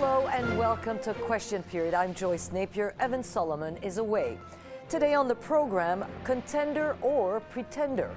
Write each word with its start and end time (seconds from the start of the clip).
Hello 0.00 0.28
and 0.28 0.56
welcome 0.56 0.96
to 1.00 1.12
Question 1.12 1.64
Period. 1.64 1.92
I'm 1.92 2.14
Joyce 2.14 2.52
Napier. 2.52 2.94
Evan 3.00 3.24
Solomon 3.24 3.76
is 3.78 3.98
away. 3.98 4.38
Today 4.88 5.12
on 5.14 5.26
the 5.26 5.34
program, 5.34 6.04
contender 6.22 6.96
or 7.02 7.40
pretender? 7.50 8.14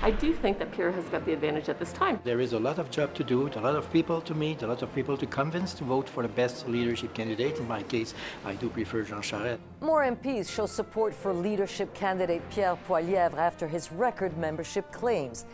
I 0.00 0.10
do 0.10 0.32
think 0.32 0.58
that 0.58 0.72
Pierre 0.72 0.90
has 0.90 1.04
got 1.10 1.26
the 1.26 1.34
advantage 1.34 1.68
at 1.68 1.78
this 1.78 1.92
time. 1.92 2.18
There 2.24 2.40
is 2.40 2.54
a 2.54 2.58
lot 2.58 2.78
of 2.78 2.90
job 2.90 3.12
to 3.12 3.22
do, 3.22 3.46
a 3.46 3.60
lot 3.60 3.76
of 3.76 3.92
people 3.92 4.22
to 4.22 4.34
meet, 4.34 4.62
a 4.62 4.66
lot 4.66 4.80
of 4.80 4.94
people 4.94 5.18
to 5.18 5.26
convince 5.26 5.74
to 5.74 5.84
vote 5.84 6.08
for 6.08 6.22
the 6.22 6.30
best 6.30 6.66
leadership 6.66 7.12
candidate. 7.12 7.58
In 7.58 7.68
my 7.68 7.82
case, 7.82 8.14
I 8.46 8.54
do 8.54 8.70
prefer 8.70 9.02
Jean 9.02 9.20
Charest. 9.20 9.58
More 9.82 10.04
MPs 10.04 10.50
show 10.50 10.64
support 10.64 11.12
for 11.14 11.34
leadership 11.34 11.92
candidate 11.92 12.40
Pierre 12.48 12.78
Poilievre 12.88 13.36
after 13.36 13.68
his 13.68 13.92
record 13.92 14.34
membership 14.38 14.90
claims. 14.92 15.44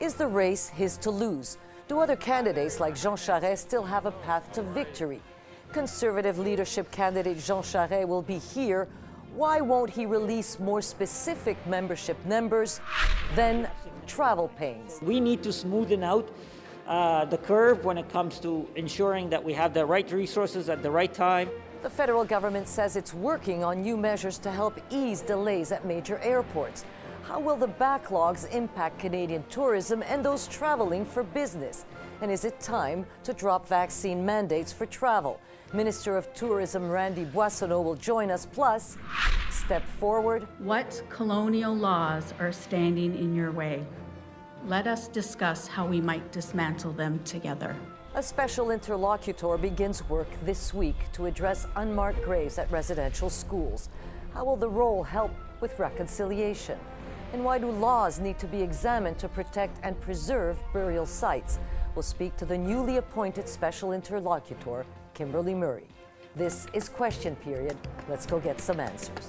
Is 0.00 0.12
the 0.12 0.26
race 0.26 0.68
his 0.68 0.98
to 0.98 1.10
lose? 1.10 1.56
Do 1.86 2.00
other 2.00 2.16
candidates 2.16 2.80
like 2.80 2.96
Jean 2.96 3.12
Charest 3.12 3.58
still 3.58 3.82
have 3.82 4.06
a 4.06 4.10
path 4.10 4.50
to 4.52 4.62
victory? 4.62 5.20
Conservative 5.70 6.38
leadership 6.38 6.90
candidate 6.90 7.38
Jean 7.38 7.62
Charest 7.62 8.08
will 8.08 8.22
be 8.22 8.38
here 8.38 8.88
why 9.34 9.60
won't 9.60 9.90
he 9.90 10.06
release 10.06 10.60
more 10.60 10.80
specific 10.80 11.56
membership 11.66 12.16
numbers 12.24 12.80
than 13.34 13.68
travel 14.06 14.48
pains? 14.56 15.00
We 15.02 15.18
need 15.18 15.42
to 15.42 15.48
smoothen 15.48 16.04
out 16.04 16.30
uh, 16.86 17.24
the 17.24 17.38
curve 17.38 17.84
when 17.84 17.98
it 17.98 18.08
comes 18.08 18.38
to 18.40 18.66
ensuring 18.76 19.28
that 19.30 19.42
we 19.42 19.52
have 19.52 19.74
the 19.74 19.84
right 19.84 20.10
resources 20.12 20.68
at 20.68 20.82
the 20.84 20.90
right 20.90 21.12
time. 21.12 21.50
The 21.82 21.90
federal 21.90 22.24
government 22.24 22.68
says 22.68 22.94
it's 22.96 23.12
working 23.12 23.64
on 23.64 23.82
new 23.82 23.96
measures 23.96 24.38
to 24.38 24.50
help 24.50 24.80
ease 24.88 25.20
delays 25.20 25.72
at 25.72 25.84
major 25.84 26.18
airports. 26.20 26.84
How 27.26 27.40
will 27.40 27.56
the 27.56 27.68
backlogs 27.68 28.44
impact 28.54 28.98
Canadian 28.98 29.44
tourism 29.48 30.02
and 30.02 30.22
those 30.22 30.46
traveling 30.46 31.06
for 31.06 31.22
business? 31.22 31.86
And 32.20 32.30
is 32.30 32.44
it 32.44 32.60
time 32.60 33.06
to 33.22 33.32
drop 33.32 33.66
vaccine 33.66 34.26
mandates 34.26 34.74
for 34.74 34.84
travel? 34.84 35.40
Minister 35.72 36.18
of 36.18 36.32
Tourism 36.34 36.90
Randy 36.90 37.24
Boissonnault 37.24 37.80
will 37.80 37.94
join 37.94 38.30
us. 38.30 38.44
Plus, 38.44 38.98
step 39.50 39.82
forward. 39.98 40.46
What 40.58 41.02
colonial 41.08 41.74
laws 41.74 42.34
are 42.38 42.52
standing 42.52 43.16
in 43.16 43.34
your 43.34 43.52
way? 43.52 43.82
Let 44.66 44.86
us 44.86 45.08
discuss 45.08 45.66
how 45.66 45.86
we 45.86 46.02
might 46.02 46.30
dismantle 46.30 46.92
them 46.92 47.20
together. 47.24 47.74
A 48.16 48.22
special 48.22 48.70
interlocutor 48.70 49.56
begins 49.56 50.06
work 50.10 50.28
this 50.44 50.74
week 50.74 51.10
to 51.14 51.24
address 51.24 51.66
unmarked 51.76 52.22
graves 52.22 52.58
at 52.58 52.70
residential 52.70 53.30
schools. 53.30 53.88
How 54.34 54.44
will 54.44 54.56
the 54.56 54.68
role 54.68 55.02
help 55.02 55.30
with 55.62 55.78
reconciliation? 55.78 56.78
And 57.34 57.44
why 57.44 57.58
do 57.58 57.68
laws 57.68 58.20
need 58.20 58.38
to 58.38 58.46
be 58.46 58.62
examined 58.62 59.18
to 59.18 59.28
protect 59.28 59.80
and 59.82 60.00
preserve 60.00 60.56
burial 60.72 61.04
sites? 61.04 61.58
We'll 61.96 62.04
speak 62.04 62.36
to 62.36 62.44
the 62.44 62.56
newly 62.56 62.98
appointed 62.98 63.48
special 63.48 63.92
interlocutor 63.92 64.86
Kimberly 65.14 65.52
Murray. 65.52 65.88
This 66.36 66.68
is 66.72 66.88
Question 66.88 67.34
Period. 67.34 67.76
Let's 68.08 68.24
go 68.24 68.38
get 68.38 68.60
some 68.60 68.78
answers. 68.78 69.26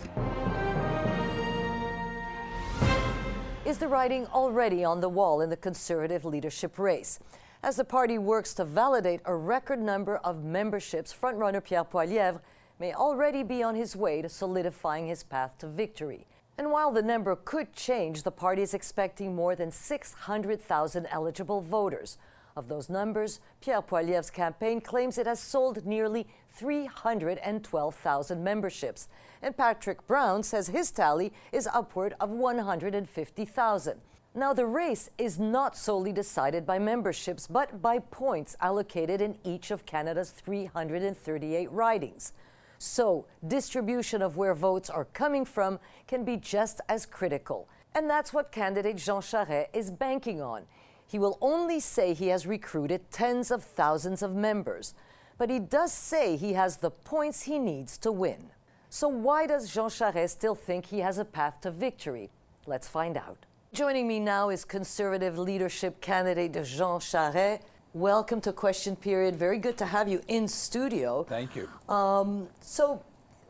Is 3.66 3.80
the 3.80 3.88
writing 3.88 4.28
already 4.28 4.84
on 4.84 5.02
the 5.02 5.10
wall 5.10 5.42
in 5.42 5.50
the 5.50 5.58
Conservative 5.58 6.26
leadership 6.26 6.78
race? 6.78 7.18
As 7.64 7.76
the 7.76 7.86
party 7.86 8.20
works 8.20 8.54
to 8.54 8.66
validate 8.66 9.22
a 9.26 9.36
record 9.36 9.82
number 9.82 10.18
of 10.18 10.44
memberships, 10.44 11.12
frontrunner 11.12 11.64
Pierre 11.64 11.84
Poilievre 11.84 12.40
may 12.80 12.94
already 12.94 13.42
be 13.42 13.64
on 13.64 13.74
his 13.74 13.96
way 13.96 14.22
to 14.22 14.30
solidifying 14.30 15.08
his 15.08 15.24
path 15.24 15.58
to 15.58 15.66
victory. 15.66 16.28
And 16.58 16.72
while 16.72 16.92
the 16.92 17.02
number 17.02 17.36
could 17.36 17.74
change, 17.74 18.24
the 18.24 18.32
party 18.32 18.62
is 18.62 18.74
expecting 18.74 19.36
more 19.36 19.56
than 19.56 19.72
600,000 19.72 21.08
eligible 21.12 21.62
voters. 21.62 22.18
Of 22.56 22.70
those 22.70 22.90
numbers, 22.90 23.42
Pierre 23.60 23.82
Poilievre's 23.82 24.30
campaign 24.30 24.80
claims 24.80 25.18
it 25.18 25.28
has 25.28 25.42
sold 25.42 25.86
nearly 25.86 26.26
312,000 26.56 28.42
memberships. 28.42 29.10
And 29.42 29.58
Patrick 29.58 30.08
Brown 30.08 30.42
says 30.44 30.68
his 30.68 30.92
tally 30.92 31.34
is 31.52 31.68
upward 31.74 32.16
of 32.22 32.30
150,000. 32.30 34.02
Now, 34.34 34.54
the 34.54 34.66
race 34.66 35.10
is 35.18 35.38
not 35.40 35.76
solely 35.78 36.14
decided 36.14 36.66
by 36.66 36.80
memberships, 36.80 37.48
but 37.48 37.82
by 37.82 38.00
points 38.00 38.56
allocated 38.62 39.22
in 39.22 39.38
each 39.44 39.72
of 39.72 39.86
Canada's 39.86 40.32
338 40.32 41.72
ridings. 41.72 42.34
So, 42.78 43.26
distribution 43.48 44.22
of 44.22 44.38
where 44.38 44.54
votes 44.54 44.90
are 44.90 45.06
coming 45.06 45.46
from 45.46 45.80
can 46.08 46.24
be 46.24 46.38
just 46.38 46.82
as 46.90 47.06
critical. 47.06 47.68
And 47.94 48.10
that's 48.10 48.34
what 48.34 48.52
candidate 48.52 48.98
Jean 48.98 49.22
Charest 49.22 49.68
is 49.74 49.90
banking 49.90 50.42
on. 50.42 50.64
He 51.08 51.20
will 51.20 51.38
only 51.42 51.80
say 51.80 52.14
he 52.14 52.28
has 52.28 52.46
recruited 52.46 53.10
tens 53.12 53.52
of 53.52 53.64
thousands 53.64 54.22
of 54.22 54.36
members, 54.36 54.94
but 55.38 55.50
he 55.50 55.60
does 55.60 55.94
say 55.94 56.36
he 56.36 56.54
has 56.54 56.78
the 56.78 56.92
points 56.92 57.44
he 57.44 57.60
needs 57.60 57.98
to 58.00 58.12
win. 58.12 58.52
So, 58.90 59.08
why 59.08 59.48
does 59.48 59.74
Jean 59.74 59.90
Charest 59.90 60.30
still 60.32 60.56
think 60.56 60.88
he 60.88 61.00
has 61.00 61.18
a 61.18 61.26
path 61.26 61.62
to 61.62 61.72
victory? 61.72 62.32
Let's 62.66 62.88
find 62.88 63.18
out. 63.18 63.46
Joining 63.74 64.08
me 64.08 64.20
now 64.20 64.50
is 64.50 64.64
conservative 64.64 65.38
leadership 65.38 66.00
candidate 66.02 66.54
Jean 66.54 67.00
Charest. 67.00 67.60
Welcome 67.96 68.42
to 68.42 68.52
Question 68.52 68.98
Period. 68.98 69.38
Very 69.38 69.58
good 69.58 69.78
to 69.78 69.86
have 69.86 70.10
you 70.10 70.22
in 70.28 70.50
studio. 70.50 71.24
Thank 71.24 71.56
you. 71.56 71.70
Um, 71.88 72.50
so, 72.60 73.02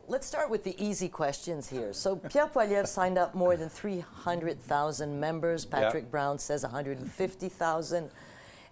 let's 0.08 0.28
start 0.28 0.52
with 0.52 0.64
the 0.64 0.76
easy 0.78 1.10
questions 1.10 1.68
here. 1.68 1.94
So 1.94 2.16
Pierre 2.30 2.46
Poilievre 2.46 2.86
signed 2.86 3.18
up 3.18 3.34
more 3.34 3.58
than 3.58 3.70
300,000 3.70 5.20
members. 5.20 5.66
Patrick 5.66 6.04
yeah. 6.04 6.10
Brown 6.12 6.38
says 6.38 6.62
150,000. 6.62 8.12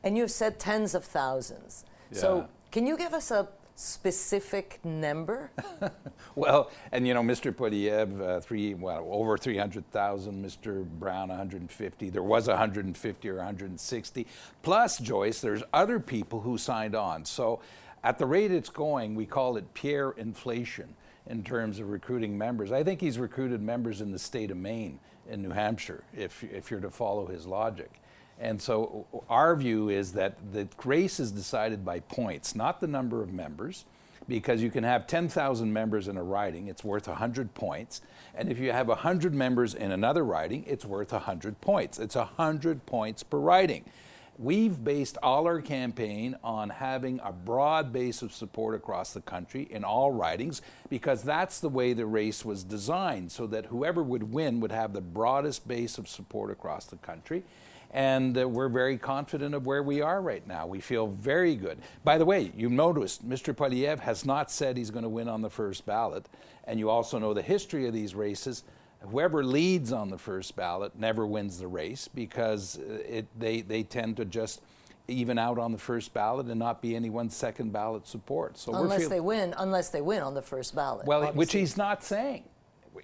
And 0.04 0.16
you've 0.16 0.30
said 0.30 0.60
tens 0.60 0.94
of 0.94 1.04
thousands. 1.06 1.86
Yeah. 2.12 2.20
So 2.20 2.50
can 2.72 2.86
you 2.86 2.96
give 2.96 3.16
us 3.16 3.32
a 3.32 3.48
specific 3.76 4.80
number? 4.84 5.52
well, 6.36 6.72
and 6.92 7.08
you 7.08 7.14
know, 7.14 7.22
Mr. 7.22 7.54
Poilievre, 7.54 8.38
uh, 8.38 8.40
three, 8.42 8.74
well, 8.74 9.08
over 9.10 9.38
300,000, 9.38 10.44
Mr. 10.44 10.86
Brown, 10.86 11.30
150. 11.30 12.10
There 12.10 12.24
was 12.24 12.48
150 12.48 13.30
or 13.30 13.36
160. 13.36 14.28
Plus, 14.62 14.98
Joyce, 14.98 15.42
there's 15.42 15.64
other 15.74 16.00
people 16.00 16.42
who 16.42 16.58
signed 16.58 16.96
on. 16.96 17.26
So 17.26 17.62
at 18.04 18.18
the 18.18 18.26
rate 18.26 18.52
it's 18.52 18.70
going, 18.70 19.16
we 19.16 19.26
call 19.26 19.58
it 19.58 19.74
Pierre 19.74 20.12
inflation 20.12 20.96
in 21.28 21.44
terms 21.44 21.80
of 21.80 21.90
recruiting 21.90 22.38
members. 22.38 22.72
I 22.72 22.84
think 22.84 23.00
he's 23.00 23.18
recruited 23.18 23.62
members 23.62 24.02
in 24.02 24.12
the 24.12 24.20
state 24.20 24.52
of 24.52 24.58
Maine 24.58 25.00
in 25.30 25.42
New 25.42 25.52
Hampshire, 25.52 26.04
if, 26.16 26.44
if 26.44 26.70
you're 26.70 26.82
to 26.82 26.90
follow 26.90 27.26
his 27.28 27.48
logic. 27.48 27.92
And 28.40 28.62
so 28.62 29.06
our 29.30 29.56
view 29.56 29.90
is 29.90 30.14
that 30.14 30.38
the 30.52 30.68
race 30.84 31.20
is 31.20 31.32
decided 31.32 31.86
by 31.86 32.00
points, 32.02 32.56
not 32.56 32.82
the 32.82 32.88
number 32.88 33.22
of 33.22 33.32
members, 33.32 33.86
because 34.28 34.62
you 34.62 34.70
can 34.70 34.84
have 34.84 35.08
10,000 35.08 35.72
members 35.72 36.08
in 36.08 36.18
a 36.18 36.24
riding, 36.24 36.68
it's 36.68 36.84
worth 36.84 37.08
100 37.08 37.54
points. 37.54 38.02
And 38.36 38.50
if 38.50 38.58
you 38.58 38.72
have 38.72 38.88
100 38.88 39.34
members 39.34 39.74
in 39.74 39.92
another 39.92 40.24
riding, 40.24 40.64
it's 40.66 40.86
worth 40.86 41.12
100 41.12 41.62
points. 41.62 42.00
It's 42.00 42.16
100 42.16 42.86
points 42.86 43.24
per 43.24 43.38
riding. 43.38 43.86
We've 44.40 44.84
based 44.84 45.20
all 45.22 45.46
our 45.46 45.62
campaign 45.62 46.36
on 46.44 46.70
having 46.72 47.20
a 47.24 47.32
broad 47.32 47.94
base 47.94 48.24
of 48.24 48.34
support 48.34 48.74
across 48.74 49.14
the 49.14 49.22
country 49.22 49.68
in 49.70 49.84
all 49.84 50.12
ridings 50.12 50.64
because 50.90 51.22
that's 51.22 51.60
the 51.60 51.70
way 51.70 51.94
the 51.94 52.08
race 52.08 52.44
was 52.44 52.64
designed 52.64 53.32
so 53.32 53.46
that 53.48 53.68
whoever 53.68 54.02
would 54.02 54.34
win 54.34 54.60
would 54.60 54.72
have 54.72 54.94
the 54.94 55.02
broadest 55.02 55.68
base 55.68 56.00
of 56.00 56.08
support 56.08 56.50
across 56.50 56.86
the 56.86 56.98
country. 56.98 57.44
And 57.94 58.38
uh, 58.38 58.50
we're 58.50 58.70
very 58.70 58.98
confident 58.98 59.54
of 59.54 59.66
where 59.66 59.84
we 59.84 60.02
are 60.02 60.22
right 60.22 60.46
now. 60.48 60.66
We 60.66 60.80
feel 60.80 61.08
very 61.08 61.56
good. 61.56 61.78
By 62.04 62.18
the 62.18 62.26
way, 62.26 62.52
you 62.58 62.70
noticed 62.70 63.28
Mr. 63.28 63.56
Poilievre 63.56 64.00
has 64.00 64.26
not 64.26 64.50
said 64.50 64.76
he's 64.78 64.90
going 64.92 65.04
to 65.04 65.10
win 65.10 65.30
on 65.30 65.42
the 65.42 65.50
first 65.50 65.86
ballot. 65.86 66.28
And 66.66 66.80
you 66.80 66.90
also 66.90 67.20
know 67.20 67.34
the 67.34 67.42
history 67.42 67.88
of 67.88 67.94
these 67.94 68.16
races 68.16 68.64
whoever 69.10 69.44
leads 69.44 69.92
on 69.92 70.10
the 70.10 70.18
first 70.18 70.56
ballot 70.56 70.98
never 70.98 71.26
wins 71.26 71.60
the 71.60 71.68
race 71.68 72.08
because 72.08 72.78
uh, 72.78 73.00
it, 73.06 73.28
they, 73.38 73.62
they 73.62 73.84
tend 73.84 74.18
to 74.18 74.26
just 74.26 74.62
even 75.08 75.38
out 75.38 75.60
on 75.60 75.72
the 75.72 75.78
first 75.78 76.14
ballot 76.14 76.48
and 76.48 76.58
not 76.58 76.82
be 76.82 76.96
anyone's 76.96 77.36
second 77.36 77.74
ballot 77.74 78.08
support. 78.08 78.58
So 78.58 78.74
unless 78.74 79.08
they 79.08 79.20
win, 79.20 79.54
unless 79.58 79.90
they 79.90 80.02
win 80.02 80.22
on 80.22 80.34
the 80.34 80.42
first 80.42 80.76
ballot. 80.76 81.06
Well, 81.06 81.20
obviously. 81.20 81.38
which 81.38 81.52
he's 81.52 81.78
not 81.78 82.04
saying. 82.04 82.46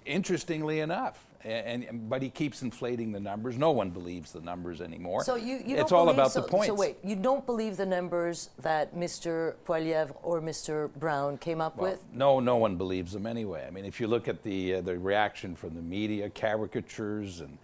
Interestingly 0.06 0.80
enough, 0.80 1.26
and, 1.44 1.84
and, 1.84 2.08
but 2.08 2.22
he 2.22 2.28
keeps 2.28 2.62
inflating 2.62 3.12
the 3.12 3.20
numbers. 3.20 3.56
No 3.56 3.70
one 3.70 3.90
believes 3.90 4.32
the 4.32 4.40
numbers 4.40 4.80
anymore. 4.80 5.24
So 5.24 5.36
you, 5.36 5.60
you 5.64 5.76
it's 5.76 5.92
all 5.92 6.04
believe, 6.04 6.18
about 6.18 6.32
so, 6.32 6.42
the 6.42 6.48
points. 6.48 6.66
So 6.66 6.74
wait, 6.74 6.98
you 7.02 7.16
don't 7.16 7.46
believe 7.46 7.76
the 7.76 7.86
numbers 7.86 8.50
that 8.60 8.94
Mr. 8.94 9.54
Poilievre 9.66 10.14
or 10.22 10.40
Mr. 10.40 10.92
Brown 10.94 11.38
came 11.38 11.60
up 11.60 11.76
well, 11.76 11.92
with? 11.92 12.04
No, 12.12 12.40
no 12.40 12.56
one 12.56 12.76
believes 12.76 13.12
them 13.12 13.26
anyway. 13.26 13.64
I 13.66 13.70
mean, 13.70 13.84
if 13.84 14.00
you 14.00 14.06
look 14.06 14.28
at 14.28 14.42
the 14.42 14.74
uh, 14.74 14.80
the 14.82 14.98
reaction 14.98 15.54
from 15.54 15.74
the 15.74 15.82
media, 15.82 16.28
caricatures 16.28 17.40
and 17.40 17.56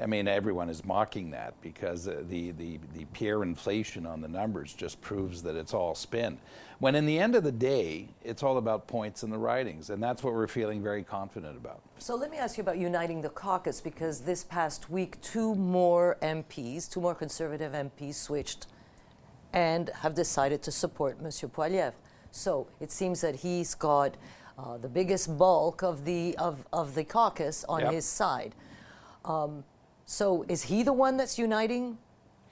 I 0.00 0.06
mean, 0.06 0.26
everyone 0.26 0.70
is 0.70 0.84
mocking 0.84 1.30
that 1.32 1.54
because 1.60 2.08
uh, 2.08 2.22
the, 2.28 2.52
the, 2.52 2.78
the 2.94 3.04
Pierre 3.12 3.42
inflation 3.42 4.06
on 4.06 4.20
the 4.22 4.28
numbers 4.28 4.72
just 4.72 5.00
proves 5.02 5.42
that 5.42 5.54
it's 5.54 5.74
all 5.74 5.94
spin. 5.94 6.38
When 6.78 6.94
in 6.94 7.04
the 7.06 7.18
end 7.18 7.34
of 7.36 7.44
the 7.44 7.52
day, 7.52 8.08
it's 8.24 8.42
all 8.42 8.56
about 8.56 8.86
points 8.86 9.22
in 9.22 9.30
the 9.30 9.38
ridings, 9.38 9.90
and 9.90 10.02
that's 10.02 10.22
what 10.22 10.32
we're 10.32 10.46
feeling 10.48 10.82
very 10.82 11.02
confident 11.04 11.56
about. 11.56 11.80
So 11.98 12.16
let 12.16 12.30
me 12.30 12.38
ask 12.38 12.56
you 12.56 12.62
about 12.62 12.78
uniting 12.78 13.20
the 13.20 13.28
caucus 13.28 13.80
because 13.80 14.20
this 14.22 14.42
past 14.42 14.90
week, 14.90 15.20
two 15.20 15.54
more 15.54 16.16
MPs, 16.22 16.90
two 16.90 17.00
more 17.00 17.14
conservative 17.14 17.72
MPs 17.72 18.14
switched 18.14 18.66
and 19.52 19.90
have 20.00 20.14
decided 20.14 20.62
to 20.62 20.72
support 20.72 21.20
Monsieur 21.20 21.48
Poilievre. 21.48 21.92
So 22.30 22.66
it 22.80 22.90
seems 22.90 23.20
that 23.20 23.36
he's 23.36 23.74
got 23.74 24.16
uh, 24.58 24.78
the 24.78 24.88
biggest 24.88 25.36
bulk 25.38 25.82
of 25.82 26.04
the 26.06 26.34
of, 26.38 26.64
of 26.72 26.94
the 26.94 27.04
caucus 27.04 27.64
on 27.68 27.82
Yep. 27.82 27.92
his 27.92 28.06
side. 28.06 28.54
Um, 29.24 29.62
so 30.12 30.44
is 30.46 30.64
he 30.64 30.82
the 30.82 30.92
one 30.92 31.16
that's 31.16 31.38
uniting 31.38 31.96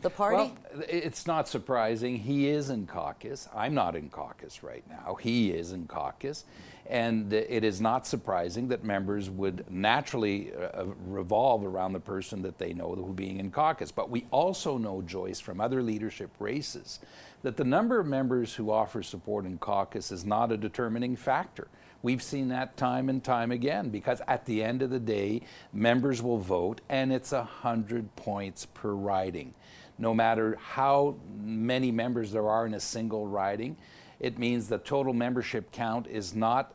the 0.00 0.08
party? 0.08 0.54
Well, 0.74 0.84
it's 0.88 1.26
not 1.26 1.46
surprising. 1.46 2.16
He 2.16 2.48
is 2.48 2.70
in 2.70 2.86
caucus. 2.86 3.50
I'm 3.54 3.74
not 3.74 3.94
in 3.94 4.08
caucus 4.08 4.62
right 4.62 4.82
now. 4.88 5.16
He 5.16 5.50
is 5.50 5.72
in 5.72 5.86
caucus. 5.86 6.46
And 6.86 7.30
it 7.34 7.62
is 7.62 7.78
not 7.78 8.06
surprising 8.06 8.68
that 8.68 8.82
members 8.82 9.28
would 9.28 9.70
naturally 9.70 10.52
uh, 10.54 10.86
revolve 11.06 11.62
around 11.62 11.92
the 11.92 12.00
person 12.00 12.40
that 12.42 12.56
they 12.56 12.72
know 12.72 12.94
who 12.94 13.12
being 13.12 13.38
in 13.38 13.50
caucus. 13.50 13.92
But 13.92 14.08
we 14.08 14.24
also 14.30 14.78
know, 14.78 15.02
Joyce, 15.02 15.38
from 15.38 15.60
other 15.60 15.82
leadership 15.82 16.30
races, 16.38 16.98
that 17.42 17.58
the 17.58 17.64
number 17.64 18.00
of 18.00 18.06
members 18.06 18.54
who 18.54 18.70
offer 18.70 19.02
support 19.02 19.44
in 19.44 19.58
caucus 19.58 20.10
is 20.10 20.24
not 20.24 20.50
a 20.50 20.56
determining 20.56 21.14
factor. 21.14 21.68
We've 22.02 22.22
seen 22.22 22.48
that 22.48 22.76
time 22.76 23.08
and 23.08 23.22
time 23.22 23.50
again 23.50 23.90
because 23.90 24.22
at 24.26 24.46
the 24.46 24.62
end 24.62 24.80
of 24.80 24.90
the 24.90 25.00
day, 25.00 25.42
members 25.72 26.22
will 26.22 26.38
vote 26.38 26.80
and 26.88 27.12
it's 27.12 27.32
a 27.32 27.38
100 27.38 28.16
points 28.16 28.66
per 28.66 28.92
riding. 28.92 29.54
No 29.98 30.14
matter 30.14 30.56
how 30.60 31.16
many 31.42 31.90
members 31.90 32.32
there 32.32 32.48
are 32.48 32.64
in 32.64 32.72
a 32.72 32.80
single 32.80 33.26
riding, 33.26 33.76
it 34.18 34.38
means 34.38 34.68
the 34.68 34.78
total 34.78 35.12
membership 35.12 35.72
count 35.72 36.06
is 36.06 36.34
not 36.34 36.74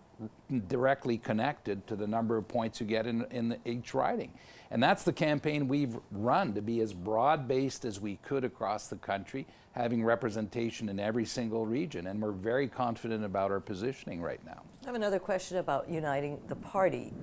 directly 0.68 1.18
connected 1.18 1.86
to 1.88 1.96
the 1.96 2.08
number 2.08 2.38
of 2.38 2.48
points 2.48 2.80
you 2.80 2.88
get 2.88 3.08
in, 3.08 3.26
in 3.32 3.58
each 3.66 3.94
riding. 3.94 4.32
And 4.72 4.82
that's 4.82 5.04
the 5.04 5.14
campaign 5.14 5.68
we've 5.68 5.98
run 6.12 6.54
to 6.54 6.62
be 6.62 6.82
as 6.82 6.94
broad 6.94 7.48
based 7.48 7.86
as 7.86 8.00
we 8.00 8.18
could 8.18 8.44
across 8.44 8.88
the 8.88 8.96
country, 8.96 9.46
having 9.74 10.04
representation 10.04 10.90
in 10.90 11.00
every 11.00 11.26
single 11.26 11.66
region. 11.66 12.08
And 12.08 12.22
we're 12.22 12.32
very 12.32 12.68
confident 12.68 13.24
about 13.24 13.52
our 13.52 13.60
positioning 13.60 14.22
right 14.22 14.44
now. 14.46 14.64
I 14.84 14.88
have 14.88 14.96
another 14.96 15.20
question 15.20 15.58
about 15.58 15.90
uniting 15.90 16.42
the 16.48 16.56
party. 16.56 17.14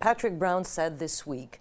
Patrick 0.00 0.38
Brown 0.38 0.64
said 0.64 0.98
this 0.98 1.26
week 1.26 1.60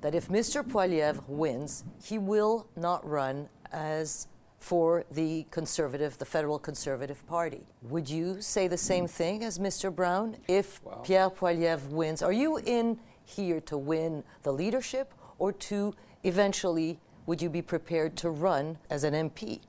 that 0.00 0.14
if 0.14 0.28
Mr. 0.28 0.62
Poilievre 0.62 1.26
wins, 1.28 1.84
he 2.02 2.18
will 2.18 2.68
not 2.76 3.08
run 3.08 3.48
as 3.72 4.28
for 4.66 5.04
the 5.12 5.46
conservative, 5.52 6.18
the 6.18 6.24
federal 6.24 6.58
conservative 6.58 7.24
party. 7.28 7.60
Would 7.82 8.10
you 8.10 8.42
say 8.42 8.66
the 8.66 8.76
same 8.76 9.06
thing 9.06 9.44
as 9.44 9.60
Mr. 9.60 9.94
Brown 9.94 10.38
if 10.48 10.80
Pierre 11.04 11.30
Poilievre 11.30 11.88
wins? 11.88 12.20
Are 12.20 12.32
you 12.32 12.58
in 12.58 12.98
here 13.24 13.60
to 13.60 13.78
win 13.78 14.24
the 14.42 14.52
leadership 14.52 15.14
or 15.38 15.52
to 15.52 15.94
eventually 16.24 16.98
would 17.26 17.40
you 17.40 17.48
be 17.48 17.62
prepared 17.62 18.16
to 18.16 18.30
run 18.30 18.76
as 18.90 19.04
an 19.04 19.14
MP? 19.14 19.60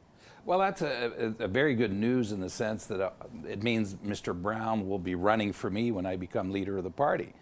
Well, 0.46 0.58
that's 0.58 0.82
a, 0.82 1.36
a, 1.40 1.44
a 1.44 1.48
very 1.48 1.76
good 1.76 1.94
news 1.94 2.32
in 2.32 2.40
the 2.40 2.50
sense 2.50 2.88
that 2.88 3.00
uh, 3.00 3.12
it 3.48 3.62
means 3.62 3.94
Mr. 4.04 4.34
Brown 4.34 4.90
will 4.90 4.98
be 4.98 5.14
running 5.14 5.54
for 5.54 5.70
me 5.70 5.92
when 5.92 6.08
I 6.08 6.16
become 6.16 6.50
leader 6.50 6.76
of 6.76 6.84
the 6.84 6.90
party. 6.90 7.34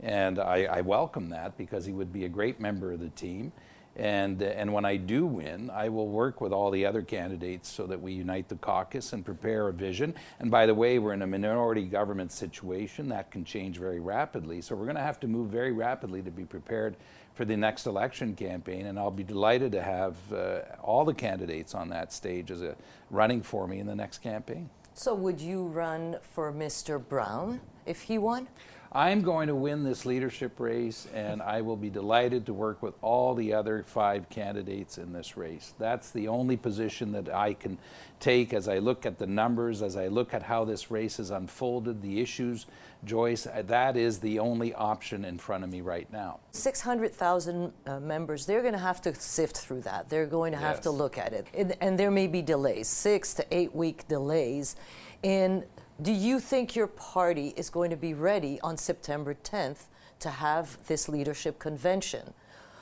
And 0.00 0.38
I, 0.38 0.64
I 0.64 0.80
welcome 0.80 1.28
that 1.28 1.58
because 1.58 1.84
he 1.84 1.92
would 1.92 2.14
be 2.14 2.24
a 2.24 2.30
great 2.30 2.60
member 2.60 2.92
of 2.92 3.00
the 3.00 3.10
team. 3.10 3.52
And, 3.96 4.42
and 4.42 4.72
when 4.72 4.84
I 4.84 4.96
do 4.96 5.24
win, 5.24 5.70
I 5.70 5.88
will 5.88 6.08
work 6.08 6.40
with 6.40 6.52
all 6.52 6.70
the 6.70 6.84
other 6.84 7.02
candidates 7.02 7.68
so 7.68 7.86
that 7.86 8.00
we 8.00 8.12
unite 8.12 8.48
the 8.48 8.56
caucus 8.56 9.12
and 9.12 9.24
prepare 9.24 9.68
a 9.68 9.72
vision. 9.72 10.14
And 10.40 10.50
by 10.50 10.66
the 10.66 10.74
way, 10.74 10.98
we're 10.98 11.12
in 11.12 11.22
a 11.22 11.26
minority 11.26 11.84
government 11.84 12.32
situation 12.32 13.08
that 13.10 13.30
can 13.30 13.44
change 13.44 13.78
very 13.78 14.00
rapidly. 14.00 14.60
So 14.62 14.74
we're 14.74 14.86
going 14.86 14.96
to 14.96 15.02
have 15.02 15.20
to 15.20 15.28
move 15.28 15.50
very 15.50 15.72
rapidly 15.72 16.22
to 16.22 16.30
be 16.30 16.44
prepared 16.44 16.96
for 17.34 17.44
the 17.44 17.56
next 17.56 17.86
election 17.86 18.34
campaign. 18.34 18.86
And 18.86 18.98
I'll 18.98 19.10
be 19.12 19.24
delighted 19.24 19.70
to 19.72 19.82
have 19.82 20.16
uh, 20.32 20.60
all 20.82 21.04
the 21.04 21.14
candidates 21.14 21.74
on 21.74 21.88
that 21.90 22.12
stage 22.12 22.50
as 22.50 22.62
a 22.62 22.74
running 23.10 23.42
for 23.42 23.68
me 23.68 23.78
in 23.78 23.86
the 23.86 23.96
next 23.96 24.18
campaign. 24.18 24.70
So, 24.96 25.12
would 25.14 25.40
you 25.40 25.66
run 25.66 26.18
for 26.22 26.52
Mr. 26.52 27.04
Brown 27.04 27.60
if 27.84 28.02
he 28.02 28.16
won? 28.16 28.46
I'm 28.96 29.22
going 29.22 29.48
to 29.48 29.56
win 29.56 29.82
this 29.82 30.06
leadership 30.06 30.60
race, 30.60 31.08
and 31.12 31.42
I 31.42 31.62
will 31.62 31.76
be 31.76 31.90
delighted 31.90 32.46
to 32.46 32.54
work 32.54 32.80
with 32.80 32.94
all 33.02 33.34
the 33.34 33.52
other 33.52 33.82
five 33.82 34.28
candidates 34.30 34.98
in 34.98 35.12
this 35.12 35.36
race. 35.36 35.74
That's 35.80 36.10
the 36.10 36.28
only 36.28 36.56
position 36.56 37.10
that 37.10 37.28
I 37.28 37.54
can 37.54 37.78
take 38.20 38.54
as 38.54 38.68
I 38.68 38.78
look 38.78 39.04
at 39.04 39.18
the 39.18 39.26
numbers, 39.26 39.82
as 39.82 39.96
I 39.96 40.06
look 40.06 40.32
at 40.32 40.44
how 40.44 40.64
this 40.64 40.92
race 40.92 41.16
has 41.16 41.30
unfolded, 41.30 42.02
the 42.02 42.20
issues. 42.20 42.66
Joyce, 43.04 43.48
uh, 43.48 43.62
that 43.66 43.96
is 43.96 44.20
the 44.20 44.38
only 44.38 44.72
option 44.72 45.24
in 45.24 45.38
front 45.38 45.64
of 45.64 45.70
me 45.70 45.80
right 45.80 46.10
now. 46.12 46.38
600,000 46.52 47.72
uh, 47.86 47.98
members, 47.98 48.46
they're 48.46 48.62
going 48.62 48.74
to 48.74 48.78
have 48.78 49.02
to 49.02 49.14
sift 49.16 49.58
through 49.58 49.80
that. 49.80 50.08
They're 50.08 50.24
going 50.26 50.52
to 50.52 50.58
have 50.58 50.76
Yes. 50.76 50.84
to 50.84 50.90
look 50.92 51.18
at 51.18 51.32
it. 51.32 51.48
And, 51.52 51.74
and 51.80 51.98
there 51.98 52.12
may 52.12 52.28
be 52.28 52.42
delays, 52.42 52.86
six 52.86 53.34
to 53.34 53.46
eight 53.50 53.74
week 53.74 54.06
delays. 54.06 54.76
And 55.24 55.64
do 56.00 56.12
you 56.12 56.40
think 56.40 56.74
your 56.74 56.86
party 56.86 57.54
is 57.56 57.70
going 57.70 57.90
to 57.90 57.96
be 57.96 58.14
ready 58.14 58.60
on 58.62 58.76
September 58.76 59.34
10th 59.34 59.86
to 60.20 60.30
have 60.30 60.78
this 60.86 61.08
leadership 61.08 61.58
convention 61.58 62.34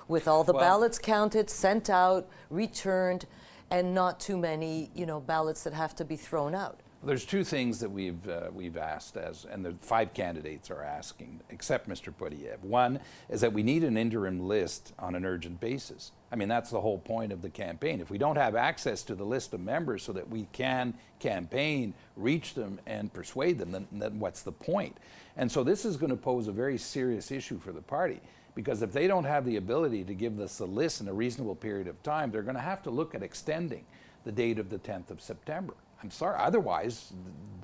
with 0.09 0.26
all 0.26 0.44
the 0.44 0.53
Well- 0.53 0.62
ballots 0.62 0.99
counted, 0.99 1.50
sent 1.50 1.91
out, 1.91 2.29
returned, 2.50 3.26
and 3.70 3.94
not 3.94 4.20
too 4.20 4.37
many, 4.37 4.91
you 4.94 5.06
know, 5.06 5.20
ballots 5.20 5.62
that 5.64 5.73
have 5.73 5.94
to 5.97 6.05
be 6.05 6.17
thrown 6.17 6.55
out? 6.55 6.81
There's 7.05 7.25
two 7.25 7.43
things 7.43 7.81
that 7.81 7.91
we've 7.91 8.29
uh, 8.29 8.51
we've 8.53 8.77
asked 8.77 9.17
as, 9.17 9.45
and 9.45 9.65
the 9.65 9.75
five 9.81 10.15
candidates 10.15 10.71
are 10.71 10.85
asking, 10.85 11.41
except 11.51 11.89
Mr. 11.89 12.15
Poilievre. 12.15 12.61
One 12.61 13.01
is 13.29 13.41
that 13.41 13.53
we 13.53 13.65
need 13.65 13.83
an 13.83 13.97
interim 13.97 14.47
list 14.47 14.93
on 15.01 15.17
an 15.17 15.25
urgent 15.25 15.59
basis. 15.59 16.13
I 16.31 16.37
mean, 16.37 16.49
that's 16.49 16.71
the 16.71 16.81
whole 16.81 16.99
point 16.99 17.33
of 17.33 17.43
the 17.43 17.51
campaign. 17.51 18.01
If 18.01 18.09
we 18.09 18.19
don't 18.19 18.37
have 18.37 18.55
access 18.55 19.03
to 19.05 19.17
the 19.17 19.25
list 19.25 19.53
of 19.53 19.59
members 19.59 20.05
so 20.05 20.13
that 20.13 20.29
we 20.29 20.47
can 20.53 20.95
campaign, 21.19 21.95
reach 22.17 22.55
them, 22.55 22.79
and 22.87 23.13
persuade 23.13 23.59
them, 23.59 23.73
then, 23.73 23.89
then 23.91 24.21
what's 24.21 24.43
the 24.43 24.53
point? 24.53 24.97
And 25.37 25.51
so 25.51 25.65
this 25.65 25.85
is 25.85 25.97
going 25.97 26.11
to 26.11 26.17
pose 26.17 26.47
a 26.47 26.53
very 26.53 26.79
serious 26.79 27.33
issue 27.33 27.59
for 27.59 27.73
the 27.73 27.83
party. 27.83 28.21
Because 28.55 28.81
if 28.81 28.93
they 28.93 29.09
don't 29.09 29.25
have 29.25 29.45
the 29.45 29.57
ability 29.57 30.05
to 30.05 30.15
give 30.15 30.39
us 30.39 30.61
a 30.61 30.67
list 30.67 31.01
in 31.01 31.09
a 31.09 31.13
reasonable 31.13 31.57
period 31.57 31.89
of 31.89 32.01
time, 32.05 32.31
they're 32.31 32.43
going 32.43 32.55
to 32.55 32.61
have 32.61 32.83
to 32.85 32.91
look 32.91 33.15
at 33.15 33.25
extending 33.25 33.85
the 34.25 34.33
date 34.33 34.61
of 34.61 34.71
the 34.71 34.79
10th 34.79 35.11
of 35.11 35.21
September. 35.21 35.75
I'm 36.03 36.11
sorry, 36.11 36.37
otherwise, 36.39 37.13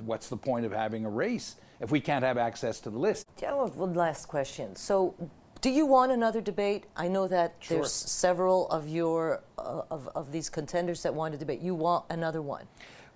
what's 0.05 0.29
the 0.29 0.37
point 0.37 0.65
of 0.65 0.73
having 0.73 1.05
a 1.05 1.11
race 1.11 1.57
if 1.81 1.91
we 1.91 2.01
can't 2.01 2.25
have 2.25 2.39
access 2.39 2.81
to 2.81 2.91
the 2.91 2.99
list? 2.99 3.29
Yeah, 3.43 3.55
well, 3.55 3.69
one 3.69 3.95
last 3.95 4.27
question. 4.27 4.77
So, 4.77 5.15
do 5.61 5.71
you 5.71 5.87
want 5.87 6.13
another 6.13 6.41
debate? 6.41 6.85
I 6.97 7.09
know 7.09 7.27
that 7.27 7.55
Sure. 7.59 7.79
there's 7.79 7.93
several 7.93 8.69
of 8.69 8.89
your 8.89 9.43
uh, 9.59 9.83
of, 9.91 10.09
of 10.15 10.31
these 10.31 10.49
contenders 10.49 11.03
that 11.03 11.15
want 11.15 11.33
to 11.33 11.39
debate. 11.39 11.61
You 11.61 11.75
want 11.75 12.05
another 12.11 12.41
one? 12.43 12.67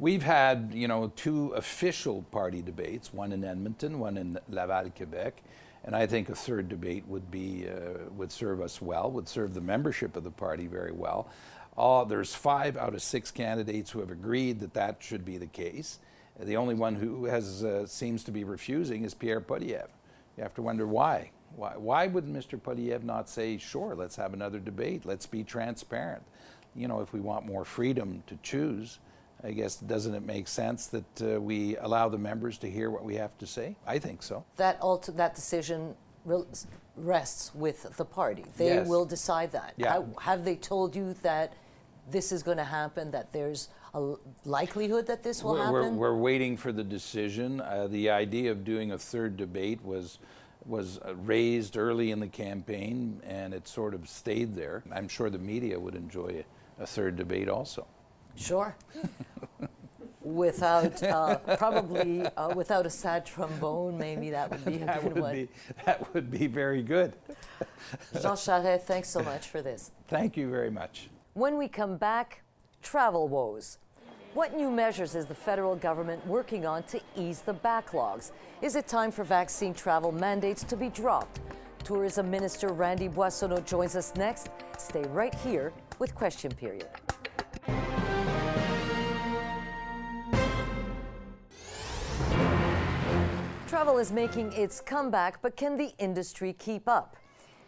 We've 0.01 0.25
had, 0.25 0.73
you 0.75 0.89
know, 0.89 1.13
two 1.15 1.51
official 1.51 2.23
party 2.33 2.61
debates, 2.61 3.15
one 3.15 3.31
in 3.31 3.45
Edmonton, 3.45 4.01
one 4.01 4.17
in 4.17 4.39
Laval, 4.49 4.91
Quebec, 4.91 5.41
and 5.85 5.95
I 5.95 6.07
think 6.07 6.29
a 6.31 6.35
third 6.35 6.69
debate 6.69 7.05
would 7.07 7.31
be 7.31 7.69
uh, 7.69 8.09
would 8.17 8.33
serve 8.33 8.61
us 8.61 8.83
well, 8.83 9.09
would 9.13 9.29
serve 9.29 9.55
the 9.55 9.61
membership 9.61 10.17
of 10.17 10.25
the 10.25 10.31
party 10.33 10.67
very 10.67 10.93
well. 10.93 11.29
All, 11.77 12.05
there's 12.05 12.35
five 12.35 12.77
out 12.77 12.95
of 12.95 13.03
six 13.03 13.31
candidates 13.31 13.91
who 13.91 14.01
have 14.01 14.11
agreed 14.11 14.61
that 14.61 14.75
that 14.75 14.97
should 15.01 15.25
be 15.25 15.39
the 15.39 15.47
case. 15.47 15.99
The 16.39 16.57
only 16.57 16.75
one 16.75 16.97
who 16.97 17.27
has 17.27 17.65
uh, 17.65 17.87
seems 17.87 18.25
to 18.25 18.31
be 18.31 18.45
refusing 18.45 19.05
is 19.05 19.15
Pierre 19.15 19.41
Poilievre. 19.41 19.89
You 20.37 20.43
have 20.43 20.55
to 20.55 20.63
wonder 20.63 20.87
why. 20.87 21.31
Why, 21.57 21.77
why 21.77 22.07
would 22.07 22.27
Mr. 22.27 22.59
Poilievre 22.59 23.03
not 23.05 23.29
say, 23.29 23.59
sure, 23.59 23.95
let's 23.95 24.17
have 24.17 24.33
another 24.33 24.59
debate, 24.59 25.05
let's 25.05 25.27
be 25.27 25.45
transparent? 25.45 26.23
You 26.75 26.89
know, 26.89 27.01
if 27.01 27.13
we 27.13 27.21
want 27.21 27.45
more 27.47 27.65
freedom 27.65 28.23
to 28.27 28.39
choose, 28.43 28.99
I 29.45 29.53
guess 29.53 29.77
doesn't 29.77 30.15
it 30.15 30.25
make 30.25 30.49
sense 30.49 30.87
that 30.89 31.23
uh, 31.23 31.41
we 31.41 31.77
allow 31.77 32.09
the 32.09 32.19
members 32.19 32.57
to 32.59 32.71
hear 32.71 32.91
what 32.91 33.05
we 33.05 33.17
have 33.17 33.37
to 33.39 33.47
say? 33.47 33.77
I 33.87 33.99
think 33.99 34.23
so. 34.23 34.45
That 34.57 34.81
that 35.17 35.35
decision 35.35 35.95
rests 36.97 37.55
with 37.55 37.97
the 37.97 38.05
party. 38.05 38.45
They 38.57 38.67
Yes. 38.77 38.89
will 38.89 39.05
decide 39.05 39.53
that. 39.53 39.75
Yeah. 39.77 39.93
How- 39.93 40.07
have 40.21 40.45
they 40.45 40.57
told 40.57 40.95
you 40.97 41.15
that 41.23 41.53
this 42.13 42.31
is 42.31 42.43
going 42.43 42.59
to 42.59 42.65
happen? 42.65 43.11
That 43.11 43.33
there's 43.33 43.69
a 43.95 44.15
likelihood 44.45 45.07
that 45.07 45.23
this 45.23 45.43
will 45.43 45.53
we're, 45.53 45.73
we're, 45.73 45.83
happen? 45.83 45.97
we're 45.97 46.17
waiting 46.17 46.57
for 46.57 46.71
the 46.73 46.85
decision. 46.85 47.61
Uh, 47.61 47.89
the 47.89 48.11
idea 48.11 48.51
of 48.53 48.65
doing 48.65 48.93
a 48.93 48.99
third 48.99 49.37
debate 49.37 49.85
was 49.85 50.19
was 50.65 50.99
uh, 50.99 51.15
raised 51.17 51.77
early 51.77 52.13
in 52.13 52.21
the 52.21 52.29
campaign, 52.29 53.21
and 53.27 53.53
it 53.53 53.67
sort 53.67 53.95
of 53.95 54.09
stayed 54.09 54.55
there. 54.55 54.85
I'm 54.93 55.09
sure 55.09 55.29
the 55.29 55.39
media 55.39 55.79
would 55.79 55.95
enjoy 55.97 56.45
a, 56.79 56.83
a 56.83 56.87
third 56.87 57.17
debate 57.17 57.49
also. 57.49 57.87
Sure. 58.37 58.77
without 60.25 61.03
uh, 61.03 61.37
probably 61.57 62.25
uh, 62.37 62.55
without 62.55 62.87
a 62.87 62.91
sad 62.91 63.27
trombone, 63.27 63.99
maybe 63.99 64.31
that 64.31 64.51
would 64.51 64.65
be 64.65 64.77
a 64.77 64.79
That 64.87 65.03
good 65.03 65.15
would 65.15 65.23
one. 65.23 65.35
be 65.35 65.49
that 65.85 66.15
would 66.15 66.31
be 66.31 66.47
very 66.47 66.83
good. 66.83 67.15
Jean 68.15 68.37
Charest, 68.37 68.83
thanks 68.83 69.09
so 69.09 69.23
much 69.23 69.49
for 69.49 69.63
this. 69.63 69.91
Thank 70.09 70.37
you 70.37 70.49
very 70.51 70.71
much. 70.71 71.09
When 71.35 71.57
we 71.57 71.67
come 71.67 71.97
back, 71.97 72.43
travel 72.83 73.27
woes. 73.27 73.79
What 74.35 74.55
new 74.55 74.71
measures 74.71 75.15
is 75.15 75.25
the 75.25 75.35
federal 75.35 75.75
government 75.75 76.27
working 76.27 76.67
on 76.67 76.83
to 76.85 77.01
ease 77.17 77.41
the 77.41 77.55
backlogs? 77.55 78.33
Is 78.61 78.77
it 78.77 78.87
time 78.87 79.11
for 79.11 79.25
vaccine 79.25 79.73
travel 79.73 80.13
mandates 80.13 80.63
to 80.65 80.77
be 80.77 80.91
dropped? 80.91 81.41
Tourism 81.85 82.31
Minister 82.31 82.69
Randy 82.69 83.09
Boissonnault 83.09 83.65
joins 83.65 83.97
us 83.97 84.15
next. 84.15 84.51
Stay 84.77 85.05
right 85.05 85.35
here 85.37 85.73
with 85.99 86.15
Question 86.15 86.53
Period. 86.53 86.91
Travel 93.69 93.97
is 93.97 94.13
making 94.13 94.53
its 94.53 94.83
comeback, 94.83 95.41
but 95.41 95.57
can 95.57 95.79
the 95.79 95.95
industry 95.97 96.53
keep 96.53 96.87
up? 96.87 97.17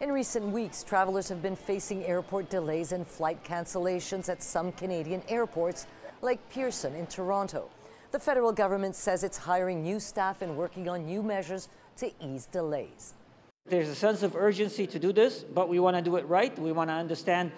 In 0.01 0.11
recent 0.11 0.47
weeks, 0.47 0.83
travelers 0.83 1.29
have 1.29 1.41
been 1.41 1.55
facing 1.55 2.03
airport 2.03 2.49
delays 2.49 2.91
and 2.91 3.07
flight 3.07 3.41
cancellations 3.45 4.27
at 4.27 4.43
some 4.43 4.73
Canadian 4.73 5.23
airports, 5.29 5.87
like 6.21 6.49
Pearson 6.49 6.93
in 6.95 7.07
Toronto. 7.07 7.69
The 8.11 8.19
federal 8.19 8.51
government 8.51 8.97
says 8.97 9.23
it's 9.23 9.37
hiring 9.37 9.83
new 9.83 10.01
staff 10.01 10.41
and 10.41 10.57
working 10.57 10.89
on 10.89 11.05
new 11.05 11.23
measures 11.23 11.69
to 11.97 12.11
ease 12.19 12.45
delays. 12.45 13.13
There's 13.67 13.87
a 13.87 13.95
sense 13.95 14.21
of 14.21 14.35
urgency 14.35 14.85
to 14.85 14.99
do 14.99 15.13
this, 15.13 15.45
but 15.45 15.69
we 15.69 15.79
want 15.79 15.95
to 15.95 16.01
do 16.01 16.17
it 16.17 16.27
right. 16.27 16.57
We 16.59 16.73
want 16.73 16.89
to 16.89 16.93
understand 16.93 17.53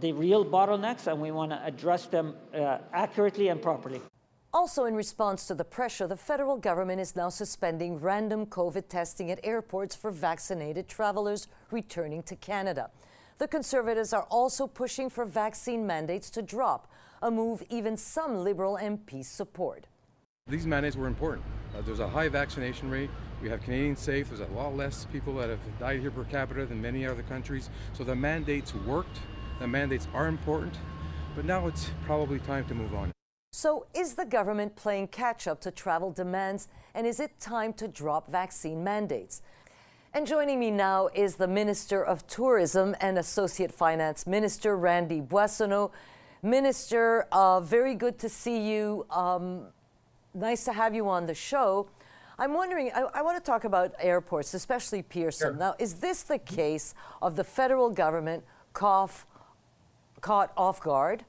the 0.00 0.12
real 0.12 0.44
bottlenecks 0.44 1.08
and 1.08 1.20
we 1.20 1.32
want 1.32 1.50
to 1.50 1.60
address 1.64 2.06
them 2.06 2.36
uh, 2.54 2.78
accurately 2.92 3.48
and 3.48 3.60
properly. 3.60 4.00
Also, 4.52 4.84
in 4.84 4.96
response 4.96 5.46
to 5.46 5.54
the 5.54 5.64
pressure, 5.64 6.08
the 6.08 6.16
federal 6.16 6.56
government 6.56 7.00
is 7.00 7.14
now 7.14 7.28
suspending 7.28 8.00
random 8.00 8.44
COVID 8.46 8.88
testing 8.88 9.30
at 9.30 9.38
airports 9.44 9.94
for 9.94 10.10
vaccinated 10.10 10.88
travelers 10.88 11.46
returning 11.70 12.20
to 12.24 12.34
Canada. 12.34 12.90
The 13.38 13.46
Conservatives 13.46 14.12
are 14.12 14.24
also 14.24 14.66
pushing 14.66 15.08
for 15.08 15.24
vaccine 15.24 15.86
mandates 15.86 16.30
to 16.30 16.42
drop, 16.42 16.90
a 17.22 17.30
move 17.30 17.62
even 17.70 17.96
some 17.96 18.42
Liberal 18.42 18.76
MPs 18.76 19.26
support. 19.26 19.86
These 20.48 20.66
mandates 20.66 20.96
were 20.96 21.06
important. 21.06 21.46
Uh, 21.72 21.82
there's 21.82 22.00
a 22.00 22.08
high 22.08 22.28
vaccination 22.28 22.90
rate. 22.90 23.10
We 23.40 23.48
have 23.50 23.62
Canadians 23.62 24.00
safe. 24.00 24.30
There's 24.30 24.40
a 24.40 24.52
lot 24.52 24.76
less 24.76 25.04
people 25.12 25.36
that 25.36 25.48
have 25.48 25.60
died 25.78 26.00
here 26.00 26.10
per 26.10 26.24
capita 26.24 26.66
than 26.66 26.82
many 26.82 27.06
other 27.06 27.22
countries. 27.22 27.70
So 27.92 28.02
the 28.02 28.16
mandates 28.16 28.74
worked. 28.74 29.20
The 29.60 29.68
mandates 29.68 30.08
are 30.12 30.26
important. 30.26 30.74
But 31.36 31.44
now 31.44 31.68
it's 31.68 31.90
probably 32.04 32.40
time 32.40 32.64
to 32.66 32.74
move 32.74 32.96
on. 32.96 33.12
So, 33.52 33.86
is 33.92 34.14
the 34.14 34.24
government 34.24 34.76
playing 34.76 35.08
catch 35.08 35.48
up 35.48 35.60
to 35.62 35.72
travel 35.72 36.12
demands, 36.12 36.68
and 36.94 37.04
is 37.04 37.18
it 37.18 37.40
time 37.40 37.72
to 37.74 37.88
drop 37.88 38.28
vaccine 38.28 38.84
mandates? 38.84 39.42
And 40.14 40.24
joining 40.24 40.60
me 40.60 40.70
now 40.70 41.08
is 41.14 41.34
the 41.34 41.48
Minister 41.48 42.04
of 42.04 42.24
Tourism 42.28 42.94
and 43.00 43.18
Associate 43.18 43.72
Finance 43.72 44.24
Minister, 44.24 44.76
Randy 44.76 45.20
Boissonnault. 45.20 45.90
Minister, 46.42 47.26
uh, 47.32 47.60
very 47.60 47.94
good 47.94 48.20
to 48.20 48.28
see 48.28 48.70
you. 48.70 49.04
Um, 49.10 49.66
nice 50.32 50.64
to 50.64 50.72
have 50.72 50.94
you 50.94 51.08
on 51.08 51.26
the 51.26 51.34
show. 51.34 51.88
I'm 52.38 52.54
wondering, 52.54 52.92
I, 52.94 53.00
I 53.14 53.22
want 53.22 53.36
to 53.36 53.42
talk 53.42 53.64
about 53.64 53.94
airports, 53.98 54.54
especially 54.54 55.02
Pearson. 55.02 55.48
Sure. 55.48 55.56
Now, 55.56 55.74
is 55.80 55.94
this 55.94 56.22
the 56.22 56.38
case 56.38 56.94
of 57.20 57.34
the 57.34 57.44
federal 57.44 57.90
government 57.90 58.44
caught 58.72 59.26
off 60.22 60.80
guard? 60.80 61.24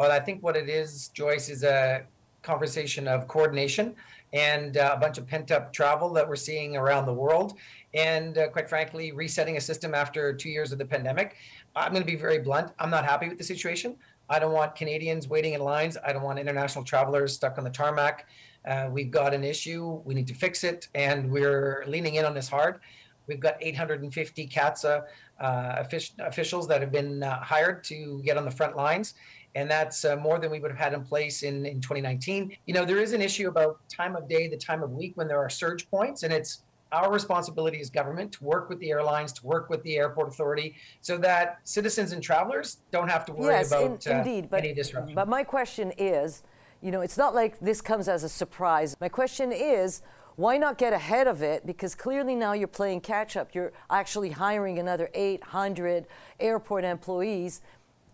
Well, 0.00 0.10
I 0.10 0.18
think 0.18 0.42
what 0.42 0.56
it 0.56 0.70
is, 0.70 1.08
Joyce, 1.08 1.50
is 1.50 1.62
a 1.62 2.04
conversation 2.40 3.06
of 3.06 3.28
coordination 3.28 3.94
and 4.32 4.78
uh, 4.78 4.94
a 4.96 4.98
bunch 4.98 5.18
of 5.18 5.26
pent 5.26 5.50
up 5.50 5.74
travel 5.74 6.10
that 6.14 6.26
we're 6.26 6.36
seeing 6.36 6.74
around 6.74 7.04
the 7.04 7.12
world. 7.12 7.58
And 7.92 8.38
uh, 8.38 8.48
quite 8.48 8.66
frankly, 8.66 9.12
resetting 9.12 9.58
a 9.58 9.60
system 9.60 9.94
after 9.94 10.32
two 10.32 10.48
years 10.48 10.72
of 10.72 10.78
the 10.78 10.86
pandemic. 10.86 11.36
I'm 11.76 11.92
going 11.92 12.00
to 12.00 12.10
be 12.10 12.16
very 12.16 12.38
blunt. 12.38 12.72
I'm 12.78 12.88
not 12.88 13.04
happy 13.04 13.28
with 13.28 13.36
the 13.36 13.44
situation. 13.44 13.94
I 14.30 14.38
don't 14.38 14.54
want 14.54 14.74
Canadians 14.74 15.28
waiting 15.28 15.52
in 15.52 15.60
lines. 15.60 15.98
I 16.02 16.14
don't 16.14 16.22
want 16.22 16.38
international 16.38 16.82
travelers 16.82 17.34
stuck 17.34 17.58
on 17.58 17.64
the 17.64 17.68
tarmac. 17.68 18.26
Uh, 18.66 18.88
we've 18.90 19.10
got 19.10 19.34
an 19.34 19.44
issue. 19.44 20.00
We 20.06 20.14
need 20.14 20.28
to 20.28 20.34
fix 20.34 20.64
it. 20.64 20.88
And 20.94 21.30
we're 21.30 21.84
leaning 21.86 22.14
in 22.14 22.24
on 22.24 22.32
this 22.32 22.48
hard. 22.48 22.80
We've 23.26 23.38
got 23.38 23.58
850 23.60 24.48
CATSA 24.48 25.04
uh, 25.40 25.84
officials 26.20 26.66
that 26.68 26.80
have 26.80 26.90
been 26.90 27.22
uh, 27.22 27.38
hired 27.40 27.84
to 27.84 28.22
get 28.24 28.38
on 28.38 28.46
the 28.46 28.50
front 28.50 28.76
lines 28.76 29.12
and 29.54 29.70
that's 29.70 30.04
uh, 30.04 30.16
more 30.16 30.38
than 30.38 30.50
we 30.50 30.60
would 30.60 30.70
have 30.70 30.78
had 30.78 30.92
in 30.92 31.02
place 31.02 31.42
in, 31.42 31.66
in 31.66 31.80
2019. 31.80 32.56
You 32.66 32.74
know, 32.74 32.84
there 32.84 32.98
is 32.98 33.12
an 33.12 33.20
issue 33.20 33.48
about 33.48 33.80
time 33.88 34.16
of 34.16 34.28
day, 34.28 34.48
the 34.48 34.56
time 34.56 34.82
of 34.82 34.90
week 34.92 35.12
when 35.16 35.28
there 35.28 35.38
are 35.38 35.50
surge 35.50 35.90
points, 35.90 36.22
and 36.22 36.32
it's 36.32 36.62
our 36.92 37.12
responsibility 37.12 37.80
as 37.80 37.88
government 37.88 38.32
to 38.32 38.44
work 38.44 38.68
with 38.68 38.78
the 38.80 38.90
airlines, 38.90 39.32
to 39.32 39.46
work 39.46 39.70
with 39.70 39.82
the 39.82 39.96
airport 39.96 40.28
authority, 40.28 40.74
so 41.00 41.16
that 41.18 41.58
citizens 41.64 42.12
and 42.12 42.22
travelers 42.22 42.78
don't 42.90 43.08
have 43.08 43.24
to 43.24 43.32
worry 43.32 43.54
yes, 43.54 43.68
about 43.68 44.06
in, 44.06 44.12
uh, 44.12 44.18
indeed, 44.18 44.48
but, 44.50 44.64
any 44.64 44.74
disruption. 44.74 45.14
But 45.14 45.28
my 45.28 45.44
question 45.44 45.92
is, 45.96 46.42
you 46.80 46.90
know, 46.90 47.00
it's 47.00 47.18
not 47.18 47.34
like 47.34 47.60
this 47.60 47.80
comes 47.80 48.08
as 48.08 48.24
a 48.24 48.28
surprise. 48.28 48.96
My 49.00 49.08
question 49.08 49.52
is, 49.52 50.02
why 50.36 50.56
not 50.56 50.78
get 50.78 50.92
ahead 50.92 51.26
of 51.26 51.42
it? 51.42 51.66
Because 51.66 51.94
clearly 51.94 52.34
now 52.34 52.54
you're 52.54 52.66
playing 52.66 53.02
catch 53.02 53.36
up. 53.36 53.54
You're 53.54 53.72
actually 53.90 54.30
hiring 54.30 54.78
another 54.78 55.10
800 55.12 56.06
airport 56.38 56.84
employees 56.84 57.60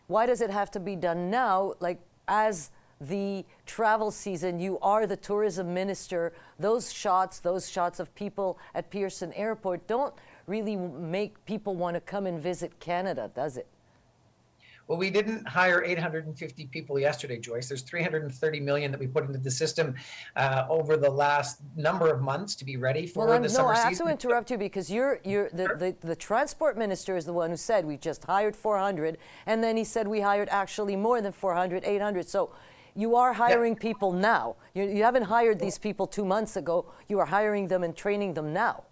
why 0.07 0.27
does 0.27 0.41
it 0.41 0.51
have 0.51 0.71
to 0.73 0.81
be 0.81 0.97
done 0.97 1.31
now? 1.31 1.75
Like, 1.81 2.01
as 2.29 2.71
the 3.01 3.45
travel 3.67 4.11
season, 4.11 4.59
you 4.59 4.79
are 4.81 5.07
the 5.07 5.17
tourism 5.17 5.75
minister. 5.75 6.33
Those 6.59 6.93
shots, 6.93 7.41
those 7.41 7.69
shots 7.69 8.01
of 8.01 8.15
people 8.15 8.59
at 8.75 8.91
Pearson 8.91 9.33
Airport 9.35 9.87
don't 9.87 10.15
really 10.47 10.77
make 10.77 11.45
people 11.45 11.75
want 11.75 11.95
to 11.95 12.01
come 12.01 12.27
and 12.27 12.41
visit 12.41 12.79
Canada, 12.81 13.31
does 13.35 13.57
it? 13.57 13.67
Well, 14.89 14.99
we 14.99 15.11
didn't 15.11 15.47
hire 15.49 15.83
850 15.83 16.67
people 16.67 16.99
yesterday, 16.99 17.39
Joyce. 17.39 17.69
There's 17.69 17.83
330 17.83 18.61
million 18.61 18.93
that 18.93 19.01
we 19.01 19.09
put 19.09 19.27
into 19.27 19.39
the 19.39 19.51
system 19.51 19.97
uh, 20.37 20.65
over 20.71 20.97
the 20.97 21.11
last 21.11 21.61
number 21.75 22.09
of 22.09 22.21
months 22.21 22.55
to 22.57 22.65
be 22.65 22.77
ready 22.77 23.07
for 23.07 23.27
well, 23.27 23.35
the 23.35 23.49
no, 23.49 23.49
summer 23.49 23.75
season. 23.75 23.87
I 23.87 23.91
have 23.91 23.99
to 23.99 24.09
interrupt 24.09 24.51
you 24.53 24.59
because 24.59 24.89
you're, 24.89 25.21
you're 25.25 25.51
the, 25.51 25.65
sure. 25.65 25.77
the, 25.77 25.97
the 26.03 26.17
transport 26.17 26.79
minister 26.79 27.17
is 27.17 27.25
the 27.25 27.33
one 27.33 27.51
who 27.51 27.57
said 27.57 27.85
we 27.85 27.97
just 27.97 28.25
hired 28.25 28.55
400, 28.55 29.19
and 29.47 29.63
then 29.63 29.77
he 29.77 29.83
said 29.83 30.07
we 30.07 30.21
hired 30.21 30.49
actually 30.51 30.95
more 30.95 31.21
than 31.21 31.33
400, 31.33 31.85
800. 31.85 32.29
So 32.29 32.53
you 32.95 33.17
are 33.17 33.33
hiring 33.33 33.75
yeah. 33.75 33.83
people 33.83 34.13
now. 34.13 34.55
You, 34.73 34.85
you 34.85 35.03
haven't 35.03 35.25
hired 35.25 35.59
these 35.59 35.79
people 35.79 36.07
two 36.07 36.25
months 36.25 36.57
ago. 36.57 36.87
You 37.09 37.19
are 37.19 37.27
hiring 37.27 37.67
them 37.67 37.83
and 37.83 37.97
training 37.97 38.35
them 38.35 38.53
now. 38.53 38.85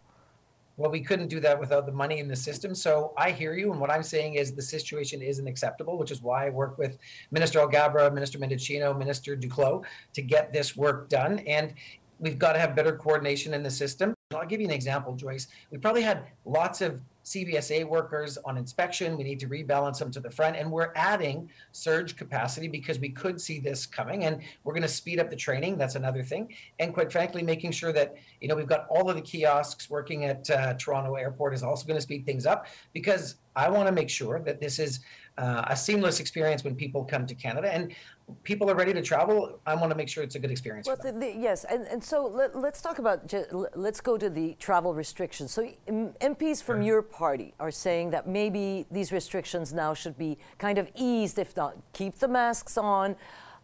Well, 0.77 0.91
we 0.91 1.01
couldn't 1.01 1.29
do 1.29 1.39
that 1.41 1.59
without 1.59 1.87
the 1.87 1.93
money 1.93 2.19
in 2.19 2.27
the 2.27 2.37
system. 2.37 2.75
So 2.75 3.13
I 3.17 3.31
hear 3.31 3.55
you. 3.55 3.71
And 3.71 3.81
what 3.81 3.91
I'm 3.91 4.03
saying 4.03 4.35
is 4.35 4.53
the 4.53 4.63
situation 4.63 5.23
isn't 5.23 5.47
acceptable, 5.47 5.99
which 5.99 6.11
is 6.11 6.21
why 6.21 6.47
I 6.47 6.51
work 6.51 6.79
with 6.79 6.99
Minister 7.31 7.61
Alghabra, 7.61 8.13
Minister 8.13 8.39
Mendicino, 8.39 8.97
Minister 8.97 9.37
Duclos 9.37 9.85
to 10.15 10.23
get 10.23 10.53
this 10.53 10.77
work 10.77 11.09
done. 11.09 11.39
And 11.41 11.75
we've 12.19 12.39
got 12.39 12.55
to 12.55 12.59
have 12.59 12.75
better 12.75 12.97
coordination 12.97 13.55
in 13.55 13.63
the 13.63 13.71
system. 13.71 14.15
I'll 14.35 14.47
give 14.47 14.61
you 14.61 14.67
an 14.67 14.73
example, 14.73 15.15
Joyce. 15.15 15.47
We 15.71 15.79
probably 15.79 16.03
had 16.03 16.25
lots 16.45 16.81
of 16.81 17.01
CBSA 17.25 17.85
workers 17.85 18.39
on 18.45 18.57
inspection. 18.59 19.17
We 19.17 19.25
need 19.25 19.41
to 19.41 19.49
rebalance 19.49 19.99
them 19.99 20.11
to 20.13 20.21
the 20.21 20.31
front. 20.31 20.57
And 20.57 20.71
we're 20.71 20.93
adding 20.95 21.49
surge 21.73 22.17
capacity 22.17 22.69
because 22.69 22.99
we 22.99 23.09
could 23.09 23.41
see 23.41 23.61
this 23.61 23.87
coming. 23.87 24.25
And 24.25 24.43
we're 24.63 24.75
going 24.75 24.83
to 24.83 24.89
speed 24.89 25.19
up 25.19 25.31
the 25.31 25.37
training. 25.37 25.79
That's 25.79 25.95
another 25.95 26.23
thing. 26.23 26.55
And 26.79 26.93
quite 26.93 27.11
frankly, 27.11 27.43
making 27.43 27.73
sure 27.73 27.93
that, 27.93 28.15
you 28.41 28.49
know, 28.49 28.57
we've 28.57 28.67
got 28.67 28.87
all 28.89 29.09
of 29.09 29.17
the 29.17 29.23
kiosks 29.23 29.89
working 29.89 30.25
at 30.25 30.49
uh, 30.51 30.75
Toronto 30.75 31.15
Airport 31.15 31.55
is 31.55 31.63
also 31.63 31.87
going 31.87 31.97
to 31.97 32.03
speed 32.03 32.27
things 32.27 32.47
up 32.47 32.67
because 32.93 33.37
I 33.57 33.69
want 33.71 33.87
to 33.87 33.93
make 33.93 34.11
sure 34.11 34.41
that 34.41 34.61
this 34.61 34.79
is 34.79 35.01
uh, 35.39 35.65
a 35.67 35.77
seamless 35.77 36.21
experience 36.21 36.63
when 36.65 36.75
people 36.77 37.05
come 37.05 37.27
to 37.27 37.35
Canada. 37.35 37.73
And 37.73 37.95
people 38.43 38.71
are 38.71 38.75
ready 38.75 38.93
to 38.93 39.03
travel. 39.03 39.59
I 39.67 39.75
want 39.75 39.91
to 39.91 39.97
make 39.97 40.09
sure 40.09 40.23
it's 40.23 40.35
a 40.35 40.39
good 40.39 40.51
experience. 40.51 40.87
Well, 40.87 40.97
the, 40.97 41.13
the, 41.13 41.35
yes, 41.37 41.65
and, 41.65 41.87
and 41.89 42.03
so 42.03 42.27
let, 42.27 42.55
us 42.55 42.81
talk 42.81 42.99
about, 42.99 43.33
let's 43.75 44.01
go 44.01 44.17
to 44.17 44.31
the 44.31 44.55
travel 44.59 44.95
restrictions. 44.95 45.53
So 45.53 45.69
MPs 45.89 46.63
from 46.63 46.83
your 46.83 47.03
party 47.03 47.55
are 47.61 47.71
saying 47.71 48.11
that 48.11 48.29
maybe 48.29 48.87
these 48.91 49.13
restrictions 49.13 49.73
now 49.73 49.93
should 49.95 50.17
be 50.17 50.39
kind 50.59 50.79
of 50.79 50.91
eased, 50.95 51.39
if 51.39 51.57
not 51.57 51.77
keep 51.93 52.17
the 52.17 52.29
masks 52.29 52.79
on. 52.79 53.17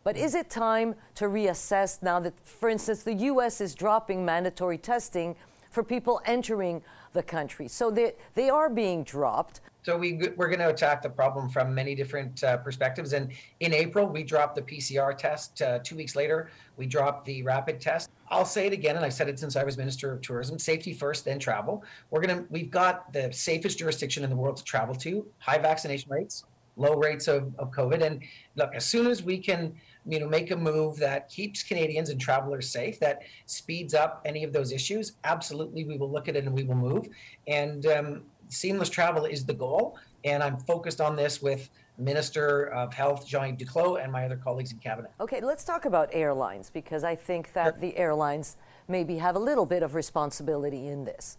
But 0.03 0.17
is 0.17 0.35
it 0.35 0.49
time 0.49 0.95
to 1.17 1.27
reassess 1.27 2.03
now 2.03 2.21
that, 2.21 2.35
for 2.43 2.69
instance, 2.69 3.03
the 3.03 3.15
U.S. 3.15 3.61
is 3.61 3.75
dropping 3.75 4.25
mandatory 4.25 4.79
testing 4.79 5.37
for 5.71 5.83
people 5.83 6.21
entering 6.25 6.83
the 7.13 7.23
country? 7.23 7.69
So 7.69 7.91
they, 7.91 8.15
they 8.35 8.49
are 8.49 8.71
being 8.71 9.05
dropped. 9.05 9.61
So 9.83 9.97
we 9.97 10.21
we're 10.37 10.49
going 10.49 10.61
to 10.61 10.69
attack 10.69 11.03
the 11.03 11.11
problem 11.11 11.49
from 11.49 11.75
many 11.75 11.95
different 11.95 12.43
uh, 12.45 12.59
perspectives. 12.59 13.13
And 13.13 13.33
in 13.61 13.73
April, 13.73 14.07
we 14.07 14.23
dropped 14.23 14.55
the 14.55 14.63
PCR 14.63 15.17
test. 15.17 15.63
Uh, 15.63 15.79
two 15.79 15.97
weeks 15.97 16.15
later, 16.15 16.51
we 16.77 16.87
dropped 16.87 17.25
the 17.25 17.43
rapid 17.43 17.81
test. 17.81 18.11
I'll 18.29 18.45
say 18.45 18.67
it 18.67 18.73
again, 18.73 18.97
and 18.97 19.05
I've 19.05 19.15
said 19.15 19.29
it 19.29 19.39
since 19.39 19.57
I 19.57 19.65
was 19.65 19.77
Minister 19.77 20.13
of 20.13 20.21
Tourism: 20.21 20.59
safety 20.59 20.93
first, 20.93 21.25
then 21.25 21.39
travel. 21.39 21.83
We're 22.11 22.21
gonna 22.21 22.45
we've 22.51 22.71
got 22.71 23.13
the 23.13 23.33
safest 23.33 23.79
jurisdiction 23.79 24.23
in 24.23 24.31
the 24.31 24.37
world 24.37 24.57
to 24.59 24.65
travel 24.65 24.95
to, 24.97 25.27
high 25.39 25.59
vaccination 25.59 26.11
rates, 26.11 26.45
low 26.77 26.95
rates 26.95 27.29
of, 27.29 27.53
of 27.59 27.71
COVID. 27.71 28.03
And 28.03 28.23
look, 28.57 28.75
as 28.75 28.85
soon 28.85 29.07
as 29.07 29.23
we 29.23 29.39
can, 29.39 29.75
you 30.07 30.21
know, 30.21 30.29
make 30.29 30.51
a 30.51 30.57
move 30.57 30.97
that 30.99 31.29
keeps 31.29 31.63
Canadians 31.63 32.09
and 32.11 32.21
travelers 32.21 32.69
safe, 32.69 32.99
that 33.01 33.23
speeds 33.47 33.95
up 33.95 34.23
any 34.25 34.45
of 34.45 34.53
those 34.53 34.73
issues, 34.73 35.13
absolutely, 35.25 35.85
we 35.85 35.97
will 35.97 36.11
look 36.11 36.29
at 36.29 36.37
it 36.37 36.45
and 36.45 36.55
we 36.55 36.65
will 36.65 36.77
move. 36.77 37.09
And 37.47 37.87
um, 37.87 38.23
seamless 38.51 38.91
travel 38.91 39.25
is 39.25 39.45
the 39.45 39.55
goal, 39.55 39.99
and 40.25 40.43
I'm 40.43 40.59
focused 40.59 41.01
on 41.01 41.17
this 41.17 41.41
with 41.41 41.71
Minister 41.99 42.67
of 42.67 42.93
Health 42.93 43.27
Jean-Yves 43.27 43.63
Duclos 43.63 44.03
and 44.03 44.13
my 44.13 44.25
other 44.25 44.37
colleagues 44.37 44.73
in 44.73 44.79
cabinet. 44.79 45.11
Okay, 45.21 45.41
let's 45.41 45.65
talk 45.65 45.85
about 45.85 46.09
airlines 46.13 46.71
because 46.71 47.05
I 47.05 47.15
think 47.15 47.53
that 47.53 47.75
sure. 47.75 47.81
the 47.81 47.97
airlines 47.97 48.57
maybe 48.89 49.19
have 49.19 49.37
a 49.37 49.39
little 49.39 49.67
bit 49.67 49.83
of 49.83 49.95
responsibility 49.95 50.87
in 50.87 51.05
this. 51.05 51.39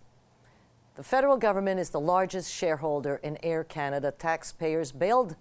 The 0.96 1.04
federal 1.04 1.38
government 1.38 1.80
is 1.80 1.90
the 1.90 2.00
largest 2.00 2.54
shareholder 2.54 3.16
in 3.24 3.38
Air 3.44 3.64
Canada. 3.64 4.12
Taxpayers 4.12 4.92
bailed 4.92 5.36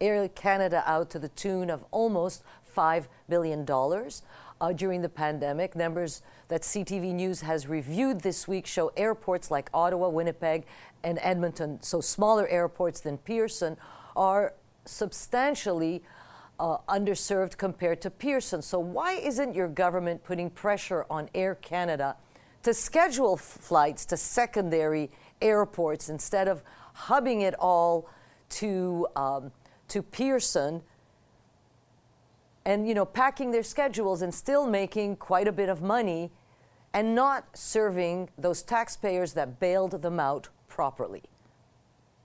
Air 0.00 0.28
Canada 0.28 0.82
out 0.86 1.10
to 1.10 1.18
the 1.18 1.28
tune 1.28 1.70
of 1.70 1.84
almost 1.90 2.42
$5 2.74 3.06
billion. 3.28 3.64
uh, 4.60 4.72
during 4.72 5.02
the 5.02 5.08
pandemic. 5.08 5.76
Numbers 5.76 6.22
that 6.48 6.62
CTV 6.62 7.12
News 7.14 7.40
has 7.42 7.66
reviewed 7.66 8.20
this 8.20 8.48
week 8.48 8.66
show 8.66 8.92
airports 8.96 9.50
like 9.50 9.70
Ottawa, 9.74 10.08
Winnipeg, 10.08 10.64
and 11.06 11.20
Edmonton, 11.22 11.80
so 11.82 12.00
smaller 12.00 12.48
airports 12.48 12.98
than 13.00 13.16
Pearson, 13.16 13.76
are 14.16 14.54
substantially 14.84 16.02
uh, 16.58 16.78
underserved 16.88 17.56
compared 17.56 18.00
to 18.02 18.10
Pearson. 18.10 18.60
So, 18.60 18.80
why 18.80 19.12
isn't 19.12 19.54
your 19.54 19.68
government 19.68 20.24
putting 20.24 20.50
pressure 20.50 21.06
on 21.08 21.30
Air 21.32 21.54
Canada 21.54 22.16
to 22.64 22.74
schedule 22.74 23.36
f- 23.38 23.40
flights 23.40 24.04
to 24.06 24.16
secondary 24.16 25.12
airports 25.40 26.08
instead 26.08 26.48
of 26.48 26.64
hubbing 26.94 27.42
it 27.42 27.54
all 27.54 28.10
to, 28.50 29.06
um, 29.16 29.52
to 29.88 30.02
Pearson? 30.02 30.82
and 32.64 32.88
you 32.88 32.94
know 32.94 33.04
packing 33.04 33.52
their 33.52 33.62
schedules 33.62 34.22
and 34.22 34.34
still 34.34 34.66
making 34.66 35.14
quite 35.14 35.46
a 35.46 35.52
bit 35.52 35.68
of 35.68 35.82
money 35.82 36.32
and 36.92 37.14
not 37.14 37.56
serving 37.56 38.28
those 38.36 38.60
taxpayers 38.60 39.34
that 39.34 39.60
bailed 39.60 39.92
them 40.02 40.18
out 40.18 40.48
properly 40.76 41.22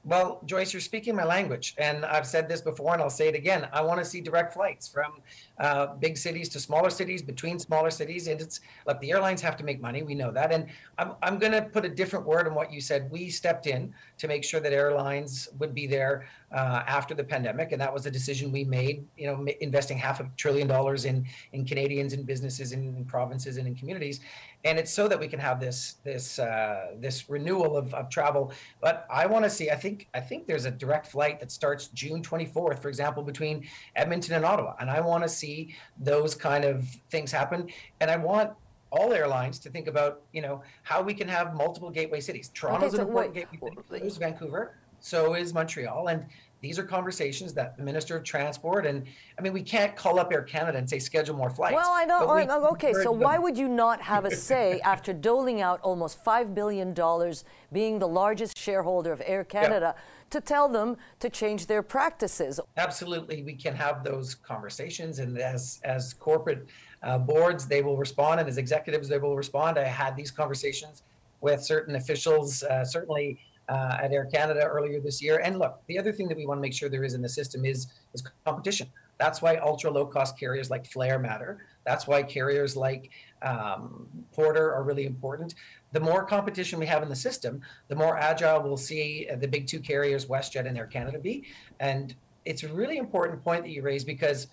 well, 0.04 0.42
Joyce, 0.46 0.74
you're 0.74 0.82
speaking 0.82 1.16
my 1.16 1.24
language, 1.24 1.76
and 1.78 2.04
I've 2.06 2.26
said 2.26 2.50
this 2.50 2.60
before, 2.60 2.94
and 2.94 3.04
I'll 3.04 3.10
say 3.12 3.28
it 3.28 3.36
again. 3.36 3.68
I 3.72 3.82
want 3.82 4.00
to 4.00 4.06
see 4.06 4.20
direct 4.20 4.52
flights 4.52 4.88
from 4.88 5.22
uh, 5.60 5.94
big 6.00 6.18
cities 6.18 6.50
to 6.50 6.60
smaller 6.60 6.90
cities, 6.90 7.22
between 7.22 7.60
smaller 7.60 7.92
cities, 7.92 8.28
and 8.28 8.42
it's 8.42 8.62
like 8.88 9.00
the 9.00 9.12
airlines 9.12 9.42
have 9.42 9.56
to 9.58 9.64
make 9.64 9.80
money. 9.80 10.02
We 10.02 10.16
know 10.16 10.32
that, 10.32 10.52
and 10.52 10.66
I'm 10.98 11.14
I'm 11.22 11.38
going 11.38 11.52
to 11.52 11.62
put 11.62 11.86
a 11.86 11.90
different 11.90 12.26
word 12.26 12.48
on 12.48 12.56
what 12.56 12.74
you 12.74 12.82
said. 12.82 13.12
We 13.12 13.30
stepped 13.30 13.68
in 13.68 13.94
to 14.18 14.28
make 14.28 14.44
sure 14.44 14.60
that 14.60 14.74
airlines 14.74 15.50
would 15.60 15.76
be 15.76 15.86
there 15.86 16.28
uh, 16.54 16.84
after 16.88 17.14
the 17.14 17.24
pandemic, 17.24 17.72
and 17.72 17.82
that 17.82 17.94
was 17.94 18.06
a 18.06 18.12
decision 18.12 18.52
we 18.52 18.64
made. 18.64 19.06
You 19.18 19.28
know, 19.28 19.46
investing 19.62 19.98
half 19.98 20.20
a 20.20 20.30
trillion 20.38 20.68
dollars 20.68 21.06
in 21.06 21.26
in 21.54 21.66
Canadians 21.66 22.14
and 22.14 22.26
businesses 22.26 22.72
in, 22.72 22.84
in 22.84 23.06
provinces 23.06 23.58
and 23.58 23.68
in 23.68 23.76
communities, 23.76 24.20
and 24.64 24.78
it's 24.78 24.92
so 24.92 25.08
that 25.08 25.20
we 25.20 25.28
can 25.28 25.40
have 25.40 25.60
this 25.60 25.96
this 26.04 26.40
uh, 26.40 26.92
this 27.00 27.30
renewal 27.30 27.78
of, 27.78 27.94
of 27.94 28.10
travel. 28.10 28.52
But 28.82 29.06
I 29.10 29.26
want 29.26 29.46
to 29.46 29.50
see. 29.50 29.70
I 29.70 29.76
think 29.76 30.08
I 30.14 30.20
think 30.20 30.48
there's 30.48 30.66
a 30.66 30.72
direct 30.72 31.08
flight 31.08 31.40
that 31.40 31.52
starts 31.52 31.88
June 31.90 32.22
24th, 32.22 32.80
for 32.80 32.90
example, 32.90 33.24
between 33.24 33.68
Edmonton 33.96 34.36
and 34.36 34.46
Ottawa, 34.46 34.76
and 34.80 34.90
I 34.90 35.00
want 35.00 35.24
to 35.24 35.30
see 35.30 35.76
those 36.00 36.36
kind 36.36 36.66
of 36.66 36.88
things 37.10 37.32
happen. 37.32 37.70
And 38.02 38.12
I 38.12 38.18
want 38.18 38.52
all 38.92 39.14
airlines 39.14 39.58
to 39.58 39.70
think 39.70 39.88
about 39.88 40.22
you 40.34 40.42
know 40.42 40.62
how 40.84 41.02
we 41.02 41.14
can 41.14 41.28
have 41.28 41.56
multiple 41.56 41.90
gateway 41.90 42.20
cities. 42.20 42.52
Toronto's 42.54 42.94
okay, 42.94 42.98
so 42.98 43.02
an 43.04 43.08
important 43.08 43.36
gateway 43.36 44.10
city. 44.10 44.20
Vancouver. 44.20 44.76
So 45.02 45.34
is 45.34 45.54
Montreal, 45.54 46.08
and 46.08 46.26
these 46.62 46.78
are 46.78 46.84
conversations 46.84 47.54
that 47.56 47.76
the 47.76 47.84
Minister 47.84 48.16
of 48.16 48.24
Transport 48.24 48.86
and 48.86 49.04
I 49.38 49.42
mean 49.42 49.52
we 49.52 49.64
can't 49.64 49.96
call 49.96 50.20
up 50.20 50.32
Air 50.32 50.44
Canada 50.44 50.78
and 50.78 50.88
say 50.88 51.00
schedule 51.00 51.36
more 51.36 51.50
flights. 51.50 51.74
Well, 51.74 51.92
I 51.92 52.06
know. 52.06 52.36
We, 52.36 52.44
okay, 52.74 52.94
so 52.94 53.12
why 53.12 53.40
would 53.40 53.58
you 53.58 53.68
not 53.68 54.00
have 54.02 54.26
a 54.26 54.32
say 54.36 54.80
after 54.82 55.12
doling 55.12 55.60
out 55.60 55.82
almost 55.82 56.24
five 56.24 56.54
billion 56.54 56.94
dollars, 56.94 57.44
being 57.74 57.98
the 58.00 58.08
largest 58.08 58.58
shareholder 58.58 59.12
of 59.12 59.22
Air 59.26 59.44
Canada? 59.44 59.96
Yeah. 59.98 60.04
To 60.30 60.40
tell 60.40 60.70
them 60.70 60.96
to 61.20 61.30
change 61.30 61.66
their 61.66 61.84
practices. 61.84 62.58
Absolutely, 62.78 63.44
we 63.44 63.54
can 63.54 63.76
have 63.76 64.02
those 64.02 64.34
conversations, 64.34 65.20
and 65.20 65.38
as 65.38 65.82
as 65.84 66.14
corporate 66.14 66.68
uh, 67.04 67.18
boards, 67.18 67.66
they 67.68 67.82
will 67.82 67.98
respond, 67.98 68.40
and 68.40 68.48
as 68.48 68.58
executives, 68.58 69.10
they 69.10 69.18
will 69.18 69.36
respond. 69.36 69.78
I 69.78 69.84
had 69.84 70.16
these 70.16 70.32
conversations 70.32 71.04
with 71.42 71.62
certain 71.62 71.96
officials, 71.96 72.64
uh, 72.64 72.86
certainly 72.86 73.40
uh, 73.72 73.98
at 74.02 74.12
Air 74.12 74.26
Canada 74.26 74.66
earlier 74.66 75.00
this 75.00 75.22
year. 75.22 75.40
And 75.40 75.58
look, 75.58 75.82
the 75.88 75.98
other 75.98 76.12
thing 76.12 76.28
that 76.28 76.38
we 76.38 76.46
want 76.46 76.58
to 76.58 76.62
make 76.62 76.74
sure 76.74 76.90
there 76.90 77.06
is 77.06 77.14
in 77.14 77.22
the 77.22 77.30
system 77.30 77.64
is 77.64 77.88
is 78.14 78.22
competition. 78.46 78.88
That's 79.18 79.42
why 79.42 79.56
ultra 79.58 79.90
low 79.90 80.06
cost 80.06 80.38
carriers 80.38 80.70
like 80.70 80.86
Flair 80.86 81.18
matter. 81.20 81.66
That's 81.86 82.06
why 82.06 82.22
carriers 82.24 82.76
like 82.76 83.12
um, 83.42 84.08
Porter 84.34 84.74
are 84.74 84.84
really 84.84 85.06
important. 85.06 85.56
The 85.94 86.00
more 86.00 86.26
competition 86.26 86.80
we 86.80 86.86
have 86.88 87.02
in 87.02 87.10
the 87.10 87.16
system, 87.16 87.62
the 87.88 87.96
more 87.96 88.18
agile 88.18 88.62
we'll 88.62 88.78
see 88.78 89.28
the 89.40 89.48
big 89.48 89.68
two 89.68 89.80
carriers, 89.80 90.26
WestJet 90.26 90.68
and 90.68 90.78
Air 90.78 90.88
Canada, 90.88 91.20
be. 91.20 91.46
And 91.80 92.14
it's 92.46 92.64
a 92.64 92.68
really 92.68 92.98
important 92.98 93.44
point 93.44 93.64
that 93.64 93.70
you 93.70 93.84
raise 93.84 94.04
because 94.04 94.48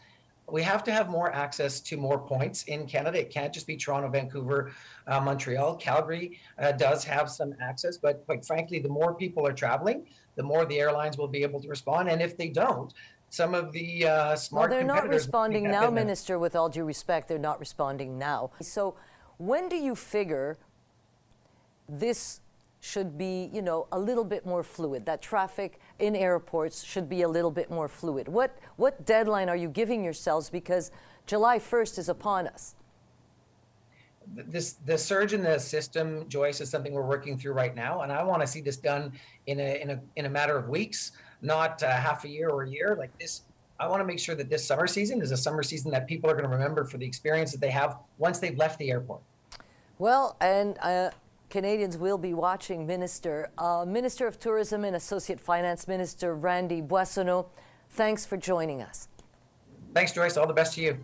we 0.51 0.63
have 0.63 0.83
to 0.85 0.93
have 0.93 1.09
more 1.09 1.33
access 1.33 1.81
to 1.81 1.97
more 1.97 2.19
points 2.19 2.65
in 2.65 2.87
Canada. 2.87 3.21
It 3.21 3.31
can't 3.31 3.53
just 3.53 3.67
be 3.67 3.77
Toronto, 3.77 4.09
Vancouver, 4.09 4.73
uh, 5.07 5.21
Montreal. 5.21 5.77
Calgary 5.77 6.39
uh, 6.59 6.73
does 6.73 7.05
have 7.05 7.31
some 7.31 7.55
access, 7.61 7.97
but 7.97 8.25
quite 8.27 8.45
frankly, 8.45 8.79
the 8.79 8.89
more 8.89 9.15
people 9.15 9.47
are 9.47 9.53
traveling, 9.53 10.07
the 10.37 10.43
more 10.43 10.65
the 10.65 10.81
airlines 10.81 11.19
will 11.19 11.29
be 11.29 11.43
able 11.43 11.61
to 11.61 11.69
respond. 11.69 12.09
And 12.09 12.23
if 12.23 12.37
they 12.37 12.49
don't, 12.49 12.93
some 13.31 13.55
of 13.55 13.73
the 13.73 14.07
uh, 14.07 14.37
smart 14.37 14.71
well, 14.71 14.79
they're 14.79 14.87
not 14.87 15.09
responding 15.09 15.65
now, 15.65 15.91
Minister. 15.91 16.39
With 16.39 16.57
all 16.57 16.71
due 16.71 16.85
respect, 16.85 17.29
they're 17.29 17.39
not 17.39 17.61
responding 17.61 18.19
now. 18.19 18.51
So, 18.63 18.97
when 19.37 19.69
do 19.69 19.77
you 19.77 19.95
figure 19.95 20.57
this 21.89 22.41
should 22.81 23.19
be, 23.19 23.51
you 23.53 23.63
know, 23.63 23.87
a 23.93 23.99
little 23.99 24.25
bit 24.25 24.47
more 24.47 24.63
fluid. 24.63 25.05
That 25.07 25.21
traffic 25.21 25.81
in 25.99 26.15
airports 26.15 26.85
should 26.85 27.09
be 27.09 27.23
a 27.23 27.29
little 27.29 27.51
bit 27.51 27.71
more 27.71 27.89
fluid. 27.89 28.29
What 28.29 28.57
what 28.77 29.05
deadline 29.05 29.49
are 29.49 29.57
you 29.57 29.69
giving 29.69 30.05
yourselves 30.05 30.49
because 30.49 30.91
July 31.27 31.59
1st 31.59 31.99
is 31.99 32.09
upon 32.09 32.47
us? 32.47 32.77
This 34.35 34.75
the 34.85 34.97
surge 34.97 35.33
in 35.33 35.43
the 35.43 35.59
system, 35.59 36.29
Joyce, 36.29 36.61
is 36.61 36.71
something 36.71 36.93
we're 36.93 37.07
working 37.07 37.39
through 37.39 37.55
right 37.55 37.75
now, 37.75 38.03
and 38.03 38.13
I 38.13 38.23
want 38.23 38.43
to 38.43 38.47
see 38.47 38.61
this 38.61 38.77
done 38.77 39.13
in 39.47 39.59
a 39.59 39.81
in 39.81 39.91
a 39.91 40.01
in 40.17 40.27
a 40.27 40.29
matter 40.29 40.57
of 40.57 40.69
weeks, 40.69 41.13
not 41.43 41.83
uh, 41.83 41.91
half 41.91 42.25
a 42.25 42.29
year 42.29 42.51
or 42.51 42.63
a 42.63 42.71
year. 42.71 42.95
Like 42.99 43.17
this, 43.19 43.43
I 43.81 43.89
want 43.89 44.01
to 44.01 44.05
make 44.05 44.19
sure 44.19 44.35
that 44.35 44.51
this 44.51 44.65
summer 44.65 44.87
season 44.87 45.23
is 45.23 45.33
a 45.33 45.37
summer 45.37 45.63
season 45.63 45.91
that 45.93 46.07
people 46.07 46.31
are 46.31 46.35
going 46.35 46.45
to 46.45 46.51
remember 46.51 46.85
for 46.85 46.99
the 46.99 47.07
experience 47.07 47.53
that 47.53 47.61
they 47.61 47.71
have 47.71 47.97
once 48.19 48.39
they've 48.39 48.57
left 48.57 48.79
the 48.79 48.91
airport. 48.91 49.23
Well, 49.99 50.37
and 50.41 50.77
uh, 50.83 51.11
Canadians 51.51 51.97
will 51.97 52.19
be 52.19 52.35
watching 52.35 52.87
Minister. 52.87 53.51
Uh, 53.57 53.85
Minister 53.87 54.27
of 54.27 54.39
Tourism 54.39 54.85
and 54.85 54.95
Associate 54.97 55.41
Finance 55.41 55.89
Minister 55.89 56.35
Randy 56.35 56.83
Boissonnault. 56.83 57.47
thanks 57.91 58.27
for 58.27 58.37
joining 58.37 58.83
us. 58.83 59.09
Thanks, 59.95 60.13
Joyce. 60.13 60.37
All 60.37 60.47
the 60.47 60.53
best 60.53 60.75
to 60.75 60.83
you. 60.83 60.99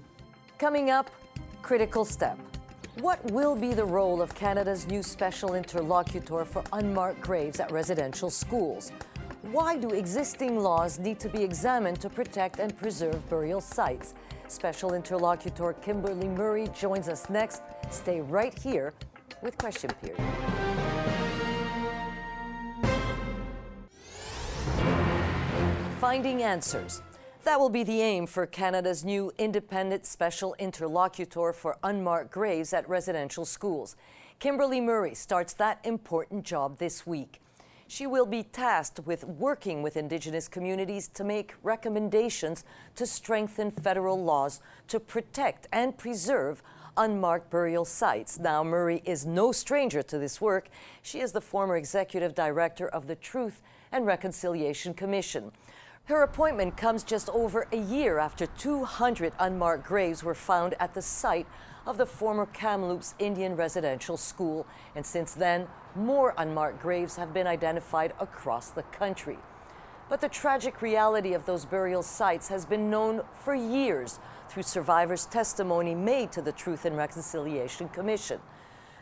Coming 0.59 0.91
up, 0.91 1.11
critical 1.63 2.05
step. 2.05 2.39
What 3.01 3.25
will 3.33 3.57
be 3.57 3.73
the 3.73 3.85
role 3.85 4.21
of 4.21 4.35
Canada's 4.35 4.87
new 4.87 5.03
special 5.03 5.55
interlocutor 5.55 6.45
for 6.45 6.63
unmarked 6.75 7.23
graves 7.23 7.59
at 7.59 7.73
residential 7.73 8.29
schools? 8.29 8.93
Why 9.51 9.79
do 9.79 9.91
existing 9.91 10.59
laws 10.59 10.99
need 10.99 11.19
to 11.21 11.29
be 11.31 11.43
examined 11.43 12.01
to 12.03 12.11
protect 12.11 12.59
and 12.59 12.77
preserve 12.77 13.29
burial 13.31 13.63
sites? 13.63 14.15
Special 14.49 14.93
interlocutor 14.93 15.73
Kimberly 15.73 16.29
Murray 16.29 16.69
joins 16.79 17.09
us 17.09 17.31
next. 17.31 17.63
Stay 17.91 18.21
right 18.21 18.57
here 18.57 18.93
with 19.43 19.57
question 19.59 19.91
period. 20.01 20.21
Finding 26.01 26.43
answers. 26.43 27.03
That 27.45 27.61
will 27.61 27.69
be 27.69 27.83
the 27.83 28.01
aim 28.01 28.27
for 28.27 28.47
Canada's 28.47 29.05
new 29.05 29.31
independent 29.37 30.07
special 30.07 30.55
interlocutor 30.59 31.53
for 31.53 31.77
unmarked 31.83 32.31
graves 32.31 32.73
at 32.73 32.89
residential 32.89 33.45
schools. 33.45 33.97
Kimberly 34.39 34.81
Murray 34.81 35.15
starts 35.15 35.53
that 35.55 35.79
important 35.85 36.45
job 36.45 36.79
this 36.79 37.07
week. 37.07 37.41
She 37.87 38.07
will 38.07 38.27
be 38.27 38.43
tasked 38.43 39.01
with 39.01 39.25
working 39.25 39.83
with 39.83 39.97
Indigenous 39.97 40.49
communities 40.49 41.09
to 41.09 41.23
make 41.23 41.55
recommendations 41.63 42.65
to 42.97 43.07
strengthen 43.07 43.71
federal 43.71 44.23
laws 44.23 44.61
to 44.89 44.99
protect 44.99 45.69
and 45.71 45.97
preserve 45.97 46.63
unmarked 46.97 47.51
burial 47.51 47.85
sites. 47.85 48.39
Now, 48.39 48.63
Murray 48.63 49.03
is 49.05 49.27
no 49.27 49.53
stranger 49.53 50.03
to 50.03 50.19
this 50.19 50.41
work. 50.41 50.69
She 51.03 51.21
is 51.21 51.33
the 51.33 51.41
former 51.41 51.77
executive 51.77 52.35
director 52.35 52.89
of 52.89 53.07
the 53.07 53.17
Truth 53.17 53.63
and 53.93 54.07
Reconciliation 54.07 54.95
Commission. 54.95 55.53
Her 56.07 56.23
appointment 56.23 56.77
comes 56.77 57.03
just 57.03 57.31
over 57.31 57.67
a 57.73 57.79
year 57.79 58.19
after 58.19 58.47
200 58.47 59.33
unmarked 59.39 59.87
graves 59.87 60.23
were 60.23 60.35
found 60.35 60.75
at 60.79 60.93
the 60.93 61.01
site 61.01 61.47
of 61.87 61.97
the 61.97 62.07
former 62.07 62.47
Kamloops 62.47 63.15
Indian 63.19 63.57
Residential 63.57 64.17
School. 64.17 64.67
And 64.95 65.05
since 65.05 65.33
then, 65.33 65.67
more 65.95 66.35
unmarked 66.37 66.83
graves 66.83 67.17
have 67.17 67.33
been 67.33 67.47
identified 67.47 68.13
across 68.21 68.69
the 68.69 68.83
country. 68.83 69.39
But 70.09 70.21
the 70.21 70.29
tragic 70.29 70.83
reality 70.83 71.33
of 71.33 71.47
those 71.47 71.65
burial 71.65 72.03
sites 72.03 72.49
has 72.49 72.67
been 72.67 72.91
known 72.91 73.23
for 73.43 73.55
years 73.55 74.19
through 74.49 74.63
survivors' 74.63 75.27
testimony 75.27 75.95
made 75.95 76.33
to 76.33 76.43
the 76.43 76.53
Truth 76.53 76.85
and 76.85 76.97
Reconciliation 76.97 77.89
Commission. 77.89 78.41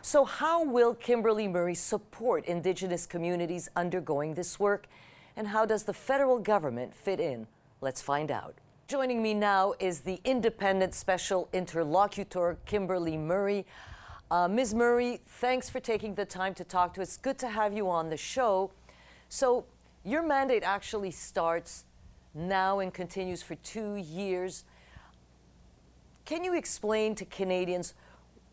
So, 0.01 0.25
how 0.25 0.65
will 0.65 0.95
Kimberly 0.95 1.47
Murray 1.47 1.75
support 1.75 2.45
Indigenous 2.47 3.07
communities 3.07 3.69
undergoing 3.77 4.35
this 4.35 4.59
work? 4.59 4.89
And 5.37 5.49
how 5.49 5.65
does 5.65 5.85
the 5.85 5.95
federal 5.95 6.39
government 6.39 6.93
fit 6.95 7.21
in? 7.21 7.47
Let's 7.81 8.03
find 8.03 8.31
out. 8.31 8.57
Joining 8.89 9.23
me 9.23 9.33
now 9.33 9.75
is 9.79 10.01
the 10.01 10.21
independent 10.25 10.95
special 10.95 11.49
interlocutor, 11.53 12.59
Kimberly 12.67 13.17
Murray. 13.17 13.65
Uh, 14.31 14.49
Ms. 14.49 14.75
Murray, 14.75 15.21
thanks 15.27 15.71
for 15.71 15.79
taking 15.79 16.15
the 16.15 16.25
time 16.25 16.55
to 16.55 16.65
talk 16.65 16.95
to 16.95 17.03
us. 17.03 17.17
Good 17.17 17.39
to 17.39 17.49
have 17.49 17.73
you 17.73 17.89
on 17.89 18.11
the 18.11 18.17
show. 18.17 18.73
So, 19.29 19.67
your 20.05 20.23
mandate 20.23 20.65
actually 20.65 21.13
starts 21.13 21.85
now 22.35 22.81
and 22.81 22.93
continues 22.93 23.43
for 23.43 23.55
two 23.57 23.97
years. 23.97 24.65
Can 26.25 26.45
you 26.45 26.55
explain 26.55 27.15
to 27.17 27.25
Canadians 27.25 27.95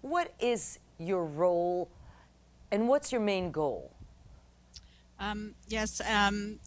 what 0.01 0.33
is 0.39 0.79
your 0.97 1.25
role 1.25 1.89
and 2.71 2.87
what's 2.87 3.11
your 3.11 3.21
main 3.21 3.51
goal? 3.51 3.91
Um, 5.19 5.55
yes, 5.67 6.01
um, 6.09 6.59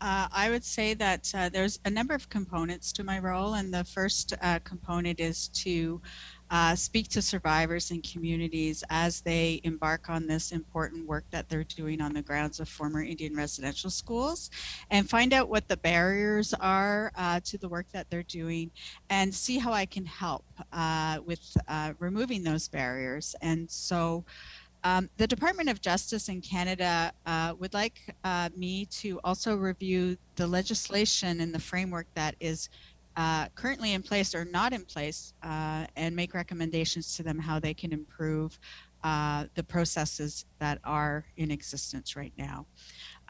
uh, 0.00 0.28
I 0.32 0.48
would 0.48 0.64
say 0.64 0.94
that 0.94 1.30
uh, 1.34 1.48
there's 1.50 1.78
a 1.84 1.90
number 1.90 2.14
of 2.14 2.28
components 2.30 2.92
to 2.92 3.04
my 3.04 3.18
role, 3.18 3.54
and 3.54 3.72
the 3.72 3.84
first 3.84 4.32
uh, 4.40 4.58
component 4.60 5.20
is 5.20 5.48
to 5.48 6.00
uh, 6.50 6.74
speak 6.74 7.08
to 7.08 7.22
survivors 7.22 7.90
and 7.90 8.02
communities 8.02 8.82
as 8.90 9.20
they 9.20 9.60
embark 9.64 10.10
on 10.10 10.26
this 10.26 10.52
important 10.52 11.06
work 11.06 11.24
that 11.30 11.48
they're 11.48 11.64
doing 11.64 12.00
on 12.00 12.12
the 12.12 12.22
grounds 12.22 12.60
of 12.60 12.68
former 12.68 13.02
Indian 13.02 13.34
residential 13.34 13.90
schools 13.90 14.50
and 14.90 15.08
find 15.08 15.32
out 15.32 15.48
what 15.48 15.68
the 15.68 15.76
barriers 15.76 16.52
are 16.60 17.12
uh, 17.16 17.40
to 17.40 17.58
the 17.58 17.68
work 17.68 17.86
that 17.92 18.08
they're 18.10 18.22
doing 18.24 18.70
and 19.10 19.34
see 19.34 19.58
how 19.58 19.72
I 19.72 19.86
can 19.86 20.04
help 20.04 20.44
uh, 20.72 21.18
with 21.24 21.56
removing 21.98 22.42
those 22.42 22.68
barriers. 22.68 23.34
And 23.42 23.70
so, 23.70 24.24
um, 24.82 25.10
the 25.18 25.26
Department 25.26 25.68
of 25.68 25.80
Justice 25.80 26.28
in 26.28 26.40
Canada 26.40 27.12
uh, 27.26 27.54
would 27.58 27.74
like 27.74 28.14
uh, 28.24 28.48
me 28.56 28.86
to 28.86 29.20
also 29.24 29.56
review 29.56 30.16
the 30.36 30.46
legislation 30.46 31.40
and 31.40 31.54
the 31.54 31.58
framework 31.58 32.06
that 32.14 32.34
is 32.40 32.70
uh, 33.16 33.48
currently 33.54 33.92
in 33.92 34.02
place 34.02 34.34
or 34.34 34.44
not 34.44 34.72
in 34.72 34.84
place 34.84 35.34
uh, 35.42 35.86
and 35.96 36.14
make 36.14 36.34
recommendations 36.34 37.16
to 37.16 37.22
them 37.22 37.38
how 37.38 37.58
they 37.58 37.74
can 37.74 37.92
improve 37.92 38.58
uh, 39.02 39.46
the 39.54 39.62
processes 39.62 40.44
that 40.58 40.78
are 40.84 41.24
in 41.36 41.50
existence 41.50 42.16
right 42.16 42.32
now. 42.36 42.66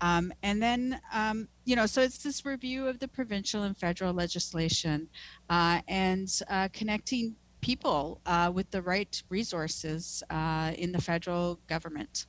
Um, 0.01 0.33
and 0.43 0.61
then, 0.61 1.01
um, 1.13 1.49
you 1.65 1.77
know, 1.77 1.87
so 1.87 2.03
it's 2.03 2.19
this 2.19 2.45
review 2.45 2.89
of 2.89 2.99
the 2.99 3.09
provincial 3.09 3.63
and 3.63 3.77
federal 3.77 4.13
legislation 4.13 5.09
uh, 5.49 5.81
and 5.87 6.29
connecting 6.73 7.37
people 7.61 8.21
uh, 8.27 8.51
with 8.53 8.71
the 8.71 8.83
right 8.83 9.23
resources 9.29 10.23
uh, 10.31 10.73
in 10.77 10.93
the 10.93 11.01
federal 11.01 11.61
government. 11.69 12.27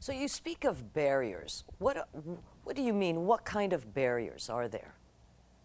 So 0.00 0.12
you 0.12 0.28
speak 0.28 0.64
of 0.64 0.92
barriers. 0.92 1.64
What 1.78 2.08
what 2.64 2.74
do 2.74 2.82
you 2.82 2.92
mean? 2.92 3.24
What 3.26 3.44
kind 3.44 3.72
of 3.72 3.94
barriers 3.94 4.50
are 4.50 4.68
there? 4.68 4.94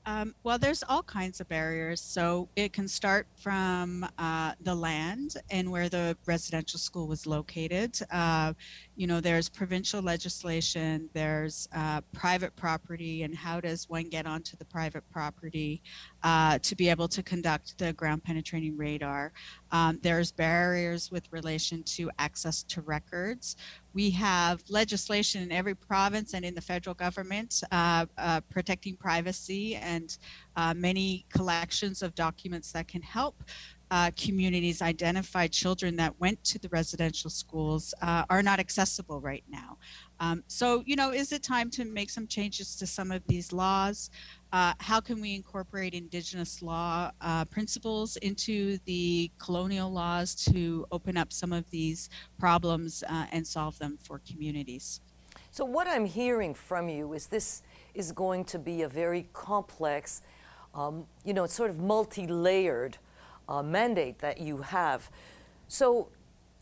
Um, 0.08 0.34
well, 0.44 0.58
there's 0.58 0.84
all 0.88 1.04
kinds 1.04 1.42
of 1.42 1.50
barriers. 1.50 2.00
So 2.00 2.48
it 2.56 2.72
can 2.72 2.88
start 2.88 3.28
from 3.36 4.08
uh, 4.18 4.54
the 4.62 4.74
land 4.74 5.36
and 5.52 5.70
where 5.70 5.90
the 5.90 6.16
residential 6.26 6.80
school 6.80 7.08
was 7.08 7.28
located. 7.28 8.00
Uh, 8.10 8.54
you 8.96 9.06
know, 9.06 9.20
there's 9.20 9.50
provincial 9.50 10.02
legislation, 10.02 11.10
there's 11.12 11.68
uh, 11.76 12.00
private 12.14 12.56
property, 12.56 13.24
and 13.24 13.36
how 13.36 13.60
does 13.60 13.90
one 13.90 14.08
get 14.08 14.26
onto 14.26 14.56
the 14.56 14.64
private 14.64 15.04
property 15.12 15.84
uh, 16.24 16.60
to 16.60 16.76
be 16.76 16.90
able 16.90 17.08
to 17.08 17.24
conduct 17.24 17.78
the 17.78 17.94
ground 17.94 18.24
penetrating 18.24 18.76
radar. 18.78 19.32
Um, 19.72 20.00
there's 20.02 20.32
barriers 20.32 21.12
with 21.12 21.32
relation 21.32 21.84
to 21.84 22.10
access 22.20 22.64
to 22.64 22.82
records 22.82 23.56
we 23.98 24.12
have 24.12 24.62
legislation 24.70 25.42
in 25.42 25.52
every 25.52 25.74
province 25.74 26.36
and 26.36 26.46
in 26.46 26.54
the 26.54 26.62
federal 26.62 26.94
government 26.94 27.64
uh, 27.72 28.06
uh, 28.20 28.40
protecting 28.42 28.96
privacy 28.96 29.76
and 29.76 30.20
uh, 30.56 30.72
many 30.76 31.26
collections 31.34 32.04
of 32.04 32.14
documents 32.14 32.72
that 32.72 32.88
can 32.88 33.02
help 33.02 33.44
uh, 33.90 34.12
communities 34.16 34.84
identify 34.84 35.48
children 35.48 35.96
that 35.96 36.14
went 36.20 36.42
to 36.44 36.60
the 36.60 36.70
residential 36.70 37.32
schools 37.32 37.92
uh, 38.04 38.24
are 38.30 38.44
not 38.44 38.60
accessible 38.60 39.20
right 39.20 39.46
now. 39.50 39.78
Um, 40.20 40.44
so, 40.48 40.84
you 40.86 40.96
know, 40.96 41.12
is 41.12 41.32
it 41.32 41.42
time 41.42 41.72
to 41.72 41.86
make 41.86 42.12
some 42.12 42.28
changes 42.28 42.76
to 42.76 42.86
some 42.86 43.12
of 43.12 43.26
these 43.28 43.52
laws? 43.52 44.12
Uh, 44.54 44.74
how 44.80 45.02
can 45.02 45.20
we 45.20 45.36
incorporate 45.36 45.94
Indigenous 45.94 46.62
law 46.62 47.12
uh, 47.22 47.44
principles 47.46 48.16
into 48.18 48.78
the 48.86 49.30
colonial 49.40 49.92
laws 49.92 50.34
to 50.36 50.86
open 50.92 51.18
up 51.18 51.34
some 51.34 51.52
of 51.52 51.70
these 51.70 52.10
problems 52.40 53.04
uh, 53.10 53.26
and 53.32 53.46
solve 53.46 53.78
them 53.80 53.98
for 54.02 54.22
communities? 54.30 55.02
So, 55.52 55.66
what 55.66 55.88
I'm 55.88 56.06
hearing 56.06 56.54
from 56.54 56.88
you 56.88 57.14
is 57.14 57.28
this 57.28 57.62
is 57.94 58.12
going 58.12 58.46
to 58.46 58.60
be 58.60 58.84
a 58.84 58.88
very 58.88 59.28
complex, 59.34 60.22
um, 60.74 61.06
you 61.26 61.34
know, 61.34 61.46
sort 61.46 61.70
of 61.70 61.80
multi 61.80 62.26
layered 62.28 62.98
uh, 63.50 63.62
mandate 63.64 64.20
that 64.20 64.40
you 64.40 64.58
have. 64.58 65.10
So, 65.68 66.08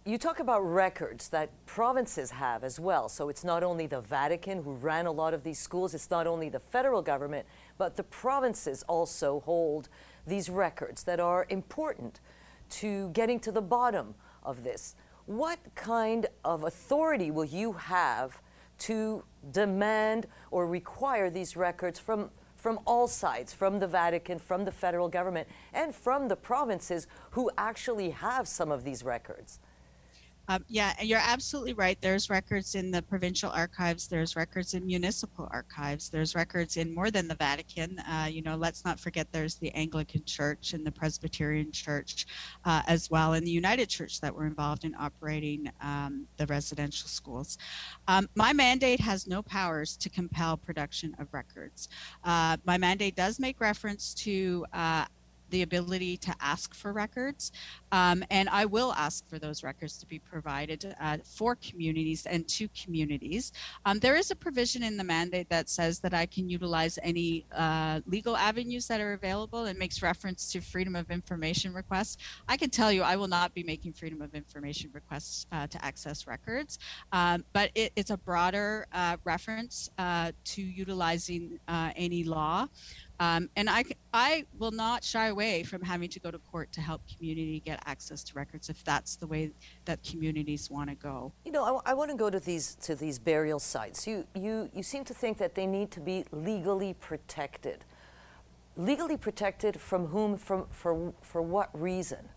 you 0.08 0.20
talk 0.20 0.40
about 0.40 0.60
records 0.60 1.30
that 1.30 1.50
provinces 1.66 2.30
have 2.30 2.64
as 2.64 2.80
well. 2.80 3.10
So 3.10 3.28
it's 3.28 3.44
not 3.44 3.64
only 3.64 3.88
the 3.88 4.02
Vatican 4.02 4.62
who 4.62 4.74
ran 4.74 5.08
a 5.08 5.12
lot 5.12 5.34
of 5.34 5.44
these 5.44 5.58
schools, 5.58 5.96
it's 5.96 6.12
not 6.12 6.28
only 6.28 6.48
the 6.48 6.60
federal 6.60 7.02
government, 7.02 7.48
but 7.78 7.96
the 7.96 8.04
provinces 8.04 8.84
also 8.88 9.42
hold 9.42 9.90
these 10.26 10.50
records 10.50 11.04
that 11.04 11.20
are 11.20 11.46
important 11.50 12.20
to 12.70 13.10
getting 13.10 13.40
to 13.40 13.52
the 13.52 13.62
bottom 13.62 14.16
of 14.44 14.64
this. 14.64 14.96
What 15.26 15.60
kind 15.76 16.28
of 16.44 16.64
authority 16.64 17.32
will 17.32 17.46
you 17.46 17.74
have 17.74 18.42
to 18.80 19.24
demand 19.52 20.28
or 20.52 20.68
require 20.68 21.30
these 21.30 21.56
records 21.56 22.00
from, 22.00 22.30
from 22.56 22.80
all 22.86 23.08
sides, 23.08 23.54
from 23.54 23.80
the 23.80 23.88
Vatican, 23.88 24.40
from 24.40 24.66
the 24.66 24.72
federal 24.72 25.08
government, 25.08 25.48
and 25.74 25.96
from 25.96 26.28
the 26.28 26.36
provinces 26.36 27.08
who 27.32 27.50
actually 27.58 28.10
have 28.12 28.48
some 28.48 28.72
of 28.72 28.84
these 28.84 29.04
records? 29.04 29.60
Um, 30.48 30.64
yeah, 30.68 30.94
you're 31.02 31.20
absolutely 31.22 31.74
right. 31.74 31.98
There's 32.02 32.30
records 32.30 32.76
in 32.76 32.92
the 32.92 33.02
provincial 33.02 33.50
archives. 33.50 34.08
There's 34.08 34.36
records 34.36 34.74
in 34.74 34.86
municipal 34.86 35.50
archives. 35.52 36.10
There's 36.10 36.36
records 36.36 36.78
in 36.78 36.94
more 36.94 37.10
than 37.10 37.28
the 37.28 37.36
Vatican. 37.36 38.00
Uh, 38.00 38.28
you 38.30 38.42
know, 38.42 38.56
let's 38.56 38.86
not 38.86 39.00
forget 39.00 39.28
there's 39.32 39.56
the 39.56 39.72
Anglican 39.72 40.24
Church 40.26 40.74
and 40.74 40.86
the 40.86 40.92
Presbyterian 40.92 41.72
Church 41.72 42.28
uh, 42.64 42.84
as 42.88 43.10
well, 43.10 43.34
and 43.34 43.46
the 43.46 43.52
United 43.52 43.90
Church 43.90 44.22
that 44.22 44.34
were 44.34 44.46
involved 44.46 44.86
in 44.86 44.94
operating 45.00 45.72
um, 45.82 46.28
the 46.38 46.46
residential 46.46 47.08
schools. 47.08 47.58
Um, 48.08 48.30
my 48.36 48.54
mandate 48.54 49.00
has 49.00 49.28
no 49.28 49.42
powers 49.42 49.98
to 49.98 50.10
compel 50.10 50.58
production 50.58 51.16
of 51.20 51.34
records. 51.34 51.90
Uh, 52.24 52.58
my 52.66 52.78
mandate 52.78 53.16
does 53.16 53.40
make 53.40 53.60
reference 53.60 54.14
to 54.14 54.66
uh, 54.74 55.06
the 55.50 55.62
ability 55.62 56.18
to 56.18 56.36
ask 56.40 56.74
for 56.74 56.94
records. 56.94 57.52
Um, 57.92 58.24
and 58.30 58.50
I 58.50 58.66
will 58.66 58.94
ask 58.94 59.28
for 59.28 59.40
those 59.40 59.64
records 59.64 59.98
to 60.00 60.06
be 60.06 60.20
provided 60.20 60.96
uh, 61.00 61.18
for 61.24 61.56
communities 61.56 62.26
and 62.26 62.48
to 62.50 62.68
communities. 62.70 63.52
Um, 63.86 64.00
there 64.00 64.16
is 64.16 64.32
a 64.32 64.36
provision 64.36 64.84
in 64.84 64.98
the 64.98 65.04
mandate 65.04 65.50
that 65.50 65.70
says 65.70 66.00
that 66.00 66.14
I 66.14 66.26
can 66.26 66.50
utilize 66.50 67.00
any 67.04 67.46
uh, 67.56 68.02
legal 68.06 68.36
avenues 68.36 68.88
that 68.88 69.00
are 69.02 69.14
available 69.14 69.66
and 69.66 69.78
makes 69.78 70.02
reference 70.02 70.52
to 70.52 70.62
freedom 70.62 70.96
of 70.96 71.12
information 71.12 71.74
requests. 71.74 72.18
I 72.48 72.58
can 72.58 72.70
tell 72.70 72.92
you 72.92 73.04
I 73.04 73.16
will 73.16 73.28
not 73.28 73.54
be 73.54 73.64
making 73.64 73.94
freedom 73.94 74.22
of 74.22 74.34
information 74.36 74.90
requests 74.94 75.46
uh, 75.52 75.68
to 75.68 75.84
access 75.84 76.28
records, 76.28 76.80
um, 77.12 77.46
but 77.54 77.72
it, 77.76 77.92
it's 77.96 78.12
a 78.12 78.18
broader 78.18 78.88
uh, 78.92 79.18
reference 79.24 79.90
uh, 79.98 80.32
to 80.44 80.62
utilizing 80.62 81.60
uh, 81.68 81.92
any 81.96 82.24
law. 82.24 82.68
Um, 83.20 83.50
and 83.56 83.70
I, 83.70 83.84
I 84.14 84.46
will 84.58 84.72
not 84.72 85.04
shy 85.04 85.28
away 85.28 85.64
from 85.64 85.82
having 85.82 86.10
to 86.10 86.20
go 86.20 86.32
to 86.32 86.38
court 86.40 86.72
to 86.74 86.82
help 86.82 87.02
community 87.08 87.62
get 87.66 87.82
access 87.86 88.24
to 88.26 88.34
records 88.34 88.70
if 88.70 88.84
that's 88.84 89.16
the 89.16 89.28
way 89.28 89.52
that 89.86 90.04
communities 90.04 90.70
want 90.70 90.90
to 90.90 90.96
go. 90.96 91.32
You 91.46 91.52
know, 91.52 91.82
I, 91.86 91.92
I 91.92 91.94
want 91.94 92.12
to 92.12 92.18
go 92.18 92.30
to 92.30 92.40
these 92.40 92.76
to 92.82 92.96
these 92.96 93.18
burial 93.18 93.60
sites. 93.60 94.06
You, 94.06 94.28
you, 94.36 94.70
you 94.74 94.84
seem 94.84 95.06
to 95.06 95.14
think 95.14 95.38
that 95.38 95.56
they 95.56 95.66
need 95.66 95.92
to 95.92 96.02
be 96.02 96.26
legally 96.32 96.94
protected. 96.94 97.86
Legally 98.76 99.16
protected 99.16 99.80
from 99.80 100.08
whom? 100.08 100.36
From 100.38 100.68
for 100.70 101.14
for 101.22 101.42
what 101.42 101.70
reason? 101.80 102.28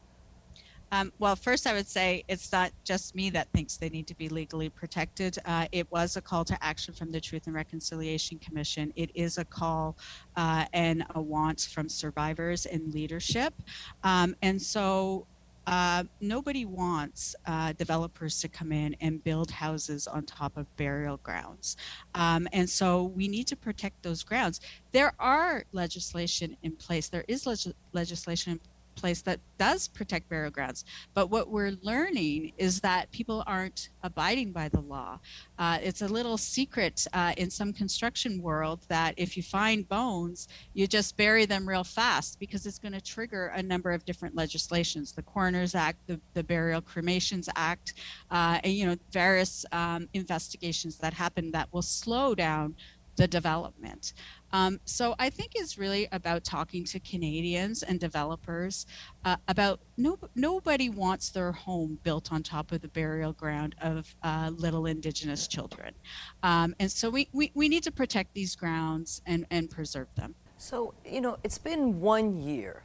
Um, 0.90 1.12
well, 1.18 1.36
first, 1.36 1.66
I 1.66 1.74
would 1.74 1.88
say 1.88 2.24
it's 2.28 2.50
not 2.50 2.72
just 2.84 3.14
me 3.14 3.30
that 3.30 3.48
thinks 3.52 3.76
they 3.76 3.88
need 3.88 4.06
to 4.06 4.14
be 4.14 4.28
legally 4.28 4.68
protected. 4.68 5.38
Uh, 5.44 5.66
it 5.72 5.90
was 5.90 6.16
a 6.16 6.22
call 6.22 6.44
to 6.46 6.64
action 6.64 6.94
from 6.94 7.10
the 7.10 7.20
Truth 7.20 7.46
and 7.46 7.54
Reconciliation 7.54 8.38
Commission. 8.38 8.92
It 8.96 9.10
is 9.14 9.38
a 9.38 9.44
call 9.44 9.96
uh, 10.36 10.64
and 10.72 11.04
a 11.14 11.20
want 11.20 11.60
from 11.72 11.88
survivors 11.88 12.66
and 12.66 12.92
leadership. 12.94 13.54
Um, 14.02 14.34
and 14.42 14.60
so 14.60 15.26
uh, 15.66 16.02
nobody 16.22 16.64
wants 16.64 17.36
uh, 17.46 17.74
developers 17.74 18.40
to 18.40 18.48
come 18.48 18.72
in 18.72 18.96
and 19.02 19.22
build 19.22 19.50
houses 19.50 20.06
on 20.06 20.24
top 20.24 20.56
of 20.56 20.64
burial 20.78 21.18
grounds. 21.22 21.76
Um, 22.14 22.48
and 22.54 22.68
so 22.68 23.02
we 23.14 23.28
need 23.28 23.46
to 23.48 23.56
protect 23.56 24.02
those 24.02 24.22
grounds. 24.22 24.62
There 24.92 25.12
are 25.18 25.64
legislation 25.72 26.56
in 26.62 26.72
place. 26.76 27.08
There 27.08 27.26
is 27.28 27.46
leg- 27.46 27.74
legislation 27.92 28.58
place 28.98 29.22
that 29.22 29.40
does 29.58 29.88
protect 29.88 30.28
burial 30.28 30.50
grounds. 30.50 30.84
But 31.14 31.30
what 31.30 31.50
we're 31.50 31.76
learning 31.82 32.52
is 32.58 32.80
that 32.80 33.10
people 33.12 33.42
aren't 33.46 33.90
abiding 34.02 34.52
by 34.52 34.68
the 34.68 34.80
law. 34.80 35.18
Uh, 35.58 35.78
it's 35.82 36.02
a 36.02 36.08
little 36.08 36.36
secret 36.36 37.06
uh, 37.12 37.32
in 37.36 37.50
some 37.50 37.72
construction 37.72 38.42
world 38.42 38.80
that 38.88 39.14
if 39.16 39.36
you 39.36 39.42
find 39.42 39.88
bones, 39.88 40.48
you 40.74 40.86
just 40.86 41.16
bury 41.16 41.44
them 41.46 41.68
real 41.68 41.84
fast 41.84 42.38
because 42.38 42.66
it's 42.66 42.78
going 42.78 42.92
to 42.92 43.00
trigger 43.00 43.48
a 43.48 43.62
number 43.62 43.90
of 43.90 44.04
different 44.04 44.34
legislations: 44.34 45.12
the 45.12 45.22
Coroner's 45.22 45.74
Act, 45.74 45.98
the, 46.06 46.20
the 46.34 46.44
Burial 46.44 46.80
Cremations 46.80 47.48
Act, 47.56 47.94
uh, 48.30 48.58
and 48.62 48.72
you 48.72 48.86
know 48.86 48.96
various 49.12 49.64
um, 49.72 50.08
investigations 50.14 50.96
that 50.98 51.12
happen 51.12 51.50
that 51.52 51.72
will 51.72 51.82
slow 51.82 52.34
down 52.34 52.74
the 53.18 53.28
development. 53.28 54.14
Um, 54.52 54.80
so 54.84 55.14
I 55.18 55.30
think 55.30 55.52
it's 55.54 55.78
really 55.78 56.08
about 56.12 56.44
talking 56.44 56.84
to 56.84 57.00
Canadians 57.00 57.82
and 57.82 58.00
developers 58.00 58.86
uh, 59.24 59.36
about 59.48 59.80
no, 59.96 60.18
nobody 60.34 60.88
wants 60.88 61.30
their 61.30 61.52
home 61.52 61.98
built 62.02 62.32
on 62.32 62.42
top 62.42 62.72
of 62.72 62.80
the 62.80 62.88
burial 62.88 63.32
ground 63.32 63.74
of 63.80 64.14
uh, 64.22 64.50
little 64.56 64.86
Indigenous 64.86 65.48
children. 65.48 65.94
Um, 66.42 66.74
and 66.80 66.90
so 66.90 67.10
we, 67.10 67.28
we, 67.32 67.50
we 67.54 67.68
need 67.68 67.82
to 67.84 67.92
protect 67.92 68.34
these 68.34 68.56
grounds 68.56 69.22
and, 69.26 69.46
and 69.50 69.70
preserve 69.70 70.08
them. 70.14 70.34
So, 70.56 70.94
you 71.04 71.20
know, 71.20 71.38
it's 71.44 71.58
been 71.58 72.00
one 72.00 72.36
year 72.36 72.82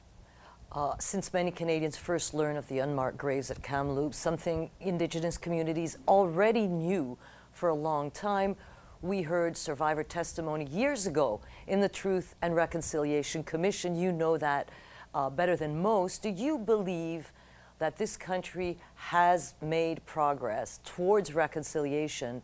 uh, 0.73 0.95
since 0.99 1.31
many 1.33 1.51
Canadians 1.51 1.97
first 1.97 2.33
learned 2.33 2.57
of 2.57 2.67
the 2.67 2.79
unmarked 2.79 3.17
graves 3.17 3.51
at 3.51 3.61
Kamloops, 3.61 4.17
something 4.17 4.69
Indigenous 4.81 5.37
communities 5.37 5.97
already 6.07 6.67
knew 6.67 7.17
for 7.51 7.69
a 7.69 7.75
long 7.75 8.09
time. 8.11 8.55
We 9.03 9.23
heard 9.23 9.57
survivor 9.57 10.01
testimony 10.01 10.63
years 10.63 11.07
ago 11.07 11.41
in 11.67 11.81
the 11.81 11.89
Truth 11.89 12.35
and 12.41 12.55
Reconciliation 12.55 13.43
Commission. 13.43 13.97
You 13.97 14.13
know 14.13 14.37
that 14.37 14.69
uh, 15.13 15.29
better 15.29 15.57
than 15.57 15.81
most. 15.81 16.23
Do 16.23 16.29
you 16.29 16.57
believe 16.57 17.33
that 17.79 17.97
this 17.97 18.15
country 18.15 18.77
has 18.95 19.55
made 19.61 20.05
progress 20.05 20.79
towards 20.85 21.35
reconciliation, 21.35 22.41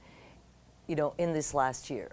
you 0.86 0.98
know, 0.98 1.14
in 1.18 1.32
this 1.32 1.54
last 1.54 1.90
year? 1.90 2.12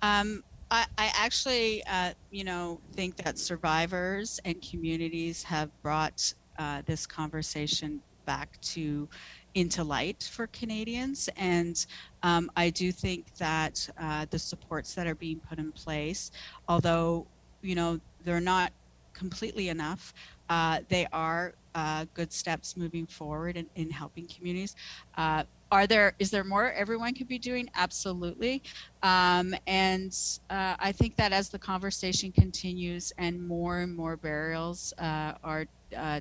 Um, 0.00 0.42
I, 0.70 0.86
I 0.96 1.12
actually, 1.14 1.84
uh, 1.84 2.14
you 2.30 2.44
know, 2.44 2.80
think 2.94 3.16
that 3.16 3.38
survivors 3.38 4.40
and 4.46 4.62
communities 4.62 5.42
have 5.42 5.68
brought 5.82 6.32
uh, 6.58 6.80
this 6.86 7.06
conversation 7.06 8.00
back 8.24 8.58
to 8.62 9.08
into 9.54 9.82
light 9.82 10.30
for 10.32 10.46
Canadians, 10.46 11.28
and 11.36 11.84
um, 12.22 12.50
I 12.56 12.70
do 12.70 12.92
think 12.92 13.34
that 13.36 13.88
uh, 13.98 14.26
the 14.30 14.38
supports 14.38 14.94
that 14.94 15.06
are 15.06 15.14
being 15.14 15.40
put 15.48 15.58
in 15.58 15.72
place, 15.72 16.30
although 16.68 17.26
you 17.62 17.74
know 17.74 18.00
they're 18.24 18.40
not 18.40 18.72
completely 19.14 19.68
enough, 19.68 20.14
uh, 20.48 20.80
they 20.88 21.06
are 21.12 21.54
uh, 21.74 22.04
good 22.14 22.32
steps 22.32 22.76
moving 22.76 23.06
forward 23.06 23.56
in, 23.56 23.66
in 23.76 23.90
helping 23.90 24.26
communities. 24.26 24.74
Uh, 25.16 25.44
are 25.72 25.86
there 25.86 26.14
is 26.18 26.32
there 26.32 26.42
more 26.42 26.72
everyone 26.72 27.14
could 27.14 27.28
be 27.28 27.38
doing 27.38 27.68
absolutely 27.76 28.60
um, 29.04 29.54
and 29.68 30.16
uh, 30.50 30.74
i 30.80 30.90
think 30.90 31.14
that 31.14 31.32
as 31.32 31.48
the 31.48 31.58
conversation 31.58 32.32
continues 32.32 33.12
and 33.18 33.40
more 33.46 33.78
and 33.78 33.94
more 33.94 34.16
burials 34.16 34.92
uh, 34.98 35.34
are 35.44 35.66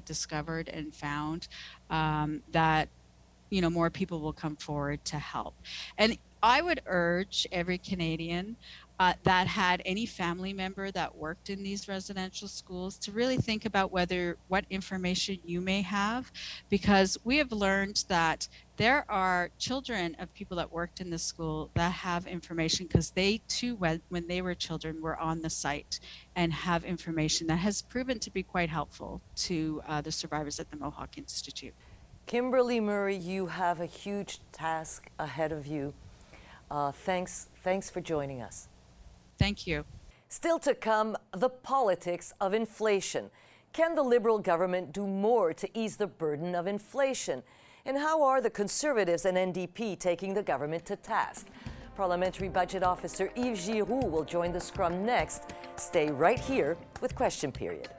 discovered 0.05 0.69
and 0.69 0.93
found 0.93 1.47
um, 1.89 2.41
that 2.51 2.89
you 3.49 3.61
know 3.61 3.69
more 3.69 3.89
people 3.89 4.19
will 4.19 4.33
come 4.33 4.55
forward 4.55 5.03
to 5.05 5.17
help. 5.17 5.55
And 5.97 6.17
i 6.41 6.61
would 6.61 6.81
urge 6.85 7.45
every 7.51 7.77
canadian 7.77 8.55
uh, 8.99 9.13
that 9.23 9.47
had 9.47 9.81
any 9.85 10.05
family 10.05 10.51
member 10.51 10.91
that 10.91 11.15
worked 11.15 11.49
in 11.49 11.63
these 11.63 11.87
residential 11.87 12.49
schools 12.49 12.97
to 12.97 13.13
really 13.13 13.37
think 13.37 13.63
about 13.63 13.93
whether 13.93 14.37
what 14.49 14.65
information 14.69 15.39
you 15.45 15.61
may 15.61 15.81
have 15.81 16.29
because 16.69 17.17
we 17.23 17.37
have 17.37 17.53
learned 17.53 18.03
that 18.09 18.49
there 18.75 19.05
are 19.09 19.51
children 19.57 20.15
of 20.19 20.33
people 20.33 20.57
that 20.57 20.69
worked 20.69 20.99
in 20.99 21.09
the 21.09 21.17
school 21.17 21.69
that 21.75 21.91
have 21.91 22.27
information 22.27 22.87
because 22.87 23.11
they 23.11 23.41
too 23.47 23.75
when, 23.75 24.01
when 24.09 24.27
they 24.27 24.41
were 24.41 24.53
children 24.53 25.01
were 25.01 25.17
on 25.17 25.41
the 25.41 25.49
site 25.49 26.01
and 26.35 26.51
have 26.51 26.83
information 26.83 27.47
that 27.47 27.57
has 27.57 27.81
proven 27.81 28.19
to 28.19 28.29
be 28.29 28.43
quite 28.43 28.69
helpful 28.69 29.21
to 29.35 29.81
uh, 29.87 30.01
the 30.01 30.11
survivors 30.11 30.59
at 30.59 30.69
the 30.71 30.77
mohawk 30.77 31.17
institute 31.17 31.73
kimberly 32.29 32.79
murray 32.79 33.17
you 33.17 33.47
have 33.47 33.81
a 33.81 33.85
huge 33.85 34.39
task 34.51 35.09
ahead 35.17 35.51
of 35.51 35.67
you 35.67 35.93
uh, 36.71 36.91
thanks 36.91 37.49
thanks 37.63 37.89
for 37.89 37.99
joining 37.99 38.41
us 38.41 38.69
Thank 39.39 39.65
you. 39.65 39.85
Still 40.27 40.59
to 40.59 40.75
come, 40.75 41.17
the 41.31 41.49
politics 41.49 42.33
of 42.41 42.53
inflation. 42.53 43.31
Can 43.71 43.95
the 43.95 44.03
Liberal 44.03 44.37
government 44.37 44.91
do 44.91 45.07
more 45.07 45.53
to 45.53 45.67
ease 45.73 45.95
the 45.95 46.07
burden 46.07 46.53
of 46.53 46.67
inflation? 46.67 47.41
And 47.85 47.97
how 47.97 48.21
are 48.21 48.41
the 48.41 48.49
Conservatives 48.49 49.25
and 49.25 49.37
NDP 49.37 49.97
taking 49.97 50.33
the 50.33 50.43
government 50.43 50.85
to 50.87 50.97
task? 50.97 51.47
Parliamentary 51.95 52.49
Budget 52.49 52.83
Officer 52.83 53.31
Yves 53.37 53.65
Giroux 53.65 54.05
will 54.05 54.25
join 54.25 54.51
the 54.51 54.59
scrum 54.59 55.05
next. 55.05 55.43
Stay 55.77 56.11
right 56.11 56.39
here 56.39 56.77
with 57.01 57.15
Question 57.15 57.51
Period. 57.51 57.89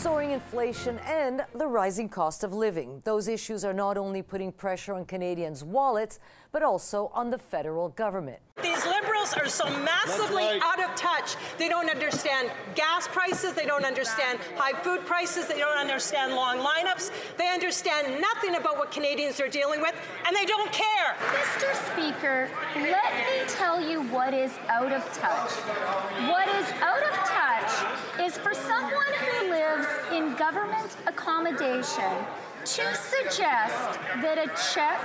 Soaring 0.00 0.30
inflation 0.30 0.98
and 1.00 1.44
the 1.54 1.66
rising 1.66 2.08
cost 2.08 2.42
of 2.42 2.54
living. 2.54 3.02
Those 3.04 3.28
issues 3.28 3.66
are 3.66 3.74
not 3.74 3.98
only 3.98 4.22
putting 4.22 4.50
pressure 4.50 4.94
on 4.94 5.04
Canadians' 5.04 5.62
wallets, 5.62 6.18
but 6.52 6.62
also 6.62 7.10
on 7.14 7.30
the 7.30 7.38
federal 7.38 7.90
government. 7.90 8.38
These 8.62 8.84
liberals 8.84 9.32
are 9.34 9.48
so 9.48 9.64
massively 9.80 10.44
right. 10.44 10.60
out 10.62 10.82
of 10.82 10.94
touch. 10.94 11.36
They 11.58 11.68
don't 11.68 11.88
understand 11.88 12.50
gas 12.74 13.08
prices, 13.08 13.54
they 13.54 13.64
don't 13.64 13.84
understand 13.84 14.38
high 14.56 14.78
food 14.82 15.06
prices, 15.06 15.46
they 15.46 15.58
don't 15.58 15.78
understand 15.78 16.34
long 16.34 16.58
lineups, 16.58 17.10
they 17.38 17.48
understand 17.48 18.20
nothing 18.20 18.56
about 18.56 18.76
what 18.76 18.90
Canadians 18.90 19.40
are 19.40 19.48
dealing 19.48 19.80
with, 19.80 19.94
and 20.26 20.36
they 20.36 20.44
don't 20.44 20.70
care. 20.72 21.16
Mr. 21.32 21.74
Speaker, 21.92 22.50
let 22.76 23.14
me 23.14 23.46
tell 23.48 23.80
you 23.80 24.02
what 24.08 24.34
is 24.34 24.52
out 24.68 24.92
of 24.92 25.02
touch. 25.14 25.50
What 26.28 26.48
is 26.48 26.70
out 26.82 27.02
of 27.02 27.14
touch 27.28 28.20
is 28.20 28.36
for 28.36 28.52
someone 28.52 29.12
who 29.20 29.50
lives 29.50 29.86
in 30.12 30.34
government 30.36 30.96
accommodation 31.06 32.12
to 32.64 32.94
suggest 32.94 33.98
that 34.20 34.36
a 34.36 34.48
check 34.74 35.00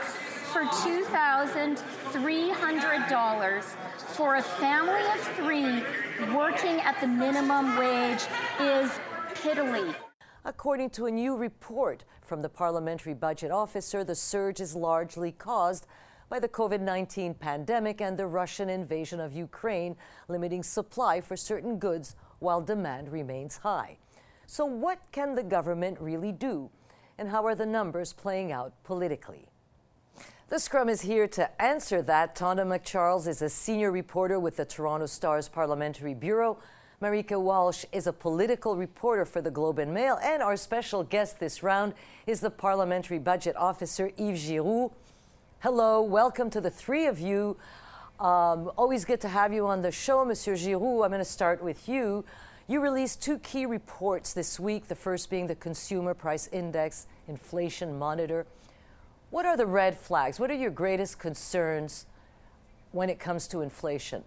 for 0.55 0.63
$2,300 0.63 3.63
for 4.15 4.35
a 4.35 4.41
family 4.41 5.03
of 5.13 5.19
three 5.35 5.83
working 6.33 6.79
at 6.79 6.97
the 7.01 7.07
minimum 7.07 7.77
wage 7.77 8.25
is 8.61 8.89
piddly. 9.33 9.93
According 10.45 10.91
to 10.91 11.07
a 11.07 11.11
new 11.11 11.35
report 11.35 12.05
from 12.21 12.41
the 12.41 12.47
Parliamentary 12.47 13.13
Budget 13.13 13.51
Officer, 13.51 14.05
the 14.05 14.15
surge 14.15 14.61
is 14.61 14.77
largely 14.77 15.33
caused 15.33 15.87
by 16.29 16.39
the 16.39 16.47
COVID 16.47 16.79
19 16.79 17.33
pandemic 17.33 17.99
and 17.99 18.15
the 18.15 18.27
Russian 18.27 18.69
invasion 18.69 19.19
of 19.19 19.33
Ukraine, 19.33 19.97
limiting 20.29 20.63
supply 20.63 21.19
for 21.19 21.35
certain 21.35 21.79
goods 21.79 22.15
while 22.39 22.61
demand 22.61 23.11
remains 23.11 23.57
high. 23.57 23.97
So, 24.47 24.65
what 24.65 24.99
can 25.11 25.35
the 25.35 25.43
government 25.43 25.99
really 25.99 26.31
do? 26.31 26.69
And 27.17 27.27
how 27.27 27.45
are 27.45 27.55
the 27.55 27.65
numbers 27.65 28.13
playing 28.13 28.53
out 28.53 28.71
politically? 28.85 29.49
The 30.47 30.59
Scrum 30.59 30.89
is 30.89 31.01
here 31.01 31.27
to 31.29 31.59
answer 31.59 32.03
that. 32.03 32.35
Tonda 32.35 32.63
MacCharles 32.63 33.27
is 33.27 33.41
a 33.41 33.49
senior 33.49 33.91
reporter 33.91 34.39
with 34.39 34.57
the 34.57 34.65
Toronto 34.65 35.07
Star's 35.07 35.49
Parliamentary 35.49 36.13
Bureau. 36.13 36.59
Marieke 37.01 37.41
Walsh 37.41 37.83
is 37.91 38.05
a 38.05 38.13
political 38.13 38.75
reporter 38.77 39.25
for 39.25 39.41
the 39.41 39.49
Globe 39.49 39.79
and 39.79 39.91
Mail, 39.91 40.19
and 40.21 40.43
our 40.43 40.55
special 40.55 41.03
guest 41.03 41.39
this 41.39 41.63
round 41.63 41.95
is 42.27 42.41
the 42.41 42.51
Parliamentary 42.51 43.17
Budget 43.17 43.55
Officer 43.55 44.11
Yves 44.19 44.39
Giroux. 44.39 44.91
Hello, 45.61 46.03
welcome 46.03 46.51
to 46.51 46.61
the 46.61 46.69
three 46.69 47.07
of 47.07 47.19
you. 47.19 47.57
Um, 48.19 48.69
always 48.77 49.03
good 49.03 49.21
to 49.21 49.29
have 49.29 49.51
you 49.51 49.65
on 49.65 49.81
the 49.81 49.91
show, 49.91 50.23
Monsieur 50.23 50.55
Giroux. 50.55 51.01
I'm 51.01 51.09
going 51.09 51.17
to 51.17 51.25
start 51.25 51.63
with 51.63 51.89
you. 51.89 52.23
You 52.67 52.81
released 52.81 53.19
two 53.19 53.39
key 53.39 53.65
reports 53.65 54.33
this 54.33 54.59
week, 54.59 54.89
the 54.89 54.95
first 54.95 55.31
being 55.31 55.47
the 55.47 55.55
Consumer 55.55 56.13
Price 56.13 56.47
Index 56.51 57.07
Inflation 57.27 57.97
Monitor. 57.97 58.45
What 59.35 59.45
are 59.45 59.57
the 59.57 59.65
red 59.65 59.97
flags? 59.97 60.39
What 60.39 60.49
are 60.49 60.55
your 60.55 60.71
greatest 60.71 61.19
concerns 61.19 62.05
when 62.93 63.09
it 63.09 63.19
comes 63.19 63.49
to 63.49 63.59
inflation? 63.59 64.23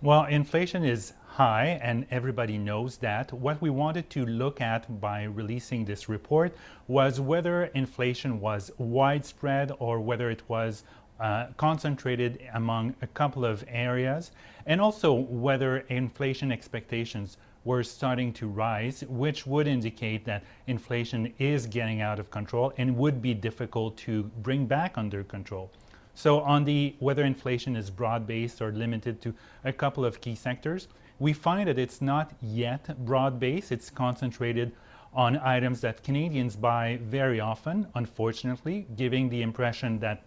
Well, 0.00 0.24
inflation 0.24 0.82
is 0.82 1.12
high, 1.26 1.78
and 1.82 2.06
everybody 2.10 2.56
knows 2.56 2.96
that. 2.96 3.34
What 3.34 3.60
we 3.60 3.68
wanted 3.68 4.08
to 4.08 4.24
look 4.24 4.62
at 4.62 4.98
by 4.98 5.24
releasing 5.24 5.84
this 5.84 6.08
report 6.08 6.56
was 6.88 7.20
whether 7.20 7.64
inflation 7.74 8.40
was 8.40 8.70
widespread 8.78 9.72
or 9.78 10.00
whether 10.00 10.30
it 10.30 10.48
was 10.48 10.82
uh, 11.20 11.48
concentrated 11.58 12.40
among 12.54 12.94
a 13.02 13.06
couple 13.08 13.44
of 13.44 13.62
areas, 13.68 14.30
and 14.64 14.80
also 14.80 15.12
whether 15.12 15.80
inflation 15.90 16.50
expectations 16.50 17.36
were 17.64 17.82
starting 17.82 18.32
to 18.32 18.48
rise, 18.48 19.04
which 19.08 19.46
would 19.46 19.66
indicate 19.66 20.24
that 20.24 20.44
inflation 20.66 21.32
is 21.38 21.66
getting 21.66 22.00
out 22.00 22.18
of 22.18 22.30
control 22.30 22.72
and 22.78 22.96
would 22.96 23.20
be 23.20 23.34
difficult 23.34 23.96
to 23.98 24.24
bring 24.42 24.66
back 24.66 24.96
under 24.96 25.22
control. 25.24 25.70
So, 26.14 26.40
on 26.40 26.64
the 26.64 26.94
whether 26.98 27.24
inflation 27.24 27.76
is 27.76 27.90
broad 27.90 28.26
based 28.26 28.60
or 28.60 28.72
limited 28.72 29.20
to 29.22 29.34
a 29.64 29.72
couple 29.72 30.04
of 30.04 30.20
key 30.20 30.34
sectors, 30.34 30.88
we 31.18 31.32
find 31.32 31.68
that 31.68 31.78
it's 31.78 32.00
not 32.00 32.32
yet 32.40 33.04
broad 33.04 33.38
based, 33.38 33.72
it's 33.72 33.90
concentrated 33.90 34.72
on 35.12 35.36
items 35.38 35.80
that 35.80 36.02
Canadians 36.02 36.56
buy 36.56 36.98
very 37.02 37.40
often, 37.40 37.86
unfortunately, 37.94 38.86
giving 38.96 39.28
the 39.28 39.42
impression 39.42 39.98
that 39.98 40.22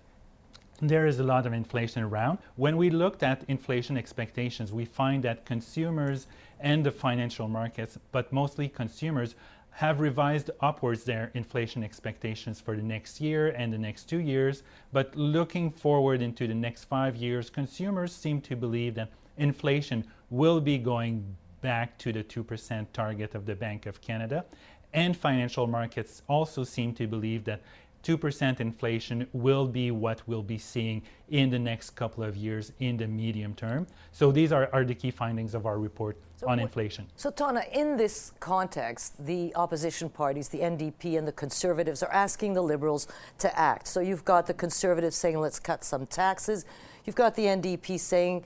there 0.89 1.05
is 1.05 1.19
a 1.19 1.23
lot 1.23 1.45
of 1.45 1.53
inflation 1.53 2.03
around. 2.03 2.39
When 2.55 2.77
we 2.77 2.89
looked 2.89 3.23
at 3.23 3.43
inflation 3.47 3.97
expectations, 3.97 4.71
we 4.71 4.85
find 4.85 5.23
that 5.23 5.45
consumers 5.45 6.27
and 6.59 6.85
the 6.85 6.91
financial 6.91 7.47
markets, 7.47 7.97
but 8.11 8.31
mostly 8.31 8.69
consumers, 8.69 9.35
have 9.77 9.99
revised 9.99 10.51
upwards 10.59 11.03
their 11.03 11.31
inflation 11.33 11.83
expectations 11.83 12.59
for 12.59 12.75
the 12.75 12.81
next 12.81 13.19
year 13.19 13.47
and 13.47 13.73
the 13.73 13.77
next 13.77 14.03
two 14.03 14.19
years. 14.19 14.61
But 14.91 15.15
looking 15.15 15.71
forward 15.71 16.21
into 16.21 16.47
the 16.47 16.53
next 16.53 16.83
five 16.85 17.15
years, 17.15 17.49
consumers 17.49 18.13
seem 18.13 18.39
to 18.41 18.55
believe 18.55 18.93
that 18.95 19.09
inflation 19.37 20.05
will 20.29 20.61
be 20.61 20.77
going 20.77 21.35
back 21.61 21.97
to 21.97 22.13
the 22.13 22.23
2% 22.23 22.85
target 22.93 23.33
of 23.33 23.45
the 23.45 23.55
Bank 23.55 23.87
of 23.87 23.99
Canada. 23.99 24.45
And 24.93 25.17
financial 25.17 25.65
markets 25.65 26.21
also 26.27 26.63
seem 26.63 26.93
to 26.93 27.07
believe 27.07 27.45
that 27.45 27.61
2% 28.03 28.59
inflation 28.59 29.27
will 29.33 29.65
be 29.65 29.91
what 29.91 30.21
we'll 30.27 30.43
be 30.43 30.57
seeing 30.57 31.01
in 31.29 31.49
the 31.49 31.59
next 31.59 31.91
couple 31.91 32.23
of 32.23 32.35
years 32.35 32.71
in 32.79 32.97
the 32.97 33.07
medium 33.07 33.53
term. 33.53 33.87
So 34.11 34.31
these 34.31 34.51
are, 34.51 34.69
are 34.73 34.83
the 34.83 34.93
key 34.93 35.09
findings 35.11 35.55
of 35.55 35.65
our 35.65 35.79
report 35.79 36.17
so 36.37 36.49
on 36.49 36.59
inflation. 36.59 37.07
So, 37.15 37.31
Tonda, 37.31 37.71
in 37.71 37.95
this 37.95 38.33
context, 38.39 39.25
the 39.25 39.55
opposition 39.55 40.09
parties, 40.09 40.49
the 40.49 40.59
NDP 40.59 41.17
and 41.17 41.27
the 41.27 41.31
Conservatives, 41.31 42.03
are 42.03 42.11
asking 42.11 42.53
the 42.53 42.61
Liberals 42.61 43.07
to 43.39 43.57
act. 43.57 43.87
So 43.87 44.01
you've 44.01 44.25
got 44.25 44.47
the 44.47 44.53
Conservatives 44.53 45.15
saying, 45.15 45.39
let's 45.39 45.59
cut 45.59 45.83
some 45.83 46.05
taxes. 46.05 46.65
You've 47.05 47.15
got 47.15 47.35
the 47.35 47.45
NDP 47.45 47.99
saying, 47.99 48.45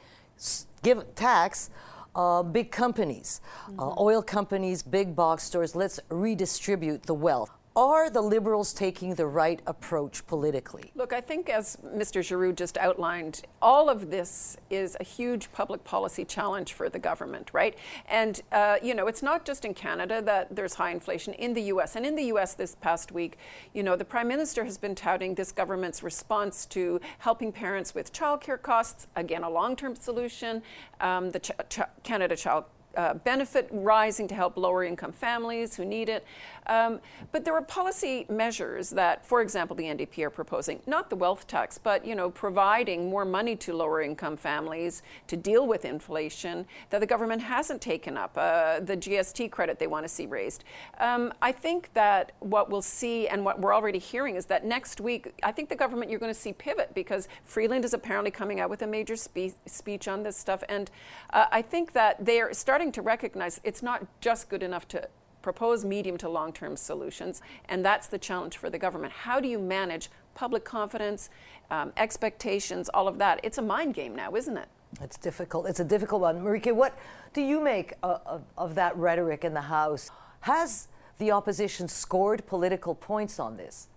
give 0.84 1.04
tax 1.15 1.72
uh, 2.15 2.43
big 2.43 2.72
companies, 2.72 3.41
uh, 3.67 3.72
mm-hmm. 3.72 3.80
uh, 3.80 3.96
oil 4.00 4.22
companies, 4.22 4.84
big 4.84 5.15
box 5.15 5.43
stores, 5.43 5.76
let's 5.76 6.00
redistribute 6.10 7.04
the 7.04 7.13
wealth. 7.13 7.52
Are 7.78 8.10
the 8.10 8.24
Liberals 8.24 8.74
taking 8.74 9.13
the 9.13 9.28
right 9.28 9.62
approach 9.68 10.26
politically? 10.26 10.92
Look, 10.96 11.13
I 11.13 11.22
think 11.22 11.48
as 11.48 11.78
Mr. 11.86 12.24
Giroux 12.24 12.52
just 12.52 12.76
outlined, 12.76 13.44
all 13.62 13.88
of 13.88 14.10
this 14.10 14.58
is 14.72 14.98
a 15.00 15.04
huge 15.04 15.52
public 15.52 15.84
policy 15.84 16.26
challenge 16.26 16.74
for 16.74 16.90
the 16.90 16.98
government, 16.98 17.52
right? 17.54 17.76
And, 18.08 18.42
uh, 18.52 18.78
you 18.82 18.96
know, 18.96 19.06
it's 19.06 19.22
not 19.22 19.46
just 19.46 19.63
in 19.63 19.76
Canada 19.76 20.24
that 20.24 20.56
there's 20.56 20.74
high 20.74 20.90
inflation, 20.90 21.36
in 21.36 21.54
the 21.54 21.62
U.S. 21.74 21.96
And 21.96 22.04
in 22.04 22.16
the 22.16 22.24
U.S. 22.24 22.56
this 22.56 22.74
past 22.74 23.12
week, 23.12 23.38
you 23.76 23.84
know, 23.84 23.96
the 23.96 24.06
Prime 24.06 24.28
Minister 24.28 24.66
has 24.66 24.80
been 24.80 24.96
touting 24.96 25.36
this 25.36 25.52
government's 25.52 26.02
response 26.02 26.66
to 26.68 27.00
helping 27.20 27.52
parents 27.52 27.94
with 27.94 28.12
childcare 28.12 28.60
costs, 28.60 29.06
again, 29.16 29.44
a 29.44 29.50
long 29.52 29.76
term 29.76 29.96
solution, 29.96 30.63
um, 31.00 31.30
the 31.30 31.40
Ch- 31.40 31.52
Ch- 31.70 31.82
Canada 32.02 32.36
Child 32.36 32.66
uh, 32.97 33.13
benefit 33.13 33.69
rising 33.71 34.27
to 34.27 34.36
help 34.36 34.57
lower 34.57 34.83
income 34.83 35.12
families 35.12 35.75
who 35.75 35.86
need 35.86 36.10
it. 36.10 36.25
Um, 36.65 36.99
but 37.31 37.45
there 37.45 37.53
are 37.53 37.62
policy 37.62 38.25
measures 38.27 38.89
that, 38.89 39.25
for 39.25 39.41
example, 39.41 39.75
the 39.75 39.86
NDP 39.86 40.23
are 40.23 40.29
proposing, 40.29 40.81
not 40.86 41.10
the 41.10 41.15
wealth 41.15 41.47
tax, 41.47 41.77
but 41.77 42.05
you 42.05 42.15
know, 42.15 42.29
providing 42.29 43.10
more 43.10 43.23
money 43.23 43.55
to 43.55 43.73
lower 43.73 44.01
income 44.01 44.36
families 44.36 45.03
to 45.27 45.38
deal 45.38 45.65
with 45.65 45.86
inflation 45.86 46.65
that 46.89 46.99
the 46.99 47.05
government 47.05 47.41
hasn't 47.41 47.81
taken 47.81 48.17
up. 48.17 48.38
Uh, 48.38 48.79
the 48.79 48.97
GST 48.97 49.49
credit 49.51 49.79
they 49.79 49.88
want 49.88 50.03
to 50.03 50.10
see 50.10 50.25
raised. 50.25 50.63
Um, 50.99 51.33
I 51.41 51.51
think 51.51 51.93
that 51.93 52.33
what 52.39 52.69
we'll 52.69 52.81
see 52.81 53.27
and 53.27 53.45
what 53.45 53.62
we're 53.62 53.73
already 53.73 53.99
hearing 53.99 54.36
is 54.36 54.47
that 54.47 54.65
next 54.65 54.99
week, 54.99 55.33
I 55.43 55.51
think 55.51 55.69
the 55.69 55.75
government 55.75 56.10
you're 56.10 56.19
going 56.19 56.33
to 56.33 56.39
see 56.39 56.51
pivot 56.51 56.93
because 56.93 57.27
Freeland 57.43 57.86
is 57.86 57.93
apparently 57.93 58.31
coming 58.31 58.60
out 58.60 58.69
with 58.69 58.81
a 58.81 58.88
major 58.88 59.15
spe- 59.15 59.55
speech 59.65 60.07
on 60.07 60.23
this 60.23 60.36
stuff, 60.36 60.63
and 60.67 60.89
uh, 61.31 61.45
I 61.51 61.62
think 61.62 61.93
that 61.93 62.25
they 62.25 62.41
are 62.41 62.53
starting 62.88 63.04
to 63.04 63.06
recognize 63.06 63.60
it's 63.65 63.84
not 63.84 64.06
just 64.21 64.47
good 64.47 64.63
enough 64.63 64.88
to 64.88 65.10
propose 65.41 65.84
medium 65.84 66.17
to 66.17 66.30
long 66.30 66.54
term 66.54 66.78
solutions, 66.78 67.41
and 67.67 67.84
that's 67.84 68.08
the 68.08 68.17
challenge 68.17 68.58
for 68.58 68.69
the 68.69 68.78
government. 68.78 69.12
How 69.12 69.41
do 69.41 69.47
you 69.50 69.60
manage 69.60 70.10
public 70.36 70.63
confidence, 70.63 71.30
um, 71.69 71.91
expectations, 71.97 72.89
all 72.93 73.08
of 73.08 73.17
that? 73.17 73.41
It's 73.43 73.58
a 73.58 73.62
mind 73.62 73.93
game 73.93 74.15
now, 74.15 74.36
isn't 74.36 74.58
it? 74.58 74.69
It's 75.02 75.17
difficult. 75.17 75.67
It's 75.67 75.82
a 75.82 75.86
difficult 75.86 76.21
one. 76.21 76.41
Marieke, 76.41 76.73
what 76.73 76.97
do 77.34 77.41
you 77.41 77.60
make 77.62 77.93
of, 78.04 78.21
of, 78.26 78.43
of 78.58 78.76
that 78.76 78.95
rhetoric 78.95 79.43
in 79.43 79.54
the 79.54 79.67
House? 79.67 80.10
Has 80.41 80.88
the 81.17 81.32
opposition 81.32 81.89
scored 81.89 82.45
political 82.47 82.95
points 82.95 83.38
on 83.38 83.58
this? 83.58 83.89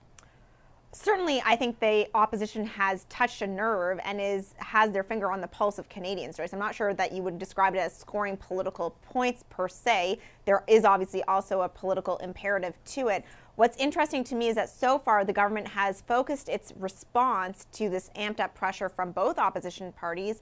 Certainly 0.92 1.42
I 1.44 1.56
think 1.56 1.78
the 1.78 2.08
opposition 2.14 2.66
has 2.66 3.04
touched 3.04 3.42
a 3.42 3.46
nerve 3.46 4.00
and 4.04 4.20
is 4.20 4.54
has 4.58 4.90
their 4.90 5.02
finger 5.02 5.30
on 5.30 5.40
the 5.40 5.46
pulse 5.46 5.78
of 5.78 5.88
Canadians. 5.88 6.38
Right? 6.38 6.52
I'm 6.52 6.58
not 6.58 6.74
sure 6.74 6.92
that 6.94 7.12
you 7.12 7.22
would 7.22 7.38
describe 7.38 7.74
it 7.74 7.78
as 7.78 7.96
scoring 7.96 8.36
political 8.36 8.96
points 9.02 9.44
per 9.48 9.68
se. 9.68 10.18
There 10.44 10.64
is 10.66 10.84
obviously 10.84 11.22
also 11.24 11.62
a 11.62 11.68
political 11.68 12.16
imperative 12.18 12.74
to 12.86 13.08
it. 13.08 13.24
What's 13.56 13.76
interesting 13.76 14.24
to 14.24 14.34
me 14.34 14.48
is 14.48 14.54
that 14.54 14.70
so 14.70 14.98
far 14.98 15.24
the 15.24 15.32
government 15.32 15.68
has 15.68 16.00
focused 16.00 16.48
its 16.48 16.72
response 16.78 17.66
to 17.72 17.90
this 17.90 18.10
amped 18.16 18.40
up 18.40 18.54
pressure 18.54 18.88
from 18.88 19.12
both 19.12 19.38
opposition 19.38 19.92
parties 19.92 20.40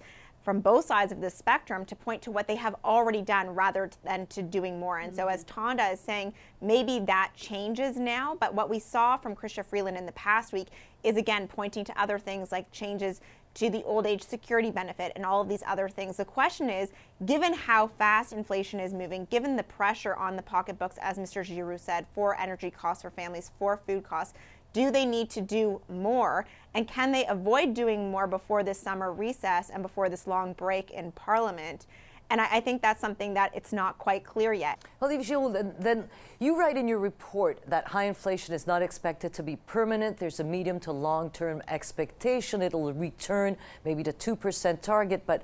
from 0.48 0.60
both 0.60 0.86
sides 0.86 1.12
of 1.12 1.20
the 1.20 1.28
spectrum 1.28 1.84
to 1.84 1.94
point 1.94 2.22
to 2.22 2.30
what 2.30 2.48
they 2.48 2.56
have 2.56 2.74
already 2.82 3.20
done 3.20 3.50
rather 3.50 3.90
than 4.02 4.26
to 4.28 4.40
doing 4.40 4.80
more. 4.80 4.96
And 4.96 5.12
mm-hmm. 5.12 5.20
so, 5.20 5.26
as 5.26 5.44
Tonda 5.44 5.92
is 5.92 6.00
saying, 6.00 6.32
maybe 6.62 7.00
that 7.00 7.32
changes 7.36 7.98
now. 7.98 8.34
But 8.40 8.54
what 8.54 8.70
we 8.70 8.78
saw 8.78 9.18
from 9.18 9.36
Chrystia 9.36 9.62
Freeland 9.62 9.98
in 9.98 10.06
the 10.06 10.12
past 10.12 10.54
week 10.54 10.68
is 11.04 11.18
again 11.18 11.48
pointing 11.48 11.84
to 11.84 12.00
other 12.00 12.18
things 12.18 12.50
like 12.50 12.72
changes 12.72 13.20
to 13.58 13.68
the 13.68 13.84
old 13.84 14.06
age 14.06 14.22
security 14.22 14.70
benefit 14.70 15.12
and 15.16 15.26
all 15.26 15.42
of 15.42 15.50
these 15.50 15.62
other 15.66 15.86
things. 15.86 16.16
The 16.16 16.24
question 16.24 16.70
is 16.70 16.92
given 17.26 17.52
how 17.52 17.88
fast 17.88 18.32
inflation 18.32 18.80
is 18.80 18.94
moving, 18.94 19.26
given 19.30 19.54
the 19.54 19.64
pressure 19.64 20.14
on 20.14 20.36
the 20.36 20.42
pocketbooks, 20.42 20.96
as 21.02 21.18
Mr. 21.18 21.44
Giroux 21.44 21.76
said, 21.76 22.06
for 22.14 22.34
energy 22.40 22.70
costs 22.70 23.02
for 23.02 23.10
families, 23.10 23.50
for 23.58 23.76
food 23.76 24.02
costs, 24.02 24.32
do 24.78 24.92
they 24.92 25.04
need 25.04 25.28
to 25.30 25.40
do 25.40 25.80
more? 25.88 26.46
And 26.72 26.86
can 26.86 27.10
they 27.10 27.26
avoid 27.26 27.74
doing 27.74 28.12
more 28.12 28.28
before 28.28 28.62
this 28.62 28.78
summer 28.78 29.12
recess 29.12 29.70
and 29.70 29.82
before 29.82 30.08
this 30.08 30.28
long 30.28 30.52
break 30.52 30.92
in 30.92 31.10
Parliament? 31.10 31.86
And 32.30 32.40
I, 32.40 32.58
I, 32.58 32.60
think 32.60 32.80
that's 32.80 33.00
something 33.00 33.34
that 33.34 33.50
it's 33.56 33.72
not 33.72 33.98
quite 33.98 34.22
clear 34.22 34.52
yet. 34.52 34.80
Well, 35.00 35.10
Gilles, 35.20 35.52
then, 35.52 35.74
then 35.80 36.08
you 36.38 36.56
write 36.56 36.76
in 36.76 36.86
your 36.86 37.00
report 37.00 37.58
that 37.66 37.88
high 37.88 38.04
inflation 38.04 38.54
is 38.54 38.68
not 38.68 38.80
expected 38.80 39.32
to 39.32 39.42
be 39.42 39.56
permanent. 39.66 40.16
There's 40.16 40.38
a 40.38 40.44
medium 40.44 40.78
to 40.80 40.92
long 40.92 41.30
term 41.30 41.60
expectation. 41.66 42.62
It'll 42.62 42.92
return 42.92 43.56
maybe 43.84 44.04
to 44.04 44.12
2% 44.12 44.80
target. 44.80 45.22
But 45.26 45.42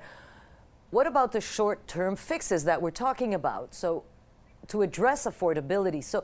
what 0.91 1.07
about 1.07 1.33
the 1.33 1.41
short 1.41 1.85
term 1.89 2.15
fixes 2.15 2.63
that 2.63 2.81
we're 2.81 2.91
talking 2.91 3.33
about? 3.33 3.75
So, 3.75 4.05
to 4.69 4.81
address 4.81 5.25
affordability. 5.25 6.01
So, 6.01 6.23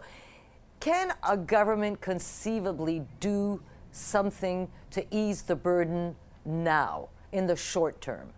can 0.82 1.14
a 1.24 1.38
government 1.38 2.02
conceivably 2.02 3.04
do 3.22 3.62
something 3.92 4.68
to 4.90 5.06
ease 5.12 5.44
the 5.44 5.56
burden 5.56 6.16
now 6.44 7.08
in 7.32 7.48
the 7.48 7.56
short 7.56 8.02
term? 8.02 8.34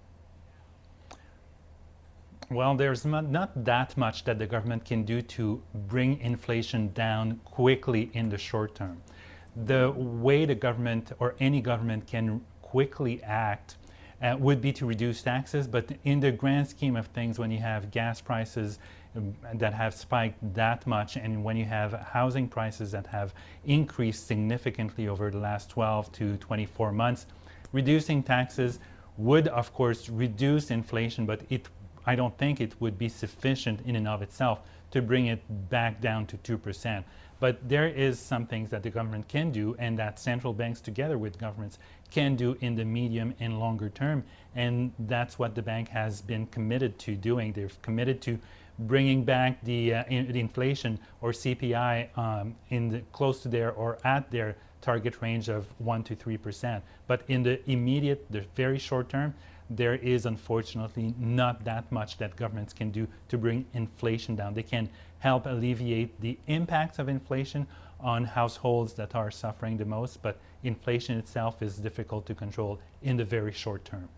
Well, 2.52 2.76
there's 2.76 3.06
not 3.06 3.66
that 3.66 3.98
much 3.98 4.26
that 4.26 4.38
the 4.38 4.46
government 4.46 4.86
can 4.86 5.04
do 5.04 5.22
to 5.22 5.64
bring 5.88 6.20
inflation 6.20 6.92
down 6.94 7.40
quickly 7.46 8.12
in 8.14 8.30
the 8.30 8.38
short 8.38 8.76
term. 8.76 9.02
The 9.56 9.92
way 9.92 10.46
the 10.46 10.56
government 10.56 11.14
or 11.20 11.36
any 11.40 11.62
government 11.62 12.06
can 12.06 12.42
quickly 12.62 13.24
act 13.24 13.78
uh, 14.22 14.36
would 14.40 14.62
be 14.62 14.72
to 14.74 14.86
reduce 14.86 15.22
taxes, 15.22 15.68
but 15.68 15.92
in 16.04 16.20
the 16.20 16.32
grand 16.32 16.68
scheme 16.68 16.96
of 16.96 17.08
things, 17.08 17.40
when 17.40 17.52
you 17.52 17.60
have 17.60 17.92
gas 17.92 18.22
prices 18.22 18.80
Um, 19.16 19.36
that 19.54 19.76
have 19.76 19.94
spiked 19.94 20.40
that 20.56 20.88
much, 20.88 21.18
and 21.18 21.44
when 21.44 21.56
you 21.56 21.66
have 21.66 21.94
housing 21.94 22.48
prices 22.48 22.92
that 22.94 23.06
have 23.06 23.36
increased 23.64 24.26
significantly 24.26 25.08
over 25.08 25.30
the 25.30 25.38
last 25.38 25.70
12 25.70 26.12
to 26.14 26.38
24 26.38 26.92
months, 26.92 27.28
reducing 27.72 28.24
taxes 28.24 28.80
would, 29.18 29.48
of 29.50 29.72
course, 29.72 30.10
reduce 30.10 30.72
inflation, 30.72 31.28
but 31.28 31.42
it, 31.52 31.70
I 32.08 32.16
don't 32.16 32.36
think 32.40 32.60
it 32.60 32.74
would 32.82 32.98
be 32.98 33.08
sufficient 33.08 33.82
in 33.86 33.96
and 33.96 34.08
of 34.08 34.24
itself 34.24 34.62
to 34.90 35.02
bring 35.04 35.28
it 35.28 35.44
back 35.70 36.02
down 36.02 36.26
to 36.28 36.38
2%. 36.38 37.04
But 37.40 37.68
there 37.68 37.88
is 37.88 38.18
some 38.18 38.48
things 38.48 38.70
that 38.70 38.82
the 38.82 38.90
government 38.90 39.28
can 39.28 39.52
do 39.52 39.76
and 39.78 39.98
that 40.00 40.18
central 40.20 40.54
banks 40.54 40.82
together 40.82 41.18
with 41.18 41.38
governments 41.38 41.78
can 42.10 42.36
do 42.36 42.58
in 42.62 42.76
the 42.76 42.86
medium 42.86 43.36
and 43.40 43.60
longer 43.60 43.90
term. 43.90 44.24
And 44.56 44.92
that's 45.00 45.38
what 45.38 45.54
the 45.54 45.62
bank 45.62 45.90
has 45.90 46.22
been 46.22 46.48
committed 46.48 46.98
to 47.00 47.16
doing. 47.16 47.54
They've 47.54 47.82
committed 47.82 48.22
to 48.22 48.40
bringing 48.80 49.24
back 49.24 49.64
the, 49.64 49.94
uh, 49.94 50.04
in, 50.10 50.32
the 50.32 50.40
inflation 50.40 51.00
or 51.22 51.32
CPI 51.32 52.18
um, 52.18 52.56
in 52.70 52.90
the, 52.90 53.00
close 53.12 53.42
to 53.44 53.48
their 53.48 53.72
or 53.72 53.98
at 54.04 54.30
their 54.32 54.56
target 54.82 55.22
range 55.22 55.50
of 55.50 55.66
1 55.80 56.04
to 56.04 56.16
3 56.16 56.38
percent. 56.38 56.84
But 57.08 57.24
in 57.28 57.44
the 57.44 57.60
immediate, 57.70 58.26
the 58.30 58.42
very 58.56 58.80
short 58.80 59.10
term, 59.10 59.34
there 59.70 59.96
is 59.96 60.26
unfortunately 60.26 61.16
not 61.18 61.64
that 61.64 61.90
much 61.92 62.18
that 62.18 62.36
governments 62.36 62.74
can 62.74 62.92
do 62.92 63.08
to 63.30 63.38
bring 63.38 63.66
inflation 63.74 64.36
down. 64.36 64.54
They 64.54 64.64
can 64.64 64.90
help 65.20 65.46
alleviate 65.46 66.20
the 66.20 66.38
impacts 66.48 67.00
of 67.00 67.08
inflation 67.08 67.66
on 68.00 68.26
households 68.26 68.94
that 68.94 69.16
are 69.16 69.32
suffering 69.32 69.78
the 69.78 69.86
most, 69.86 70.22
but 70.22 70.38
inflation 70.64 71.18
itself 71.18 71.62
is 71.62 71.78
difficult 71.78 72.26
to 72.26 72.36
control 72.36 72.80
in 73.02 73.16
the 73.16 73.24
very 73.24 73.54
short 73.54 73.86
term. 73.86 74.10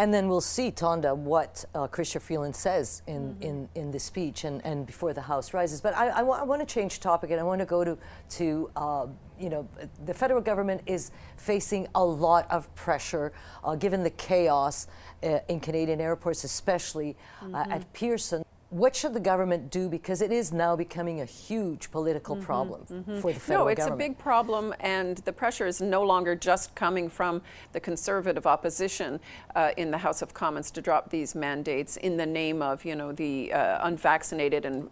And 0.00 0.14
then 0.14 0.28
we'll 0.28 0.40
see, 0.40 0.70
Tonda, 0.70 1.14
what 1.14 1.62
uh, 1.74 1.86
Chrystia 1.86 2.22
Freeland 2.22 2.56
says 2.56 3.02
in, 3.06 3.34
mm-hmm. 3.34 3.42
in, 3.42 3.68
in 3.74 3.90
the 3.90 4.00
speech 4.00 4.44
and, 4.44 4.64
and 4.64 4.86
before 4.86 5.12
the 5.12 5.20
House 5.20 5.52
rises. 5.52 5.82
But 5.82 5.94
I, 5.94 6.08
I, 6.08 6.18
w- 6.20 6.40
I 6.40 6.42
want 6.42 6.66
to 6.66 6.74
change 6.74 7.00
topic 7.00 7.30
and 7.30 7.38
I 7.38 7.42
want 7.42 7.58
to 7.58 7.66
go 7.66 7.84
to, 7.84 7.98
to 8.30 8.70
uh, 8.76 9.06
you 9.38 9.50
know, 9.50 9.68
the 10.06 10.14
federal 10.14 10.40
government 10.40 10.80
is 10.86 11.10
facing 11.36 11.86
a 11.94 12.02
lot 12.02 12.50
of 12.50 12.74
pressure 12.74 13.34
uh, 13.62 13.74
given 13.74 14.02
the 14.02 14.08
chaos 14.08 14.86
uh, 15.22 15.40
in 15.50 15.60
Canadian 15.60 16.00
airports, 16.00 16.44
especially 16.44 17.14
uh, 17.42 17.44
mm-hmm. 17.44 17.70
at 17.70 17.92
Pearson. 17.92 18.42
What 18.70 18.94
should 18.94 19.14
the 19.14 19.20
government 19.20 19.72
do 19.72 19.88
because 19.88 20.22
it 20.22 20.30
is 20.30 20.52
now 20.52 20.76
becoming 20.76 21.20
a 21.20 21.24
huge 21.24 21.90
political 21.90 22.36
mm-hmm, 22.36 22.44
problem 22.44 22.82
mm-hmm. 22.82 23.18
for 23.18 23.32
the 23.32 23.40
federal 23.40 23.40
government. 23.40 23.48
No, 23.48 23.68
it's 23.68 23.78
government. 23.80 24.00
a 24.00 24.08
big 24.08 24.18
problem, 24.18 24.74
and 24.78 25.18
the 25.18 25.32
pressure 25.32 25.66
is 25.66 25.80
no 25.80 26.04
longer 26.04 26.36
just 26.36 26.76
coming 26.76 27.08
from 27.08 27.42
the 27.72 27.80
conservative 27.80 28.46
opposition 28.46 29.18
uh, 29.56 29.70
in 29.76 29.90
the 29.90 29.98
House 29.98 30.22
of 30.22 30.34
Commons 30.34 30.70
to 30.70 30.80
drop 30.80 31.10
these 31.10 31.34
mandates 31.34 31.96
in 31.96 32.16
the 32.16 32.26
name 32.26 32.62
of, 32.62 32.84
you 32.84 32.94
know, 32.94 33.10
the 33.10 33.52
uh, 33.52 33.86
unvaccinated 33.88 34.64
and 34.64 34.88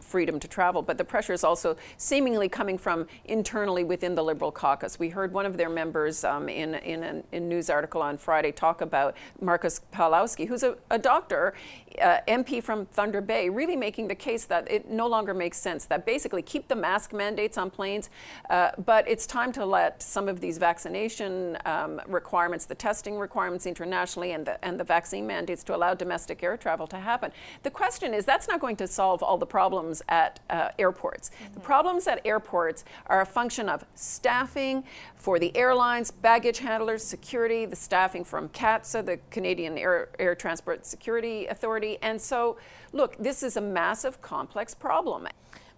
freedom 0.00 0.38
to 0.38 0.46
travel, 0.46 0.82
but 0.82 0.98
the 0.98 1.04
pressure 1.04 1.32
is 1.32 1.42
also 1.42 1.74
seemingly 1.96 2.50
coming 2.50 2.76
from 2.76 3.06
internally 3.24 3.82
within 3.82 4.14
the 4.14 4.22
Liberal 4.22 4.52
caucus. 4.52 4.98
We 4.98 5.08
heard 5.08 5.32
one 5.32 5.46
of 5.46 5.56
their 5.56 5.70
members 5.70 6.22
um, 6.22 6.50
in 6.50 6.74
in 6.74 7.02
a, 7.02 7.22
in 7.32 7.48
news 7.48 7.70
article 7.70 8.02
on 8.02 8.18
Friday 8.18 8.52
talk 8.52 8.82
about 8.82 9.16
Marcus 9.40 9.80
Powlowski, 9.90 10.46
who's 10.46 10.62
a, 10.62 10.76
a 10.90 10.98
doctor, 10.98 11.54
uh, 12.00 12.18
MP 12.28 12.62
from 12.62 12.84
Thunder 12.84 13.21
Bay, 13.26 13.48
really 13.48 13.76
making 13.76 14.08
the 14.08 14.14
case 14.14 14.44
that 14.46 14.70
it 14.70 14.90
no 14.90 15.06
longer 15.06 15.34
makes 15.34 15.58
sense, 15.58 15.84
that 15.86 16.06
basically 16.06 16.42
keep 16.42 16.68
the 16.68 16.76
mask 16.76 17.12
mandates 17.12 17.58
on 17.58 17.70
planes, 17.70 18.10
uh, 18.50 18.70
but 18.84 19.08
it's 19.08 19.26
time 19.26 19.52
to 19.52 19.64
let 19.64 20.02
some 20.02 20.28
of 20.28 20.40
these 20.40 20.58
vaccination 20.58 21.56
um, 21.64 22.00
requirements, 22.06 22.66
the 22.66 22.74
testing 22.74 23.18
requirements 23.18 23.66
internationally, 23.66 24.32
and 24.32 24.46
the, 24.46 24.64
and 24.64 24.78
the 24.78 24.84
vaccine 24.84 25.26
mandates 25.26 25.62
to 25.64 25.74
allow 25.74 25.94
domestic 25.94 26.42
air 26.42 26.56
travel 26.56 26.86
to 26.86 26.96
happen. 26.96 27.30
The 27.62 27.70
question 27.70 28.14
is 28.14 28.24
that's 28.24 28.48
not 28.48 28.60
going 28.60 28.76
to 28.76 28.86
solve 28.86 29.22
all 29.22 29.38
the 29.38 29.46
problems 29.46 30.02
at 30.08 30.40
uh, 30.50 30.68
airports. 30.78 31.30
Mm-hmm. 31.30 31.54
The 31.54 31.60
problems 31.60 32.06
at 32.06 32.20
airports 32.24 32.84
are 33.06 33.20
a 33.20 33.26
function 33.26 33.68
of 33.68 33.84
staffing 33.94 34.84
for 35.14 35.38
the 35.38 35.56
airlines, 35.56 36.10
baggage 36.10 36.58
handlers, 36.58 37.04
security, 37.04 37.64
the 37.66 37.76
staffing 37.76 38.24
from 38.24 38.48
CATSA, 38.48 39.06
the 39.06 39.18
Canadian 39.30 39.78
Air, 39.78 40.08
Air 40.18 40.34
Transport 40.34 40.84
Security 40.84 41.46
Authority. 41.46 41.98
And 42.02 42.20
so, 42.20 42.56
look, 42.92 43.16
this 43.18 43.42
is 43.42 43.56
a 43.56 43.60
massive, 43.60 44.20
complex 44.22 44.74
problem. 44.74 45.28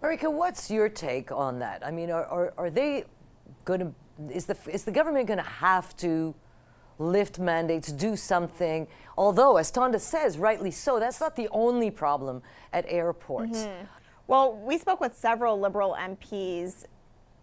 Marieke, 0.03 0.31
what's 0.33 0.71
your 0.71 0.89
take 0.89 1.33
on 1.33 1.59
that? 1.61 1.85
I 1.85 1.91
mean, 1.91 2.11
are, 2.11 2.27
are, 2.27 2.55
are 2.59 2.71
they 2.71 3.05
going 3.65 3.81
to, 3.81 3.93
is 4.31 4.47
the, 4.47 4.57
is 4.71 4.85
the 4.85 4.93
government 4.93 5.27
going 5.27 5.39
to 5.39 5.45
have 5.45 5.97
to 5.99 6.35
lift 6.99 7.39
mandates, 7.39 7.91
do 7.91 8.17
something? 8.17 8.87
Although, 9.17 9.57
as 9.57 9.73
Tonda 9.73 10.01
says, 10.01 10.39
rightly 10.39 10.71
so, 10.71 11.01
that's 11.01 11.21
not 11.21 11.37
the 11.37 11.49
only 11.51 11.91
problem 11.91 12.43
at 12.73 12.85
airports. 12.89 13.61
Mm-hmm. 13.61 13.85
Well, 14.27 14.57
we 14.57 14.79
spoke 14.79 15.01
with 15.01 15.17
several 15.17 15.59
Liberal 15.59 15.97
MPs 15.99 16.87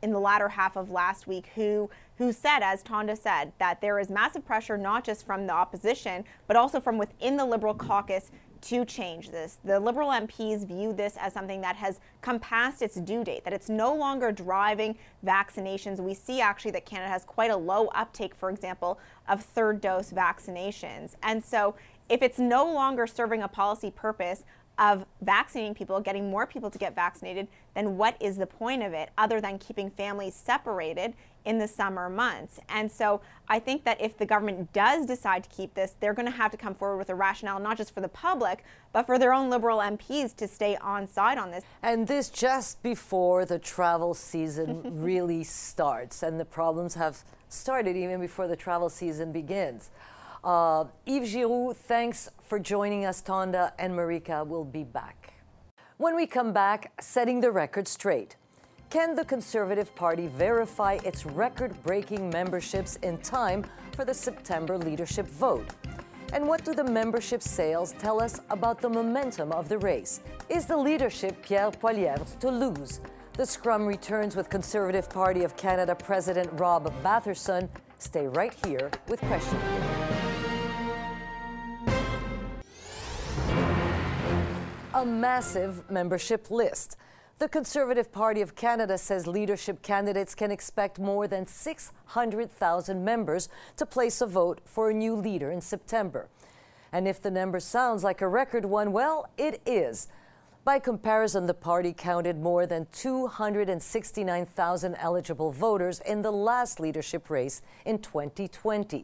in 0.01 0.11
the 0.11 0.19
latter 0.19 0.49
half 0.49 0.76
of 0.76 0.89
last 0.89 1.28
week 1.28 1.47
who 1.55 1.89
who 2.17 2.32
said, 2.32 2.59
as 2.61 2.84
Tonda 2.84 3.17
said, 3.17 3.51
that 3.57 3.82
there 3.82 3.97
is 3.97 4.11
massive 4.11 4.45
pressure 4.45 4.78
not 4.78 5.03
just 5.03 5.26
from 5.26 5.47
the 5.47 5.53
opposition, 5.53 6.24
but 6.45 6.55
also 6.55 6.80
from 6.80 6.99
within 6.99 7.36
the 7.36 7.45
Liberal 7.45 7.74
caucus 7.74 8.30
to 8.62 8.86
change 8.86 9.32
this. 9.32 9.57
The 9.64 9.80
Liberal 9.80 10.09
MPs 10.09 10.68
view 10.68 10.93
this 10.93 11.18
as 11.20 11.34
something 11.34 11.62
that 11.62 11.76
has 11.78 11.99
come 12.22 12.39
past 12.39 12.82
its 12.82 12.95
due 12.95 13.24
date, 13.24 13.43
that 13.43 13.53
it's 13.53 13.70
no 13.70 13.93
longer 13.93 14.32
driving 14.32 14.97
vaccinations. 15.26 15.99
We 15.99 16.14
see 16.14 16.41
actually 16.41 16.72
that 16.72 16.86
Canada 16.86 17.09
has 17.09 17.24
quite 17.24 17.51
a 17.51 17.57
low 17.57 17.88
uptake, 17.88 18.36
for 18.36 18.49
example, 18.49 18.99
of 19.28 19.43
third 19.43 19.82
dose 19.82 20.12
vaccinations. 20.12 21.16
And 21.24 21.43
so 21.43 21.76
if 22.09 22.22
it's 22.22 22.39
no 22.39 22.72
longer 22.72 23.07
serving 23.07 23.41
a 23.41 23.47
policy 23.47 23.91
purpose, 23.91 24.43
of 24.82 25.05
vaccinating 25.22 25.76
people, 25.76 25.99
getting 25.99 26.32
more 26.32 26.47
people 26.47 26.70
to 26.72 26.80
get 26.80 26.95
vaccinated, 26.95 27.47
then 27.76 27.97
what 27.97 28.16
is 28.20 28.38
the 28.38 28.47
point 28.47 28.82
of 28.82 28.93
it 28.93 29.09
other 29.18 29.39
than 29.39 29.59
keeping 29.59 29.91
families 29.91 30.34
separated 30.34 31.14
in 31.45 31.57
the 31.57 31.67
summer 31.67 32.09
months? 32.09 32.59
And 32.69 32.91
so 32.91 33.21
I 33.47 33.59
think 33.59 33.83
that 33.85 33.99
if 33.99 34.17
the 34.17 34.25
government 34.25 34.71
does 34.73 35.05
decide 35.05 35.43
to 35.43 35.49
keep 35.49 35.73
this, 35.73 35.95
they're 35.99 36.13
going 36.13 36.25
to 36.25 36.31
have 36.31 36.51
to 36.51 36.57
come 36.57 36.75
forward 36.75 36.97
with 36.97 37.09
a 37.09 37.15
rationale, 37.15 37.59
not 37.59 37.77
just 37.77 37.93
for 37.93 38.01
the 38.01 38.07
public, 38.07 38.63
but 38.93 39.05
for 39.05 39.19
their 39.19 39.33
own 39.33 39.49
Liberal 39.49 39.79
MPs 39.79 40.35
to 40.37 40.47
stay 40.47 40.75
on 40.77 41.07
side 41.07 41.37
on 41.37 41.51
this. 41.51 41.63
And 41.81 42.07
this 42.07 42.29
just 42.29 42.81
before 42.83 43.45
the 43.45 43.59
travel 43.59 44.13
season 44.13 44.81
really 45.01 45.43
starts, 45.43 46.23
and 46.23 46.39
the 46.39 46.45
problems 46.45 46.95
have 46.95 47.23
started 47.49 47.97
even 47.97 48.21
before 48.21 48.47
the 48.47 48.55
travel 48.55 48.89
season 48.89 49.31
begins. 49.31 49.89
Uh, 50.43 50.85
Yves 51.05 51.29
Giroux, 51.29 51.73
thanks 51.73 52.29
for 52.41 52.57
joining 52.57 53.05
us, 53.05 53.21
Tonda 53.21 53.73
and 53.77 53.93
Marieke. 53.93 54.47
will 54.47 54.65
be 54.65 54.83
back. 54.83 55.33
When 55.97 56.15
we 56.15 56.25
come 56.25 56.51
back, 56.51 56.91
setting 56.99 57.41
the 57.41 57.51
record 57.51 57.87
straight. 57.87 58.35
Can 58.91 59.15
the 59.15 59.23
Conservative 59.23 59.95
Party 59.95 60.27
verify 60.27 60.99
its 61.05 61.25
record 61.25 61.81
breaking 61.81 62.29
memberships 62.29 62.97
in 62.97 63.17
time 63.19 63.63
for 63.93 64.03
the 64.03 64.13
September 64.13 64.77
leadership 64.77 65.27
vote? 65.27 65.69
And 66.33 66.45
what 66.45 66.65
do 66.65 66.73
the 66.73 66.83
membership 66.83 67.41
sales 67.41 67.93
tell 67.93 68.21
us 68.21 68.41
about 68.49 68.81
the 68.81 68.89
momentum 68.89 69.53
of 69.53 69.69
the 69.69 69.77
race? 69.77 70.19
Is 70.49 70.65
the 70.65 70.75
leadership 70.75 71.41
Pierre 71.41 71.71
Poilievre 71.71 72.37
to 72.39 72.51
lose? 72.51 72.99
The 73.37 73.45
scrum 73.45 73.85
returns 73.87 74.35
with 74.35 74.49
Conservative 74.49 75.09
Party 75.09 75.45
of 75.45 75.55
Canada 75.55 75.95
President 75.95 76.49
Rob 76.59 76.93
Batherson. 77.01 77.69
Stay 77.97 78.27
right 78.27 78.53
here 78.65 78.91
with 79.07 79.21
Question. 79.21 79.57
a 84.93 85.05
massive 85.05 85.89
membership 85.89 86.51
list. 86.51 86.97
The 87.41 87.49
Conservative 87.49 88.11
Party 88.11 88.41
of 88.41 88.53
Canada 88.53 88.99
says 88.99 89.25
leadership 89.25 89.81
candidates 89.81 90.35
can 90.35 90.51
expect 90.51 90.99
more 90.99 91.27
than 91.27 91.47
600,000 91.47 93.03
members 93.03 93.49
to 93.77 93.85
place 93.87 94.21
a 94.21 94.27
vote 94.27 94.61
for 94.63 94.91
a 94.91 94.93
new 94.93 95.15
leader 95.15 95.49
in 95.49 95.59
September. 95.59 96.27
And 96.91 97.07
if 97.07 97.19
the 97.19 97.31
number 97.31 97.59
sounds 97.59 98.03
like 98.03 98.21
a 98.21 98.27
record 98.27 98.65
one, 98.65 98.91
well, 98.91 99.27
it 99.39 99.59
is. 99.65 100.07
By 100.63 100.77
comparison, 100.77 101.47
the 101.47 101.55
party 101.55 101.95
counted 101.97 102.39
more 102.39 102.67
than 102.67 102.85
269,000 102.91 104.95
eligible 104.99 105.51
voters 105.51 105.99
in 106.01 106.21
the 106.21 106.29
last 106.29 106.79
leadership 106.79 107.31
race 107.31 107.63
in 107.85 107.97
2020. 107.97 109.03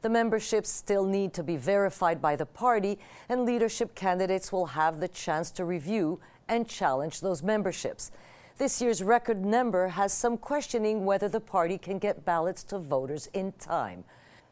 The 0.00 0.10
memberships 0.10 0.70
still 0.70 1.04
need 1.04 1.32
to 1.32 1.42
be 1.42 1.56
verified 1.56 2.22
by 2.22 2.36
the 2.36 2.46
party, 2.46 2.98
and 3.28 3.44
leadership 3.44 3.94
candidates 3.94 4.52
will 4.52 4.66
have 4.66 5.00
the 5.00 5.08
chance 5.08 5.50
to 5.52 5.64
review 5.64 6.20
and 6.48 6.68
challenge 6.68 7.20
those 7.20 7.42
memberships. 7.42 8.10
This 8.56 8.80
year's 8.80 9.02
record 9.02 9.44
number 9.44 9.88
has 9.88 10.12
some 10.12 10.36
questioning 10.36 11.04
whether 11.04 11.28
the 11.28 11.40
party 11.40 11.76
can 11.76 11.98
get 11.98 12.24
ballots 12.24 12.62
to 12.64 12.78
voters 12.78 13.28
in 13.32 13.52
time. 13.52 14.04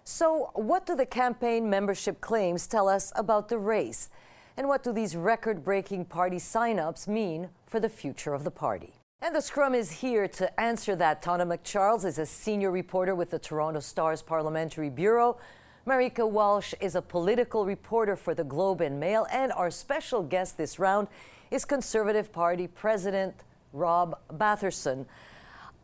So, 0.05 0.51
what 0.55 0.86
do 0.86 0.97
the 0.97 1.07
campaign 1.07 1.70
membership 1.70 2.20
claims 2.20 2.66
tell 2.66 2.88
us 2.88 3.12
about 3.14 3.49
the 3.49 3.59
race? 3.59 4.11
And 4.57 4.66
what 4.66 4.82
do 4.82 4.93
these 4.93 5.14
record 5.14 5.64
breaking 5.64 6.07
party 6.07 6.40
sign-ups 6.40 7.07
mean 7.07 7.51
for 7.66 7.78
the 7.78 7.88
future 7.88 8.34
of 8.34 8.43
the 8.43 8.51
party? 8.51 8.95
And 9.20 9.36
the 9.36 9.40
Scrum 9.40 9.72
is 9.72 9.93
here 9.93 10.26
to 10.26 10.61
answer 10.61 10.97
that. 10.97 11.22
Tonda 11.22 11.47
MacCharles 11.47 12.05
is 12.05 12.18
a 12.18 12.26
senior 12.26 12.72
reporter 12.72 13.14
with 13.14 13.30
the 13.30 13.38
Toronto 13.38 13.78
Star's 13.78 14.20
Parliamentary 14.20 14.90
Bureau. 14.90 15.38
Marieke 15.86 16.28
Walsh 16.28 16.74
is 16.80 16.97
a 16.97 17.03
political 17.03 17.64
reporter 17.64 18.16
for 18.16 18.34
the 18.34 18.43
Globe 18.43 18.80
and 18.80 18.99
Mail. 18.99 19.28
And 19.30 19.53
our 19.53 19.70
special 19.70 20.24
guest 20.24 20.59
this 20.59 20.80
round 20.80 21.07
is 21.53 21.67
Conservative 21.67 22.33
Party 22.33 22.67
President 22.67 23.35
Rob 23.75 24.19
Batherson. 24.33 25.05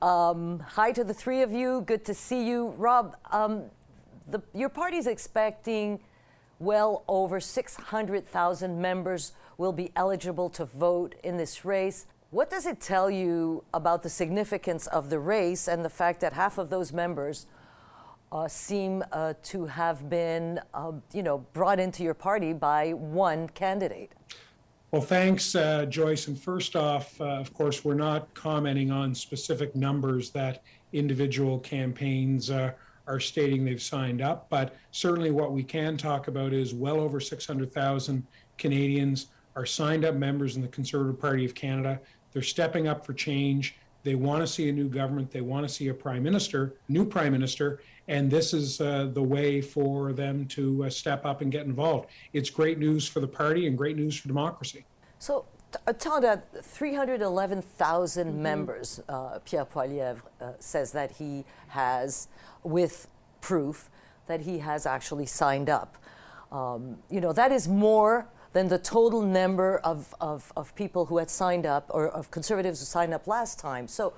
Um, 0.01 0.61
hi 0.61 0.93
to 0.93 1.05
the 1.05 1.13
three 1.13 1.43
of 1.43 1.53
you. 1.53 1.83
Good 1.83 2.07
to 2.07 2.15
see 2.15 2.49
you. 2.49 2.69
Rob, 2.79 3.17
um, 3.31 3.65
the, 4.27 4.41
your 4.55 4.71
party 4.71 4.97
is 4.97 5.07
expecting 5.07 6.01
well 6.59 7.05
over 7.07 7.39
600,000 7.39 8.81
members 8.81 9.33
will 9.59 9.75
be 9.75 9.93
eligible 9.95 10.49
to 10.51 10.65
vote 10.65 11.15
in 11.23 11.37
this 11.37 11.67
race. 11.67 12.07
What 12.31 12.49
does 12.49 12.65
it 12.65 12.81
tell 12.81 13.11
you 13.11 13.63
about 13.75 14.03
the 14.03 14.09
significance 14.09 14.87
of 14.87 15.11
the 15.11 15.19
race 15.19 15.69
and 15.69 15.85
the 15.85 15.91
fact 15.91 16.23
that 16.23 16.33
half 16.33 16.57
of 16.57 16.71
those 16.71 16.95
members 16.95 17.47
uh, 18.33 18.49
seem 18.49 19.05
uh, 19.13 19.35
to 19.43 19.67
have 19.67 20.09
been, 20.09 20.61
uh, 20.73 20.93
you 21.13 21.23
know, 21.23 21.39
brought 21.53 21.79
into 21.79 22.03
your 22.03 22.15
party 22.15 22.55
by 22.55 22.93
one 22.93 23.51
candidate? 23.51 24.13
Well, 24.91 25.03
thanks, 25.03 25.55
uh, 25.55 25.85
Joyce. 25.85 26.29
And 26.29 26.41
first 26.41 26.75
off, 26.75 27.21
uh, 27.21 27.25
of 27.25 27.53
course, 27.53 27.85
we're 27.85 27.93
not 27.93 28.33
commenting 28.33 28.91
on 28.91 29.15
specific 29.15 29.77
numbers 29.77 30.31
that 30.31 30.63
individual 30.95 31.59
campaigns 31.59 32.51
uh, 32.51 32.73
are 33.07 33.21
stating 33.21 33.67
they've 33.67 33.83
signed 33.83 34.23
up. 34.23 34.49
But 34.49 34.75
certainly, 34.91 35.31
what 35.31 35.53
we 35.53 35.63
can 35.63 35.99
talk 35.99 36.29
about 36.29 36.55
is 36.55 36.73
well 36.73 37.01
over 37.01 37.21
600,000 37.21 38.27
Canadians 38.57 39.27
are 39.57 39.67
signed 39.67 40.07
up 40.07 40.15
members 40.15 40.57
in 40.57 40.63
the 40.63 40.69
Conservative 40.69 41.21
Party 41.21 41.45
of 41.45 41.55
Canada. 41.55 42.01
They're 42.33 42.41
stepping 42.41 42.89
up 42.89 43.05
for 43.05 43.13
change. 43.13 43.77
They 44.09 44.15
want 44.15 44.41
to 44.41 44.47
see 44.47 44.71
a 44.71 44.73
new 44.73 44.89
government. 44.89 45.31
They 45.31 45.43
want 45.43 45.69
to 45.69 45.75
see 45.75 45.89
a 45.89 45.93
prime 45.93 46.23
minister, 46.23 46.77
new 46.89 47.05
prime 47.05 47.31
minister, 47.31 47.83
and 48.09 48.31
this 48.31 48.55
is 48.55 48.81
uh, 48.81 49.11
the 49.13 49.23
way 49.23 49.61
for 49.61 50.15
them 50.15 50.47
to 50.47 50.87
uh, 50.87 50.89
step 50.89 51.27
up 51.27 51.43
and 51.43 51.53
get 51.53 51.67
involved. 51.67 52.09
It's 52.33 52.49
great 52.49 52.79
news 52.79 53.07
for 53.07 53.21
the 53.21 53.29
party 53.29 53.67
and 53.67 53.77
great 53.77 53.99
news 53.99 54.17
for 54.17 54.27
democracy. 54.27 54.87
So, 55.19 55.45
Tonda, 55.87 56.41
311,000 56.63 58.29
mm-hmm. 58.29 58.43
members, 58.43 59.03
uh, 59.11 59.41
Pierre 59.45 59.67
Poilievre 59.67 60.23
uh, 60.41 60.53
says 60.59 60.93
that 60.93 61.11
he 61.19 61.45
has, 61.67 62.29
with 62.65 63.09
proof 63.43 63.91
that 64.27 64.41
he 64.41 64.61
has 64.61 64.87
actually 64.87 65.27
signed 65.27 65.69
up. 65.69 65.99
Um, 66.51 66.97
you 67.11 67.21
know, 67.21 67.35
that 67.35 67.53
is 67.53 67.69
more 67.69 68.27
than 68.53 68.69
the 68.69 68.79
total 68.79 69.23
number 69.23 69.79
of, 69.79 70.15
of, 70.21 70.53
of 70.57 70.75
people 70.75 71.07
who 71.07 71.19
had 71.19 71.31
signed 71.31 71.67
up 71.67 71.87
or 71.91 72.09
of 72.09 72.31
conservatives 72.31 72.81
who 72.81 72.87
signed 72.87 73.13
up 73.13 73.27
last 73.27 73.59
time. 73.59 73.89
So, 73.89 74.15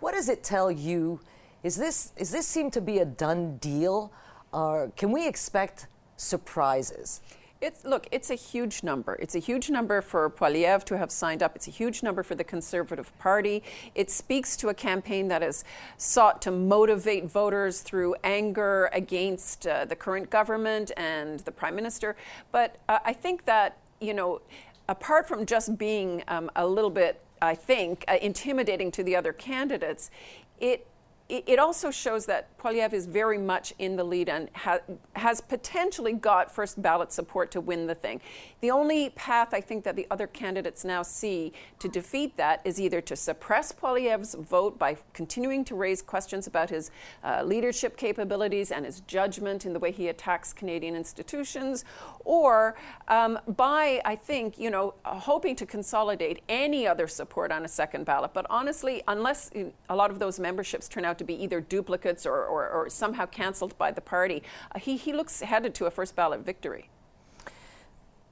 what 0.00 0.12
does 0.12 0.28
it 0.28 0.42
tell 0.42 0.70
you? 0.70 1.20
Is 1.62 1.76
this, 1.76 2.12
is 2.16 2.30
this 2.30 2.46
seem 2.46 2.70
to 2.72 2.80
be 2.80 2.98
a 2.98 3.04
done 3.04 3.58
deal? 3.58 4.12
Or 4.52 4.92
can 4.96 5.12
we 5.12 5.26
expect 5.28 5.86
surprises? 6.16 7.20
It's 7.60 7.84
look, 7.84 8.08
it's 8.10 8.30
a 8.30 8.34
huge 8.34 8.82
number. 8.82 9.16
It's 9.20 9.34
a 9.34 9.38
huge 9.38 9.68
number 9.68 10.00
for 10.00 10.30
Poilievre 10.30 10.82
to 10.84 10.96
have 10.96 11.10
signed 11.10 11.42
up. 11.42 11.54
It's 11.54 11.68
a 11.68 11.70
huge 11.70 12.02
number 12.02 12.22
for 12.22 12.34
the 12.34 12.42
Conservative 12.42 13.16
Party. 13.18 13.62
It 13.94 14.10
speaks 14.10 14.56
to 14.58 14.70
a 14.70 14.74
campaign 14.74 15.28
that 15.28 15.42
has 15.42 15.62
sought 15.98 16.40
to 16.42 16.50
motivate 16.50 17.26
voters 17.26 17.82
through 17.82 18.14
anger 18.24 18.88
against 18.94 19.66
uh, 19.66 19.84
the 19.84 19.94
current 19.94 20.30
government 20.30 20.90
and 20.96 21.40
the 21.40 21.52
Prime 21.52 21.74
Minister. 21.74 22.16
But 22.50 22.76
uh, 22.88 23.00
I 23.04 23.12
think 23.12 23.44
that 23.44 23.76
you 24.00 24.14
know, 24.14 24.40
apart 24.88 25.28
from 25.28 25.44
just 25.44 25.76
being 25.76 26.24
um, 26.28 26.50
a 26.56 26.66
little 26.66 26.88
bit, 26.88 27.22
I 27.42 27.54
think, 27.54 28.06
uh, 28.08 28.16
intimidating 28.22 28.90
to 28.92 29.04
the 29.04 29.14
other 29.16 29.34
candidates, 29.34 30.10
it 30.58 30.86
it 31.30 31.58
also 31.58 31.90
shows 31.90 32.26
that 32.26 32.58
Poilievre 32.58 32.92
is 32.92 33.06
very 33.06 33.38
much 33.38 33.72
in 33.78 33.96
the 33.96 34.04
lead 34.04 34.28
and 34.28 34.50
ha- 34.54 34.80
has 35.14 35.40
potentially 35.40 36.12
got 36.12 36.52
first 36.52 36.82
ballot 36.82 37.12
support 37.12 37.50
to 37.52 37.60
win 37.60 37.86
the 37.86 37.94
thing. 37.94 38.20
The 38.60 38.70
only 38.70 39.10
path 39.10 39.54
I 39.54 39.60
think 39.60 39.84
that 39.84 39.94
the 39.96 40.06
other 40.10 40.26
candidates 40.26 40.84
now 40.84 41.02
see 41.02 41.52
to 41.78 41.88
defeat 41.88 42.36
that 42.36 42.60
is 42.64 42.80
either 42.80 43.00
to 43.02 43.16
suppress 43.16 43.70
Poilievre's 43.72 44.34
vote 44.34 44.78
by 44.78 44.96
continuing 45.12 45.64
to 45.66 45.74
raise 45.74 46.02
questions 46.02 46.46
about 46.46 46.70
his 46.70 46.90
uh, 47.22 47.42
leadership 47.44 47.96
capabilities 47.96 48.72
and 48.72 48.84
his 48.84 49.00
judgment 49.02 49.64
in 49.64 49.72
the 49.72 49.78
way 49.78 49.92
he 49.92 50.08
attacks 50.08 50.52
Canadian 50.52 50.96
institutions, 50.96 51.84
or 52.24 52.76
um, 53.08 53.38
by, 53.46 54.00
I 54.04 54.16
think, 54.16 54.58
you 54.58 54.70
know, 54.70 54.94
hoping 55.04 55.54
to 55.56 55.66
consolidate 55.66 56.42
any 56.48 56.86
other 56.86 57.06
support 57.06 57.52
on 57.52 57.64
a 57.64 57.68
second 57.68 58.04
ballot. 58.04 58.32
But 58.34 58.46
honestly, 58.50 59.02
unless 59.06 59.50
a 59.88 59.96
lot 59.96 60.10
of 60.10 60.18
those 60.18 60.40
memberships 60.40 60.88
turn 60.88 61.04
out 61.04 61.19
to 61.20 61.24
be 61.24 61.34
either 61.34 61.60
duplicates 61.60 62.24
or, 62.24 62.44
or, 62.44 62.68
or 62.68 62.88
somehow 62.88 63.26
cancelled 63.26 63.76
by 63.76 63.90
the 63.90 64.00
party, 64.00 64.42
uh, 64.74 64.78
he, 64.78 64.96
he 64.96 65.12
looks 65.12 65.40
headed 65.40 65.74
to 65.74 65.84
a 65.84 65.90
first 65.90 66.16
ballot 66.16 66.40
victory. 66.40 66.88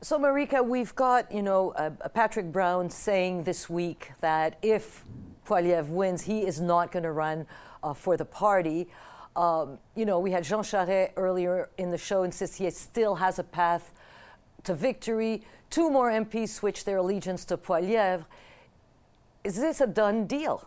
So, 0.00 0.18
Marieke, 0.18 0.64
we've 0.64 0.94
got, 0.94 1.30
you 1.30 1.42
know, 1.42 1.72
uh, 1.72 1.90
Patrick 2.08 2.50
Brown 2.50 2.88
saying 2.88 3.42
this 3.42 3.68
week 3.68 4.12
that 4.20 4.56
if 4.62 5.04
Poilievre 5.46 5.88
wins, 5.88 6.22
he 6.22 6.46
is 6.46 6.60
not 6.60 6.90
going 6.90 7.02
to 7.02 7.12
run 7.12 7.46
uh, 7.82 7.92
for 7.92 8.16
the 8.16 8.24
party. 8.24 8.88
Um, 9.36 9.78
you 9.94 10.06
know, 10.06 10.18
we 10.18 10.30
had 10.30 10.44
Jean 10.44 10.60
Charest 10.60 11.10
earlier 11.16 11.68
in 11.76 11.90
the 11.90 11.98
show 11.98 12.22
insist 12.22 12.56
he 12.56 12.70
still 12.70 13.16
has 13.16 13.38
a 13.38 13.44
path 13.44 13.92
to 14.64 14.74
victory. 14.74 15.42
Two 15.68 15.90
more 15.90 16.10
MPs 16.10 16.48
switched 16.48 16.86
their 16.86 16.96
allegiance 16.96 17.44
to 17.46 17.58
Poilievre. 17.58 18.24
Is 19.44 19.56
this 19.56 19.80
a 19.80 19.86
done 19.86 20.26
deal? 20.26 20.66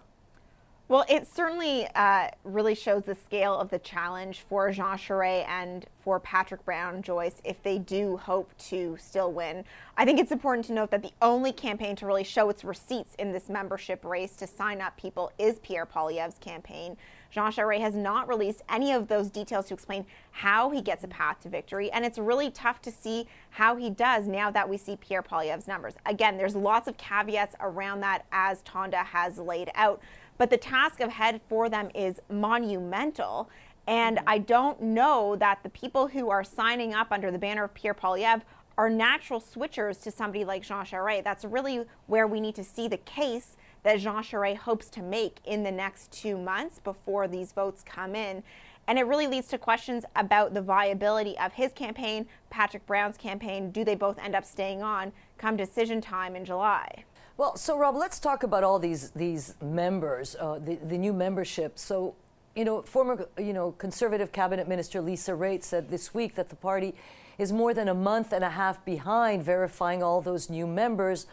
Well, 0.92 1.06
it 1.08 1.26
certainly 1.26 1.88
uh, 1.96 2.28
really 2.44 2.76
shows 2.76 3.04
the 3.04 3.16
scale 3.16 3.58
of 3.58 3.70
the 3.70 3.80
challenge 3.80 4.42
for 4.50 4.70
Jean 4.74 4.98
Charest 4.98 5.48
and 5.48 5.86
for 6.02 6.20
Patrick 6.20 6.66
Brown 6.66 7.02
Joyce 7.02 7.42
if 7.46 7.64
they 7.64 7.78
do 7.78 8.18
hope 8.18 8.52
to 8.68 8.98
still 9.00 9.32
win. 9.32 9.64
I 9.96 10.04
think 10.04 10.20
it's 10.20 10.34
important 10.34 10.66
to 10.66 10.74
note 10.74 10.92
that 10.92 11.02
the 11.02 11.14
only 11.22 11.54
campaign 11.54 11.96
to 11.96 12.06
really 12.06 12.26
show 12.26 12.50
its 12.50 12.66
receipts 12.66 13.16
in 13.16 13.32
this 13.32 13.48
membership 13.48 14.04
race 14.04 14.36
to 14.36 14.48
sign 14.48 14.82
up 14.82 14.98
people 14.98 15.32
is 15.38 15.60
Pierre 15.60 15.86
Poilievre's 15.86 16.38
campaign. 16.40 16.98
Jean 17.30 17.54
Charest 17.54 17.80
has 17.80 17.96
not 17.96 18.28
released 18.28 18.62
any 18.68 18.92
of 18.92 19.08
those 19.08 19.30
details 19.30 19.68
to 19.68 19.74
explain 19.74 20.06
how 20.32 20.72
he 20.72 20.82
gets 20.82 21.06
a 21.06 21.08
path 21.08 21.40
to 21.40 21.48
victory, 21.48 21.90
and 21.92 22.04
it's 22.04 22.20
really 22.20 22.52
tough 22.52 22.82
to 22.82 22.92
see 22.92 23.28
how 23.52 23.78
he 23.78 23.90
does 23.90 24.28
now 24.28 24.52
that 24.52 24.68
we 24.68 24.76
see 24.76 24.98
Pierre 24.98 25.24
Poilievre's 25.24 25.70
numbers. 25.70 25.94
Again, 26.06 26.38
there's 26.38 26.56
lots 26.56 26.90
of 26.90 26.98
caveats 26.98 27.56
around 27.62 28.02
that 28.02 28.26
as 28.34 28.62
Tonda 28.64 29.06
has 29.06 29.38
laid 29.38 29.72
out. 29.76 30.02
But 30.38 30.50
the 30.50 30.58
task 30.58 31.00
ahead 31.00 31.42
for 31.48 31.70
them 31.70 31.90
is 31.94 32.20
monumental. 32.30 33.50
And 33.88 34.18
mm-hmm. 34.18 34.30
I 34.30 34.38
don't 34.40 34.82
know 34.82 35.36
that 35.38 35.64
the 35.64 35.70
people 35.70 36.08
who 36.08 36.30
are 36.30 36.44
signing 36.44 36.94
up 36.94 37.12
under 37.12 37.32
the 37.32 37.40
banner 37.40 37.64
of 37.64 37.74
Pierre 37.74 37.94
Poilievre 37.94 38.42
are 38.78 38.90
natural 38.90 39.42
switchers 39.42 40.02
to 40.02 40.12
somebody 40.12 40.46
like 40.46 40.64
Jean 40.64 40.86
Charest. 40.86 41.24
That's 41.24 41.46
really 41.46 41.86
where 42.08 42.26
we 42.26 42.40
need 42.40 42.56
to 42.56 42.64
see 42.64 42.88
the 42.88 42.98
case 42.98 43.58
that 43.84 44.00
Jean 44.00 44.24
Charest 44.24 44.58
hopes 44.58 44.90
to 44.92 45.02
make 45.02 45.40
in 45.46 45.64
the 45.64 45.72
next 45.72 46.12
two 46.12 46.38
months 46.38 46.80
before 46.80 47.28
these 47.28 47.52
votes 47.52 47.84
come 47.86 48.16
in. 48.16 48.44
And 48.88 48.98
it 48.98 49.04
really 49.04 49.28
leads 49.28 49.48
to 49.50 49.58
questions 49.58 50.06
about 50.16 50.54
the 50.54 50.62
viability 50.62 51.38
of 51.38 51.54
his 51.54 51.72
campaign, 51.72 52.26
Patrick 52.50 52.86
Brown's 52.86 53.18
campaign. 53.18 53.72
Do 53.72 53.84
they 53.84 53.96
both 53.96 54.18
end 54.20 54.36
up 54.36 54.46
staying 54.46 54.82
on 54.82 55.12
come 55.38 55.56
decision 55.56 56.02
time 56.02 56.36
in 56.36 56.46
July? 56.46 57.06
Well, 57.42 57.58
so 57.58 57.76
Rob, 57.76 57.96
let's 57.96 58.20
talk 58.20 58.44
about 58.44 58.64
all 58.64 58.78
these 58.78 59.10
these 59.16 59.56
members, 59.64 60.36
uh, 60.40 60.60
the 60.60 60.76
the 60.76 60.96
new 60.96 61.12
membership. 61.12 61.80
So, 61.80 62.14
you 62.56 62.64
know, 62.64 62.84
former 62.84 63.28
you 63.36 63.52
know 63.52 63.72
conservative 63.80 64.32
cabinet 64.32 64.68
minister 64.68 65.02
Lisa 65.02 65.32
Raitt 65.32 65.64
said 65.64 65.90
this 65.90 66.14
week 66.14 66.36
that 66.36 66.50
the 66.50 66.56
party 66.56 66.94
is 67.40 67.52
more 67.52 67.74
than 67.74 67.88
a 67.88 67.96
month 67.96 68.32
and 68.32 68.44
a 68.44 68.52
half 68.52 68.86
behind 68.86 69.42
verifying 69.42 70.04
all 70.04 70.22
those 70.22 70.52
new 70.52 70.68
members 70.68 71.26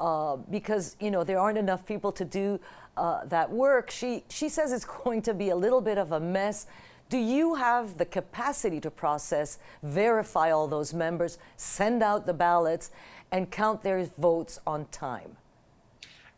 uh, 0.00 0.36
because 0.50 0.96
you 0.98 1.10
know 1.10 1.24
there 1.24 1.38
aren't 1.38 1.58
enough 1.58 1.84
people 1.84 2.10
to 2.12 2.24
do 2.24 2.58
uh, 2.96 3.26
that 3.26 3.50
work. 3.50 3.90
She 3.90 4.24
she 4.30 4.48
says 4.48 4.72
it's 4.72 4.86
going 5.04 5.20
to 5.20 5.34
be 5.34 5.50
a 5.50 5.56
little 5.56 5.82
bit 5.82 5.98
of 5.98 6.10
a 6.10 6.20
mess. 6.20 6.66
Do 7.10 7.18
you 7.18 7.56
have 7.56 7.98
the 7.98 8.06
capacity 8.06 8.80
to 8.80 8.90
process, 8.90 9.58
verify 9.82 10.50
all 10.52 10.68
those 10.68 10.94
members, 10.94 11.36
send 11.58 12.02
out 12.02 12.24
the 12.24 12.32
ballots, 12.32 12.90
and 13.30 13.50
count 13.50 13.82
their 13.82 14.02
votes 14.16 14.58
on 14.66 14.86
time? 14.86 15.36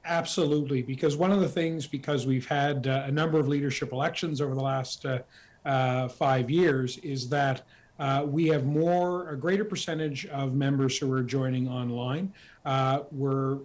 Absolutely, 0.05 0.83
because 0.83 1.17
one 1.17 1.31
of 1.31 1.41
the 1.41 1.49
things, 1.49 1.87
because 1.87 2.27
we've 2.27 2.47
had 2.47 2.89
uh, 2.89 3.05
a 3.07 3.11
number 3.11 3.39
of 3.39 3.47
leadership 3.47 3.93
elections 3.93 4.41
over 4.41 4.55
the 4.55 4.61
last 4.63 5.07
uh, 5.07 5.21
uh, 5.65 6.09
five 6.09 6.51
years, 6.51 6.99
is 6.99 7.29
that 7.29 7.63
uh, 8.01 8.25
we 8.27 8.49
have 8.49 8.65
more, 8.65 9.29
a 9.29 9.37
greater 9.37 9.65
percentage 9.65 10.27
of 10.27 10.55
members 10.55 10.99
who 10.99 11.13
are 11.13 11.23
joining 11.23 11.69
online. 11.69 12.33
Uh, 12.65 13.01
we're 13.13 13.59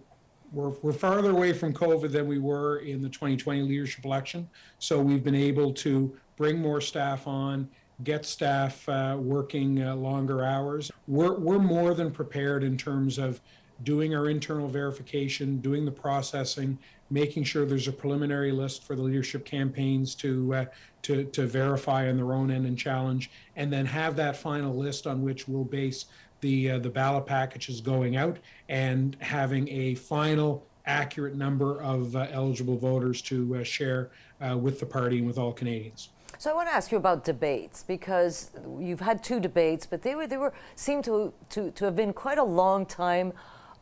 we're, 0.54 0.70
we're 0.82 0.94
farther 0.94 1.32
away 1.32 1.52
from 1.52 1.74
COVID 1.74 2.10
than 2.10 2.26
we 2.26 2.40
were 2.40 2.78
in 2.78 3.02
the 3.02 3.10
2020 3.10 3.64
leadership 3.64 4.06
election. 4.06 4.48
So 4.80 5.02
we've 5.02 5.24
been 5.24 5.36
able 5.36 5.74
to 5.74 6.16
bring 6.38 6.62
more 6.62 6.80
staff 6.80 7.28
on, 7.28 7.68
get 8.06 8.26
staff 8.26 8.88
working 8.88 9.86
longer 10.02 10.46
hours. 10.46 10.90
We're, 11.06 11.34
we're 11.34 11.60
more 11.60 11.94
than 11.94 12.12
prepared 12.12 12.64
in 12.64 12.78
terms 12.78 13.18
of 13.18 13.42
doing 13.84 14.16
our 14.16 14.30
internal 14.30 14.68
verification, 14.68 15.58
doing 15.58 15.86
the 15.86 15.92
processing, 15.92 16.78
making 17.10 17.44
sure 17.44 17.66
there's 17.66 17.88
a 17.88 17.92
preliminary 17.92 18.52
list 18.52 18.84
for 18.84 18.96
the 18.96 19.02
leadership 19.02 19.46
campaigns 19.46 20.16
to 20.16 20.54
uh, 20.54 20.66
to, 21.04 21.24
to 21.26 21.48
verify 21.48 22.10
on 22.10 22.18
their 22.18 22.34
own 22.34 22.52
end 22.52 22.66
and 22.66 22.78
challenge, 22.78 23.32
and 23.56 23.72
then 23.72 23.86
have 23.86 24.16
that 24.16 24.36
final 24.36 24.76
list 24.76 25.08
on 25.08 25.22
which 25.22 25.48
we'll 25.48 25.64
base 25.64 26.06
the 26.42 26.72
uh, 26.72 26.80
the 26.80 26.90
ballot 26.90 27.26
packages 27.26 27.82
going 27.82 28.18
out 28.18 28.38
and 28.70 29.16
having 29.22 29.68
a 29.70 29.96
final 29.96 30.66
accurate 30.86 31.36
number 31.36 31.82
of 31.82 32.16
uh, 32.16 32.28
eligible 32.32 32.78
voters 32.78 33.22
to 33.22 33.58
uh, 33.58 33.64
share 33.64 34.10
uh, 34.42 34.58
with 34.58 34.80
the 34.80 34.86
party 34.86 35.18
and 35.18 35.28
with 35.28 35.38
all 35.38 35.52
Canadians. 35.52 36.10
So 36.40 36.52
I 36.52 36.54
want 36.54 36.70
to 36.70 36.74
ask 36.74 36.92
you 36.92 36.98
about 36.98 37.24
debates 37.24 37.84
because 37.84 38.52
you've 38.80 39.00
had 39.00 39.24
two 39.24 39.40
debates, 39.40 39.86
but 39.86 40.04
they 40.04 40.14
were 40.16 40.28
they 40.28 40.38
were 40.38 40.54
seem 40.76 41.02
to 41.04 41.34
to, 41.50 41.72
to 41.72 41.86
have 41.86 41.96
been 41.96 42.14
quite 42.14 42.38
a 42.38 42.44
long 42.44 42.86
time 42.86 43.34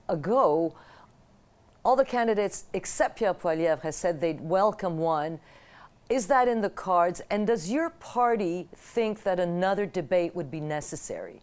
ago, 0.07 0.75
all 1.83 1.95
the 1.95 2.05
candidates 2.05 2.65
except 2.73 3.19
Pierre 3.19 3.33
Poilievre 3.33 3.81
has 3.81 3.95
said 3.95 4.19
they'd 4.19 4.41
welcome 4.41 4.97
one. 4.97 5.39
Is 6.09 6.27
that 6.27 6.47
in 6.47 6.61
the 6.61 6.69
cards? 6.69 7.21
And 7.29 7.47
does 7.47 7.71
your 7.71 7.89
party 7.89 8.67
think 8.75 9.23
that 9.23 9.39
another 9.39 9.85
debate 9.85 10.35
would 10.35 10.51
be 10.51 10.59
necessary? 10.59 11.41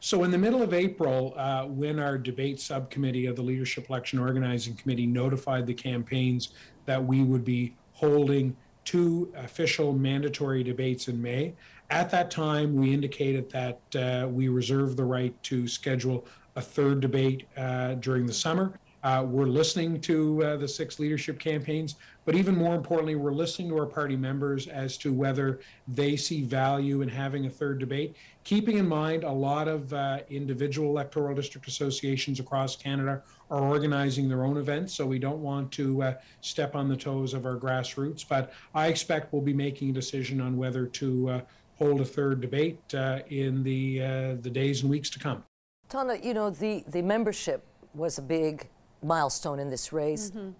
So, 0.00 0.22
in 0.22 0.30
the 0.30 0.38
middle 0.38 0.62
of 0.62 0.72
April, 0.72 1.34
uh, 1.36 1.64
when 1.64 1.98
our 1.98 2.16
debate 2.18 2.60
subcommittee 2.60 3.26
of 3.26 3.34
the 3.34 3.42
Leadership 3.42 3.90
Election 3.90 4.20
Organizing 4.20 4.76
Committee 4.76 5.06
notified 5.06 5.66
the 5.66 5.74
campaigns 5.74 6.50
that 6.86 7.04
we 7.04 7.24
would 7.24 7.44
be 7.44 7.74
holding 7.92 8.56
two 8.84 9.32
official 9.36 9.92
mandatory 9.92 10.62
debates 10.62 11.08
in 11.08 11.20
May, 11.20 11.52
at 11.90 12.10
that 12.10 12.30
time 12.30 12.76
we 12.76 12.94
indicated 12.94 13.50
that 13.50 13.80
uh, 13.96 14.28
we 14.28 14.48
reserve 14.48 14.96
the 14.96 15.04
right 15.04 15.34
to 15.42 15.66
schedule 15.66 16.26
a 16.58 16.60
third 16.60 16.98
debate 16.98 17.46
uh, 17.56 17.94
during 17.94 18.26
the 18.26 18.32
summer. 18.32 18.72
Uh, 19.04 19.24
we're 19.24 19.46
listening 19.46 20.00
to 20.00 20.42
uh, 20.42 20.56
the 20.56 20.66
six 20.66 20.98
leadership 20.98 21.38
campaigns, 21.38 21.94
but 22.24 22.34
even 22.34 22.56
more 22.56 22.74
importantly, 22.74 23.14
we're 23.14 23.32
listening 23.32 23.68
to 23.68 23.78
our 23.78 23.86
party 23.86 24.16
members 24.16 24.66
as 24.66 24.98
to 24.98 25.12
whether 25.12 25.60
they 25.86 26.16
see 26.16 26.42
value 26.42 27.00
in 27.00 27.08
having 27.08 27.46
a 27.46 27.50
third 27.50 27.78
debate. 27.78 28.16
Keeping 28.42 28.76
in 28.78 28.88
mind, 28.88 29.22
a 29.22 29.30
lot 29.30 29.68
of 29.68 29.92
uh, 29.92 30.18
individual 30.30 30.90
electoral 30.90 31.32
district 31.32 31.68
associations 31.68 32.40
across 32.40 32.74
Canada 32.74 33.22
are 33.52 33.62
organizing 33.62 34.28
their 34.28 34.44
own 34.44 34.56
events, 34.56 34.92
so 34.92 35.06
we 35.06 35.20
don't 35.20 35.40
want 35.40 35.70
to 35.70 36.02
uh, 36.02 36.14
step 36.40 36.74
on 36.74 36.88
the 36.88 36.96
toes 36.96 37.34
of 37.34 37.46
our 37.46 37.56
grassroots. 37.56 38.24
But 38.28 38.52
I 38.74 38.88
expect 38.88 39.32
we'll 39.32 39.42
be 39.42 39.54
making 39.54 39.90
a 39.90 39.92
decision 39.92 40.40
on 40.40 40.56
whether 40.56 40.86
to 40.86 41.28
uh, 41.28 41.40
hold 41.76 42.00
a 42.00 42.04
third 42.04 42.40
debate 42.40 42.80
in 43.28 43.62
the 43.62 43.98
the 44.42 44.50
days 44.50 44.82
and 44.82 44.90
weeks 44.90 45.08
to 45.10 45.20
come. 45.20 45.44
Tonda, 45.88 46.22
you 46.22 46.34
know, 46.34 46.50
the, 46.50 46.84
the 46.86 47.02
membership 47.02 47.64
was 47.94 48.18
a 48.18 48.22
big 48.22 48.68
milestone 49.02 49.58
in 49.58 49.70
this 49.70 49.92
race. 49.92 50.30
Mm-hmm. 50.30 50.50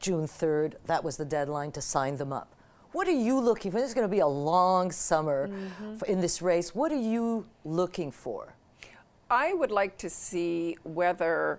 June 0.00 0.26
3rd, 0.26 0.74
that 0.86 1.02
was 1.02 1.16
the 1.16 1.24
deadline 1.24 1.72
to 1.72 1.80
sign 1.80 2.16
them 2.16 2.32
up. 2.32 2.54
What 2.92 3.08
are 3.08 3.12
you 3.12 3.40
looking 3.40 3.70
for? 3.72 3.78
This 3.78 3.88
is 3.88 3.94
going 3.94 4.08
to 4.08 4.10
be 4.14 4.20
a 4.20 4.26
long 4.26 4.90
summer 4.90 5.48
mm-hmm. 5.48 6.04
in 6.06 6.20
this 6.20 6.42
race. 6.42 6.74
What 6.74 6.92
are 6.92 7.00
you 7.00 7.46
looking 7.64 8.10
for? 8.10 8.54
I 9.30 9.54
would 9.54 9.70
like 9.70 9.96
to 9.98 10.10
see 10.10 10.76
whether 10.84 11.58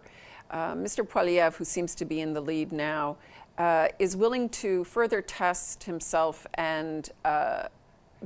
uh, 0.51 0.73
Mr. 0.73 1.05
Poilievre, 1.07 1.55
who 1.55 1.65
seems 1.65 1.95
to 1.95 2.05
be 2.05 2.21
in 2.21 2.33
the 2.33 2.41
lead 2.41 2.71
now, 2.71 3.17
uh, 3.57 3.87
is 3.99 4.15
willing 4.15 4.49
to 4.49 4.83
further 4.83 5.21
test 5.21 5.83
himself 5.83 6.45
and 6.53 7.09
uh, 7.25 7.67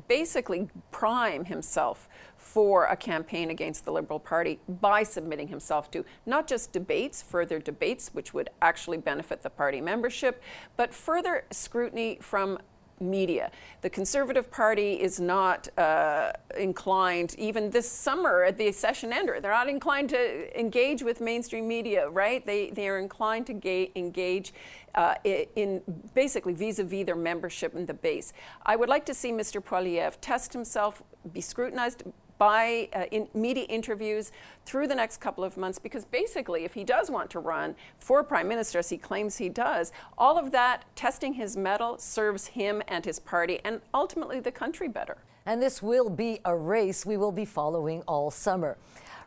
basically 0.07 0.69
prime 0.91 1.45
himself 1.45 2.07
for 2.53 2.85
a 2.87 2.97
campaign 2.97 3.49
against 3.49 3.85
the 3.85 3.91
Liberal 3.91 4.19
Party 4.19 4.59
by 4.67 5.03
submitting 5.03 5.47
himself 5.47 5.89
to 5.91 6.03
not 6.25 6.47
just 6.47 6.73
debates, 6.73 7.21
further 7.21 7.59
debates, 7.59 8.09
which 8.13 8.33
would 8.33 8.49
actually 8.61 8.97
benefit 8.97 9.41
the 9.41 9.49
party 9.49 9.79
membership, 9.79 10.41
but 10.75 10.93
further 10.93 11.45
scrutiny 11.51 12.17
from 12.19 12.57
media. 12.99 13.51
The 13.81 13.89
Conservative 13.89 14.51
Party 14.51 14.93
is 14.93 15.17
not 15.19 15.67
uh, 15.77 16.33
inclined, 16.57 17.35
even 17.37 17.69
this 17.69 17.89
summer 17.89 18.43
at 18.43 18.57
the 18.57 18.71
session 18.73 19.13
ender, 19.13 19.39
they're 19.39 19.51
not 19.51 19.69
inclined 19.69 20.09
to 20.09 20.59
engage 20.59 21.01
with 21.01 21.21
mainstream 21.21 21.67
media, 21.67 22.09
right? 22.09 22.45
They, 22.45 22.69
they 22.71 22.89
are 22.89 22.99
inclined 22.99 23.47
to 23.47 23.53
ga- 23.53 23.91
engage 23.95 24.53
uh, 24.93 25.15
in 25.23 25.81
basically 26.13 26.53
vis-a-vis 26.53 27.05
their 27.05 27.15
membership 27.15 27.75
in 27.75 27.85
the 27.85 27.93
base. 27.93 28.33
I 28.65 28.75
would 28.75 28.89
like 28.89 29.05
to 29.05 29.13
see 29.13 29.31
Mr. 29.31 29.63
Poilievre 29.63 30.17
test 30.19 30.53
himself, 30.53 31.01
be 31.31 31.41
scrutinized 31.41 32.03
by 32.41 32.89
uh, 32.95 33.03
in 33.11 33.27
media 33.35 33.65
interviews 33.65 34.31
through 34.65 34.87
the 34.87 34.95
next 34.95 35.17
couple 35.17 35.43
of 35.43 35.57
months 35.57 35.77
because 35.77 36.05
basically 36.05 36.65
if 36.65 36.73
he 36.73 36.83
does 36.83 37.11
want 37.11 37.29
to 37.29 37.37
run 37.37 37.75
for 37.99 38.23
prime 38.23 38.47
minister 38.47 38.79
as 38.79 38.89
he 38.89 38.97
claims 38.97 39.37
he 39.37 39.47
does 39.47 39.91
all 40.17 40.39
of 40.39 40.51
that 40.51 40.83
testing 40.95 41.33
his 41.33 41.55
mettle 41.55 41.99
serves 41.99 42.47
him 42.47 42.81
and 42.87 43.05
his 43.05 43.19
party 43.19 43.59
and 43.63 43.79
ultimately 43.93 44.39
the 44.39 44.51
country 44.51 44.87
better. 44.87 45.19
And 45.45 45.61
this 45.61 45.83
will 45.83 46.09
be 46.09 46.39
a 46.43 46.55
race 46.55 47.05
we 47.05 47.15
will 47.15 47.31
be 47.31 47.45
following 47.45 48.01
all 48.07 48.31
summer. 48.31 48.75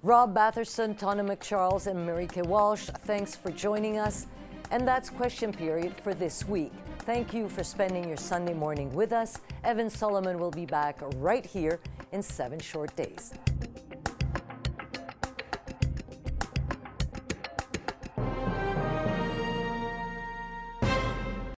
Rob 0.02 0.34
batherson 0.34 0.98
Tonda 0.98 1.24
MacCharles 1.24 1.86
and 1.86 1.96
Marieke 2.00 2.44
walsh 2.44 2.90
thanks 3.04 3.36
for 3.36 3.52
joining 3.52 3.96
us 3.96 4.26
and 4.70 4.86
that's 4.86 5.10
question 5.10 5.52
period 5.52 5.94
for 6.02 6.14
this 6.14 6.46
week. 6.46 6.72
Thank 7.00 7.34
you 7.34 7.48
for 7.48 7.62
spending 7.62 8.08
your 8.08 8.16
Sunday 8.16 8.54
morning 8.54 8.92
with 8.94 9.12
us. 9.12 9.38
Evan 9.62 9.90
Solomon 9.90 10.38
will 10.38 10.50
be 10.50 10.66
back 10.66 10.98
right 11.16 11.44
here 11.44 11.80
in 12.12 12.22
seven 12.22 12.58
short 12.58 12.94
days. 12.96 13.34